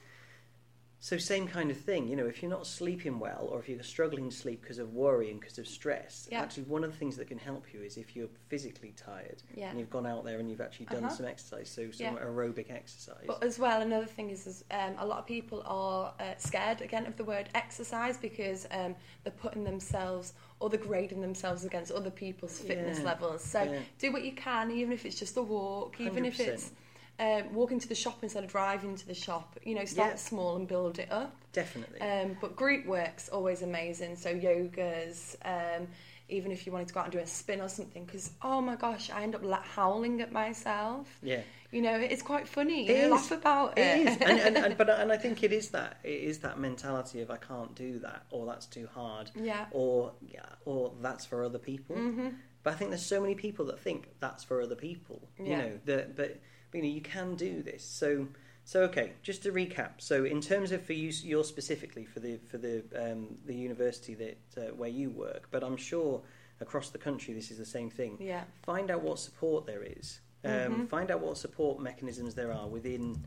So 1.01 1.17
same 1.17 1.47
kind 1.47 1.71
of 1.71 1.77
thing, 1.77 2.09
you 2.09 2.17
know, 2.17 2.25
if 2.25 2.41
you're 2.43 2.51
not 2.51 2.67
sleeping 2.67 3.19
well 3.19 3.47
or 3.49 3.59
if 3.59 3.69
you're 3.69 3.81
struggling 3.83 4.29
to 4.29 4.35
sleep 4.35 4.61
because 4.61 4.79
of 4.79 4.93
worry 4.93 5.31
and 5.31 5.39
because 5.39 5.57
of 5.57 5.65
stress, 5.65 6.27
Yeah. 6.29 6.41
actually 6.41 6.63
one 6.63 6.83
of 6.83 6.91
the 6.91 6.97
things 6.97 7.15
that 7.15 7.27
can 7.29 7.37
help 7.37 7.73
you 7.73 7.81
is 7.81 7.95
if 7.95 8.17
you're 8.17 8.27
physically 8.49 8.91
tired 8.97 9.41
Yeah. 9.55 9.69
and 9.69 9.79
you've 9.79 9.89
gone 9.89 10.05
out 10.05 10.25
there 10.25 10.39
and 10.39 10.49
you've 10.49 10.59
actually 10.59 10.87
done 10.87 11.05
Uh-huh. 11.05 11.15
some 11.15 11.25
exercise, 11.25 11.69
so 11.69 11.89
some 11.91 12.07
Yeah. 12.07 12.19
aerobic 12.21 12.69
exercise. 12.69 13.23
But 13.27 13.41
as 13.41 13.57
well, 13.57 13.81
another 13.81 14.07
thing 14.07 14.29
is, 14.29 14.45
is 14.45 14.65
um, 14.71 14.95
a 14.97 15.05
lot 15.05 15.19
of 15.19 15.25
people 15.25 15.63
are 15.65 16.13
uh, 16.19 16.35
scared 16.37 16.81
again 16.81 17.05
of 17.05 17.15
the 17.15 17.23
word 17.23 17.47
exercise 17.55 18.17
because 18.17 18.67
um, 18.71 18.93
they're 19.23 19.31
putting 19.31 19.63
themselves 19.63 20.33
or 20.59 20.69
they're 20.69 20.81
grading 20.81 21.21
themselves 21.21 21.63
against 21.63 21.93
other 21.93 22.11
people's 22.11 22.59
fitness 22.59 22.99
levels. 23.05 23.41
So 23.41 23.73
do 23.99 24.11
what 24.11 24.25
you 24.25 24.33
can, 24.33 24.69
even 24.69 24.91
if 24.91 25.05
it's 25.05 25.17
just 25.17 25.37
a 25.37 25.41
walk, 25.41 26.01
even 26.01 26.25
if 26.25 26.37
100%. 26.39 26.47
it's 26.47 26.71
um, 27.19 27.53
walking 27.53 27.79
to 27.79 27.87
the 27.87 27.95
shop 27.95 28.19
instead 28.23 28.43
of 28.43 28.49
driving 28.49 28.95
to 28.95 29.05
the 29.07 29.13
shop. 29.13 29.57
You 29.63 29.75
know, 29.75 29.85
start 29.85 30.11
Yeah. 30.11 30.15
small 30.15 30.55
and 30.55 30.67
build 30.67 30.99
it 30.99 31.11
up. 31.11 31.35
Definitely. 31.53 31.99
Um, 32.01 32.37
but 32.39 32.55
group 32.55 32.85
work's 32.85 33.27
always 33.29 33.61
amazing. 33.61 34.15
So 34.15 34.33
yogas, 34.33 35.35
um, 35.45 35.87
even 36.29 36.51
if 36.51 36.65
you 36.65 36.71
wanted 36.71 36.87
to 36.89 36.93
go 36.93 36.99
out 37.01 37.07
and 37.07 37.13
do 37.13 37.19
a 37.19 37.27
spin 37.27 37.59
or 37.59 37.69
something, 37.69 38.05
because 38.05 38.31
oh 38.41 38.61
my 38.61 38.75
gosh, 38.75 39.09
I 39.09 39.23
end 39.23 39.35
up 39.35 39.43
howling 39.65 40.21
at 40.21 40.31
myself. 40.31 41.17
yeah. 41.21 41.41
You 41.71 41.81
know, 41.81 41.95
it's 41.95 42.21
quite 42.21 42.47
funny. 42.47 42.89
It 42.89 42.97
you 42.97 43.03
is. 43.05 43.11
laugh 43.11 43.31
about 43.31 43.77
it. 43.77 43.81
It 43.81 44.07
is, 44.07 44.17
and, 44.21 44.39
and, 44.39 44.57
and 44.57 44.77
but 44.77 44.89
and 44.89 45.11
I 45.11 45.17
think 45.23 45.43
it 45.43 45.53
is 45.53 45.69
that 45.69 45.99
it 46.03 46.09
is 46.09 46.39
that 46.39 46.59
mentality 46.59 47.21
of 47.21 47.29
I 47.29 47.37
can't 47.37 47.75
do 47.75 47.99
that, 47.99 48.23
or 48.31 48.45
that's 48.45 48.65
too 48.65 48.87
hard, 48.93 49.31
yeah. 49.35 49.65
or 49.71 50.13
yeah, 50.21 50.45
or 50.65 50.93
that's 51.01 51.25
for 51.25 51.43
other 51.43 51.59
people. 51.59 51.95
Mhm. 51.95 52.35
But 52.63 52.73
I 52.73 52.75
think 52.75 52.91
there's 52.91 53.05
so 53.05 53.21
many 53.21 53.35
people 53.35 53.65
that 53.65 53.79
think 53.79 54.09
that's 54.19 54.43
for 54.43 54.61
other 54.61 54.75
people. 54.75 55.29
You 55.37 55.57
know, 55.57 55.79
that 55.85 56.15
but, 56.15 56.41
but 56.71 56.77
you 56.77 56.83
know 56.83 56.89
you 56.89 57.01
can 57.01 57.35
do 57.35 57.61
this. 57.61 57.83
So 57.83 58.27
so 58.63 58.81
okay, 58.83 59.13
just 59.23 59.43
to 59.43 59.51
recap. 59.51 59.93
So 59.99 60.25
in 60.25 60.41
terms 60.41 60.71
of 60.71 60.83
for 60.83 60.93
you, 60.93 61.11
you're 61.23 61.43
specifically 61.43 62.05
for 62.05 62.19
the 62.19 62.37
for 62.49 62.57
the 62.57 62.83
um, 62.95 63.37
the 63.45 63.55
university 63.55 64.13
that 64.15 64.37
uh, 64.57 64.73
where 64.75 64.89
you 64.89 65.09
work, 65.09 65.47
but 65.51 65.63
I'm 65.63 65.77
sure 65.77 66.21
across 66.61 66.89
the 66.89 66.97
country 66.97 67.33
this 67.33 67.51
is 67.51 67.57
the 67.57 67.65
same 67.65 67.89
thing. 67.89 68.17
Yeah. 68.19 68.43
Find 68.63 68.91
out 68.91 69.01
what 69.01 69.19
support 69.19 69.65
there 69.65 69.83
is. 69.83 70.19
Um, 70.43 70.51
Mhm. 70.51 70.89
Find 70.89 71.11
out 71.11 71.19
what 71.21 71.37
support 71.37 71.79
mechanisms 71.81 72.35
there 72.35 72.51
are 72.53 72.67
within 72.67 73.25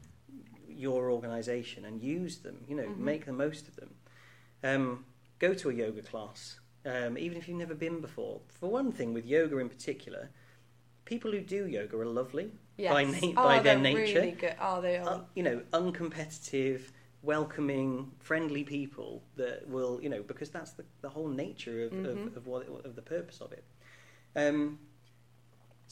your 0.69 1.11
organisation 1.11 1.85
and 1.85 2.01
use 2.03 2.39
them. 2.39 2.65
You 2.69 2.77
know, 2.77 2.85
Mhm. 2.89 2.97
make 2.99 3.27
the 3.27 3.33
most 3.33 3.69
of 3.69 3.77
them. 3.77 3.95
Um, 4.63 5.05
go 5.39 5.53
to 5.55 5.71
a 5.71 5.73
yoga 5.75 6.03
class, 6.03 6.59
um, 6.87 7.19
even 7.19 7.37
if 7.37 7.49
you've 7.49 7.59
never 7.59 7.75
been 7.75 8.01
before. 8.01 8.41
For 8.49 8.71
one 8.71 8.93
thing, 8.93 9.13
with 9.13 9.27
yoga 9.27 9.59
in 9.59 9.69
particular, 9.69 10.31
people 11.05 11.33
who 11.33 11.41
do 11.41 11.67
yoga 11.67 11.99
are 11.99 12.07
lovely 12.07 12.53
Yes. 12.79 12.93
by, 12.93 13.05
na- 13.05 13.19
oh, 13.23 13.45
by 13.45 13.59
their 13.61 13.79
nature. 13.79 14.21
Really 14.21 14.33
good. 14.33 14.57
Oh, 14.61 14.81
they 14.81 14.97
are. 14.97 15.09
Uh, 15.09 15.25
you 15.35 15.43
know, 15.43 15.61
uncompetitive, 15.73 16.91
welcoming, 17.23 18.13
friendly 18.21 18.65
people 18.65 19.23
that 19.37 19.69
will, 19.69 20.01
you 20.03 20.09
know, 20.09 20.23
because 20.23 20.51
that's 20.51 20.73
the, 20.73 20.85
the 21.03 21.11
whole 21.11 21.29
nature 21.29 21.85
of, 21.85 21.93
Mhm. 21.93 22.07
of, 22.29 22.37
of 22.39 22.47
what 22.47 22.67
of 22.87 22.97
the 22.97 23.03
purpose 23.03 23.41
of 23.41 23.53
it. 23.53 23.65
Um, 24.35 24.79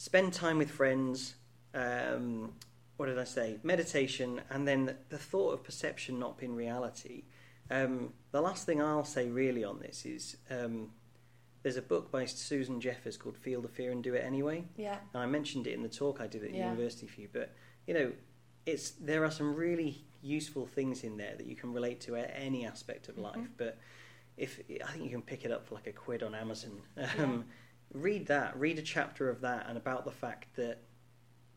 spend 0.01 0.33
time 0.33 0.57
with 0.57 0.71
friends. 0.71 1.35
Um, 1.75 2.53
what 2.97 3.05
did 3.05 3.19
I 3.19 3.23
say? 3.23 3.59
Meditation, 3.63 4.41
and 4.49 4.67
then 4.67 4.95
the 5.09 5.17
thought 5.17 5.51
of 5.53 5.63
perception 5.63 6.17
not 6.19 6.37
being 6.39 6.55
reality. 6.55 7.23
Um, 7.69 8.13
the 8.31 8.41
last 8.41 8.65
thing 8.65 8.81
I'll 8.81 9.05
say 9.05 9.29
really 9.29 9.63
on 9.63 9.79
this 9.79 10.05
is 10.05 10.37
um, 10.49 10.89
there's 11.63 11.77
a 11.77 11.81
book 11.83 12.11
by 12.11 12.25
Susan 12.25 12.81
Jeffers 12.81 13.15
called 13.15 13.37
"Feel 13.37 13.61
the 13.61 13.67
Fear 13.67 13.91
and 13.91 14.03
Do 14.03 14.15
It 14.15 14.23
Anyway." 14.25 14.65
yeah. 14.75 14.97
And 15.13 15.21
I 15.23 15.25
mentioned 15.27 15.67
it 15.67 15.73
in 15.73 15.83
the 15.83 15.89
talk 15.89 16.19
I 16.19 16.27
did 16.27 16.43
at 16.43 16.51
Yeah. 16.53 16.65
university 16.71 17.07
for 17.07 17.21
you, 17.21 17.29
but 17.31 17.53
you 17.87 17.93
know, 17.93 18.11
it's 18.65 18.91
there 18.91 19.23
are 19.23 19.31
some 19.31 19.55
really 19.55 20.03
useful 20.23 20.65
things 20.65 21.03
in 21.03 21.17
there 21.17 21.35
that 21.37 21.45
you 21.45 21.55
can 21.55 21.73
relate 21.73 22.01
to 22.01 22.15
at 22.15 22.31
any 22.35 22.65
aspect 22.65 23.07
of 23.07 23.17
life. 23.19 23.37
Mhm. 23.37 23.49
But 23.57 23.77
if 24.37 24.59
I 24.83 24.91
think 24.91 25.03
you 25.05 25.11
can 25.11 25.21
pick 25.21 25.45
it 25.45 25.51
up 25.51 25.65
for 25.67 25.75
like 25.75 25.87
a 25.87 25.93
quid 25.93 26.21
on 26.23 26.33
Amazon, 26.35 26.81
um, 27.19 27.45
read 27.93 28.27
that, 28.27 28.57
read 28.59 28.79
a 28.79 28.81
chapter 28.81 29.29
of 29.29 29.41
that, 29.41 29.65
and 29.67 29.77
about 29.77 30.05
the 30.05 30.11
fact 30.11 30.55
that 30.55 30.79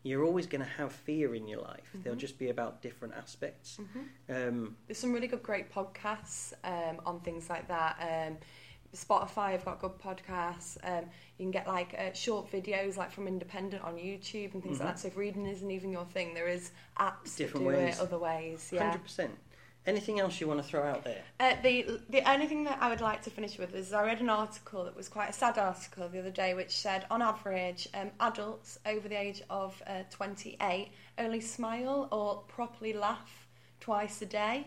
you're 0.03 0.25
always 0.25 0.47
going 0.47 0.61
to 0.63 0.69
have 0.71 0.93
fear 0.93 1.35
in 1.35 1.47
your 1.49 1.61
life. 1.63 1.91
They'll 1.95 2.15
Mhm. 2.15 2.19
just 2.19 2.39
be 2.39 2.51
about 2.51 2.83
different 2.83 3.15
aspects. 3.15 3.77
hmm 3.77 4.03
Um, 4.29 4.77
There's 4.87 4.99
some 4.99 5.13
really 5.13 5.29
good, 5.29 5.43
great 5.43 5.71
podcasts 5.73 6.53
um, 6.63 7.01
on 7.07 7.21
things 7.21 7.49
like 7.49 7.69
that. 7.69 7.97
Um, 8.01 8.39
Spotify 8.95 9.53
have 9.53 9.65
got 9.65 9.81
good 9.81 9.99
podcasts. 9.99 10.77
Um, 10.85 11.07
you 11.39 11.45
can 11.47 11.51
get 11.51 11.67
like 11.67 11.95
uh, 11.99 12.13
short 12.13 12.51
videos, 12.53 12.97
like 12.97 13.11
from 13.11 13.27
Independent 13.27 13.83
on 13.83 13.97
YouTube 13.97 14.55
and 14.55 14.63
things 14.63 14.77
Mhm. 14.77 14.81
like 14.85 14.89
that. 14.95 14.99
So 15.01 15.09
if 15.09 15.17
reading 15.17 15.47
isn't 15.47 15.71
even 15.71 15.91
your 15.91 16.05
thing, 16.05 16.35
there 16.35 16.49
is 16.49 16.71
apps 16.99 17.37
Different 17.37 17.65
that 17.67 17.73
do 17.73 17.77
ways. 17.79 17.95
it 17.97 18.01
other 18.01 18.19
ways. 18.19 18.71
Yeah. 18.73 18.85
Hundred 18.85 19.03
percent. 19.03 19.37
Anything 19.87 20.19
else 20.19 20.41
you 20.41 20.49
want 20.49 20.63
to 20.63 20.67
throw 20.67 20.83
out 20.83 21.05
there? 21.05 21.23
Uh, 21.39 21.55
the 21.63 22.01
the 22.09 22.29
only 22.31 22.47
thing 22.47 22.65
that 22.65 22.79
I 22.81 22.89
would 22.89 23.03
like 23.03 23.21
to 23.23 23.31
finish 23.31 23.59
with 23.59 23.75
is 23.75 23.93
I 23.93 24.03
read 24.05 24.21
an 24.21 24.31
article 24.31 24.85
that 24.85 24.97
was 24.97 25.09
quite 25.11 25.29
a 25.29 25.33
sad 25.33 25.59
article 25.59 26.09
the 26.09 26.19
other 26.19 26.31
day, 26.31 26.55
which 26.55 26.71
said 26.75 27.05
on 27.11 27.21
average, 27.21 27.87
um, 27.93 28.11
adults 28.21 28.79
over 28.87 29.09
the 29.09 29.21
age 29.21 29.43
of 29.51 29.83
uh, 29.87 30.05
28 30.11 30.89
only 31.19 31.41
smile 31.41 32.09
or 32.11 32.37
properly 32.49 32.95
laugh 32.95 33.47
twice 33.81 34.23
a 34.23 34.27
day, 34.27 34.67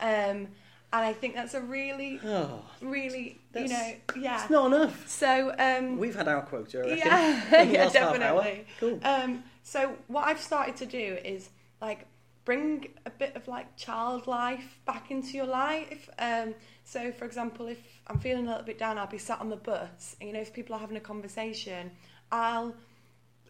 um, 0.00 0.48
and 0.92 1.04
I 1.04 1.12
think 1.12 1.36
that's 1.36 1.54
a 1.54 1.60
really, 1.60 2.18
Oh, 2.24 2.64
really, 2.80 3.38
you 3.54 3.68
know, 3.68 3.92
yeah. 4.16 4.42
it's 4.42 4.50
not 4.50 4.72
enough. 4.72 5.08
So 5.08 5.54
um, 5.58 5.96
We've 5.98 6.16
had 6.16 6.26
our 6.26 6.42
quota, 6.42 6.82
I 6.82 6.94
yeah, 6.94 7.62
yeah, 7.62 7.84
last 7.84 7.96
half 7.96 8.14
hour. 8.14 8.18
definitely. 8.18 8.66
Cool. 8.80 8.98
Um, 9.04 9.44
so 9.62 9.94
what 10.08 10.26
I've 10.26 10.40
started 10.40 10.74
to 10.78 10.86
do 10.86 11.18
is 11.24 11.50
like 11.80 12.06
bring 12.50 12.88
a 13.06 13.10
bit 13.10 13.36
of 13.36 13.46
like 13.46 13.76
child 13.76 14.26
life 14.26 14.80
back 14.84 15.12
into 15.12 15.36
your 15.36 15.46
life. 15.46 16.10
Um, 16.18 16.52
so 16.82 17.12
for 17.12 17.24
example, 17.24 17.68
if 17.68 17.78
I'm 18.08 18.18
feeling 18.18 18.46
a 18.46 18.50
little 18.50 18.64
bit 18.64 18.76
down, 18.76 18.98
I'll 18.98 19.06
be 19.06 19.18
sat 19.18 19.38
on 19.40 19.50
the 19.50 19.56
bus, 19.70 20.16
and 20.20 20.26
you 20.28 20.34
know, 20.34 20.40
if 20.40 20.52
people 20.52 20.74
are 20.74 20.80
having 20.80 20.96
a 20.96 21.00
conversation, 21.12 21.92
I'll 22.32 22.74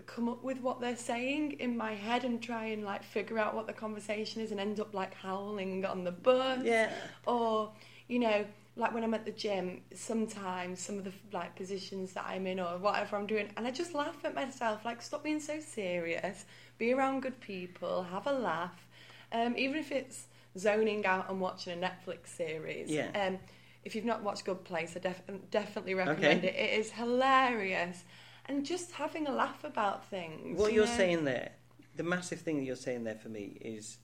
come 0.04 0.28
up 0.28 0.44
with 0.44 0.60
what 0.60 0.82
they're 0.82 0.96
saying 0.96 1.52
in 1.60 1.78
my 1.78 1.92
head 1.94 2.24
and 2.24 2.42
try 2.42 2.64
and 2.66 2.84
like 2.84 3.02
figure 3.02 3.38
out 3.38 3.54
what 3.54 3.66
the 3.66 3.72
conversation 3.72 4.42
is 4.42 4.50
and 4.50 4.60
end 4.60 4.78
up 4.80 4.92
like 4.92 5.14
howling 5.14 5.86
on 5.86 6.04
the 6.04 6.12
bus 6.12 6.60
Yeah. 6.62 6.90
or 7.26 7.70
you 8.08 8.18
know 8.18 8.44
like 8.76 8.94
when 8.94 9.04
i'm 9.04 9.12
at 9.12 9.26
the 9.26 9.32
gym 9.32 9.82
sometimes 9.94 10.80
some 10.80 10.96
of 10.96 11.04
the 11.04 11.12
like 11.34 11.54
positions 11.54 12.14
that 12.14 12.24
i'm 12.26 12.46
in 12.46 12.58
or 12.58 12.78
whatever 12.78 13.16
i'm 13.16 13.26
doing 13.26 13.48
and 13.58 13.66
i 13.66 13.70
just 13.70 13.92
laugh 13.94 14.16
at 14.24 14.34
myself 14.34 14.86
like 14.86 15.02
stop 15.02 15.22
being 15.22 15.38
so 15.38 15.60
serious 15.60 16.46
be 16.78 16.94
around 16.94 17.20
good 17.20 17.38
people 17.40 18.02
have 18.04 18.26
a 18.26 18.32
laugh 18.32 18.86
um, 19.32 19.56
even 19.56 19.76
if 19.76 19.90
it's 19.92 20.26
zoning 20.58 21.04
out 21.06 21.30
and 21.30 21.40
watching 21.40 21.72
a 21.72 21.86
netflix 21.88 22.28
series 22.28 22.90
Yeah. 22.90 23.10
um, 23.14 23.38
if 23.84 23.94
you've 23.94 24.04
not 24.04 24.22
watched 24.22 24.44
good 24.44 24.64
place 24.64 24.96
i 24.96 24.98
def- 25.00 25.22
definitely 25.50 25.94
recommend 25.94 26.40
Okay. 26.44 26.48
it 26.48 26.54
it 26.56 26.80
is 26.80 26.90
hilarious 26.92 28.04
and 28.46 28.64
just 28.66 28.90
having 28.92 29.26
a 29.28 29.32
laugh 29.32 29.62
about 29.64 30.06
things 30.06 30.58
What 30.58 30.72
you 30.72 30.78
you're 30.78 30.86
know? 30.86 30.96
saying 30.96 31.24
there, 31.24 31.52
the 31.96 32.02
massive 32.02 32.40
thing 32.40 32.56
that 32.58 32.64
you're 32.64 32.74
saying 32.76 33.04
there 33.04 33.14
for 33.14 33.28
me 33.28 33.58
is 33.60 33.98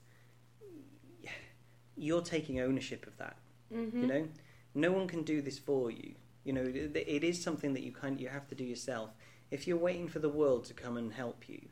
you're 1.95 2.21
taking 2.21 2.59
ownership 2.59 3.07
of 3.07 3.17
that. 3.17 3.37
Mhm. 3.73 3.93
You 4.01 4.07
know, 4.07 4.27
no 4.73 4.91
one 4.91 5.07
can 5.07 5.23
do 5.23 5.41
this 5.41 5.57
for 5.59 5.89
you. 5.91 6.15
You 6.43 6.53
know, 6.53 6.61
it 6.63 6.95
it 6.95 7.23
is 7.23 7.41
something 7.41 7.73
that 7.73 7.83
you 7.83 7.91
kind 7.91 8.19
you 8.21 8.29
have 8.29 8.47
to 8.47 8.55
do 8.55 8.63
yourself. 8.63 9.09
If 9.51 9.67
you're 9.67 9.77
waiting 9.77 10.07
for 10.07 10.19
the 10.19 10.29
world 10.29 10.65
to 10.65 10.73
come 10.73 10.95
and 10.97 11.11
help 11.13 11.49
you, 11.49 11.69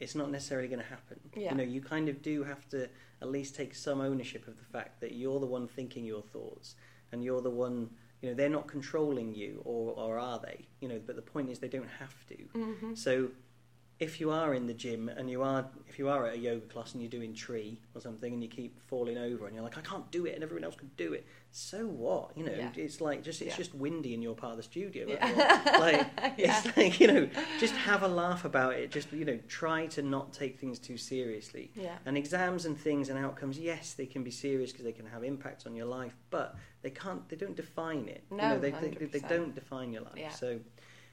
it's 0.00 0.14
not 0.14 0.30
necessarily 0.30 0.68
going 0.68 0.80
to 0.80 0.86
happen. 0.86 1.18
Yeah. 1.34 1.50
You 1.52 1.56
know, 1.58 1.62
you 1.64 1.80
kind 1.80 2.08
of 2.08 2.22
do 2.22 2.44
have 2.44 2.68
to 2.70 2.88
at 3.22 3.28
least 3.30 3.54
take 3.56 3.74
some 3.74 4.00
ownership 4.00 4.46
of 4.46 4.56
the 4.58 4.64
fact 4.64 5.00
that 5.00 5.12
you're 5.12 5.40
the 5.40 5.46
one 5.46 5.66
thinking 5.68 6.04
your 6.04 6.22
thoughts 6.22 6.74
and 7.12 7.24
you're 7.24 7.40
the 7.40 7.50
one. 7.50 7.90
You 8.22 8.30
know, 8.30 8.34
they're 8.34 8.48
not 8.48 8.66
controlling 8.66 9.34
you, 9.34 9.60
or 9.64 9.92
or 9.94 10.18
are 10.18 10.38
they? 10.40 10.66
You 10.80 10.88
know, 10.88 11.00
but 11.06 11.16
the 11.16 11.22
point 11.22 11.50
is 11.50 11.58
they 11.58 11.68
don't 11.68 11.88
have 11.98 12.26
to. 12.28 12.36
Mhm. 12.58 12.96
So 12.96 13.30
if 13.98 14.20
you 14.20 14.30
are 14.30 14.52
in 14.52 14.66
the 14.66 14.74
gym 14.74 15.08
and 15.08 15.30
you 15.30 15.42
are 15.42 15.64
if 15.88 15.98
you 15.98 16.06
are 16.08 16.26
at 16.26 16.34
a 16.34 16.38
yoga 16.38 16.66
class 16.66 16.92
and 16.92 17.00
you're 17.00 17.10
doing 17.10 17.32
tree 17.32 17.80
or 17.94 18.00
something 18.02 18.34
and 18.34 18.42
you 18.42 18.48
keep 18.48 18.78
falling 18.88 19.16
over 19.16 19.46
and 19.46 19.54
you're 19.54 19.64
like 19.64 19.78
I 19.78 19.80
can't 19.80 20.10
do 20.10 20.26
it 20.26 20.34
and 20.34 20.42
everyone 20.44 20.64
else 20.64 20.76
can 20.76 20.90
do 20.98 21.14
it 21.14 21.24
so 21.50 21.86
what 21.86 22.36
you 22.36 22.44
know 22.44 22.52
Yeah. 22.52 22.70
it's 22.76 23.00
like 23.00 23.22
just 23.22 23.40
it's 23.40 23.52
Yeah. 23.52 23.56
just 23.56 23.74
windy 23.74 24.12
in 24.12 24.20
your 24.20 24.34
part 24.34 24.50
of 24.52 24.58
the 24.58 24.62
studio 24.64 25.06
Yeah. 25.08 25.76
like 25.80 26.06
it's 26.36 26.76
like 26.76 27.00
you 27.00 27.06
know 27.06 27.28
just 27.58 27.74
have 27.74 28.02
a 28.02 28.08
laugh 28.08 28.44
about 28.44 28.74
it 28.74 28.90
just 28.90 29.10
you 29.12 29.24
know 29.24 29.38
try 29.48 29.86
to 29.86 30.02
not 30.02 30.30
take 30.34 30.58
things 30.60 30.78
too 30.78 30.98
seriously 30.98 31.70
yeah 31.74 31.96
and 32.04 32.18
exams 32.18 32.66
and 32.66 32.78
things 32.78 33.08
and 33.08 33.18
outcomes 33.18 33.58
yes 33.58 33.94
they 33.94 34.04
can 34.06 34.22
be 34.22 34.30
serious 34.30 34.72
because 34.72 34.84
they 34.84 34.92
can 34.92 35.06
have 35.06 35.24
impacts 35.24 35.64
on 35.64 35.74
your 35.74 35.86
life 35.86 36.14
but 36.28 36.54
they 36.82 36.90
can't 36.90 37.26
they 37.30 37.36
don't 37.36 37.56
define 37.56 38.08
it 38.08 38.24
you 38.30 38.36
No, 38.36 38.48
know 38.50 38.58
they, 38.58 38.72
they, 38.72 38.90
they 39.06 39.20
don't 39.20 39.54
define 39.54 39.90
your 39.90 40.02
life 40.02 40.12
Yeah. 40.18 40.28
so 40.30 40.60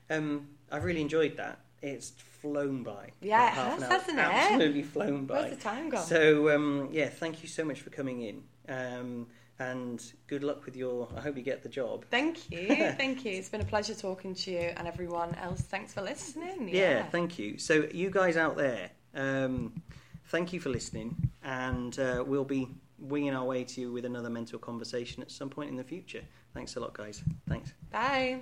um, 0.10 0.50
I've 0.70 0.84
really 0.84 1.00
enjoyed 1.02 1.38
that. 1.38 1.60
It's 1.84 2.12
flown 2.42 2.82
by. 2.82 3.10
Yeah, 3.22 3.48
it 3.48 3.54
has, 3.54 3.84
hour. 3.84 3.90
hasn't 3.90 4.18
it? 4.18 4.22
Absolutely 4.22 4.84
flown 4.84 5.26
by. 5.26 5.42
where's 5.42 5.56
the 5.58 5.62
time 5.62 5.90
gone 5.90 6.06
So 6.06 6.56
um, 6.56 6.88
yeah, 6.94 7.10
thank 7.10 7.44
you 7.44 7.50
so 7.50 7.66
much 7.66 7.82
for 7.82 7.90
coming 7.90 8.22
in, 8.22 8.44
um, 8.70 9.28
and 9.60 10.02
good 10.28 10.46
luck 10.46 10.66
with 10.66 10.78
your. 10.78 11.10
I 11.16 11.20
hope 11.20 11.36
you 11.36 11.44
get 11.44 11.62
the 11.62 11.68
job. 11.68 12.06
Thank 12.10 12.50
you, 12.50 12.68
thank 12.98 13.26
you. 13.26 13.34
It's 13.34 13.50
been 13.50 13.60
a 13.60 13.66
pleasure 13.66 13.94
talking 13.94 14.34
to 14.34 14.52
you 14.52 14.72
and 14.78 14.88
everyone 14.88 15.36
else. 15.36 15.60
Thanks 15.60 15.94
for 15.94 16.02
listening. 16.02 16.70
Yeah, 16.70 17.04
thank 17.04 17.38
you. 17.38 17.58
So 17.58 17.86
you 17.94 18.10
guys 18.10 18.38
out 18.38 18.56
there, 18.56 18.90
um, 19.14 19.82
thank 20.28 20.54
you 20.54 20.62
for 20.62 20.70
listening, 20.70 21.32
and 21.44 22.00
uh, 22.00 22.24
we'll 22.26 22.46
be 22.46 22.70
winging 22.98 23.36
our 23.36 23.44
way 23.44 23.66
to 23.66 23.82
you 23.82 23.92
with 23.92 24.06
another 24.06 24.30
mental 24.30 24.58
conversation 24.58 25.22
at 25.22 25.32
some 25.32 25.50
point 25.50 25.70
in 25.70 25.76
the 25.76 25.84
future. 25.84 26.24
Thanks 26.54 26.78
a 26.78 26.80
lot, 26.80 26.94
guys. 26.94 27.22
Thanks. 27.50 27.74
Bye. 27.92 28.40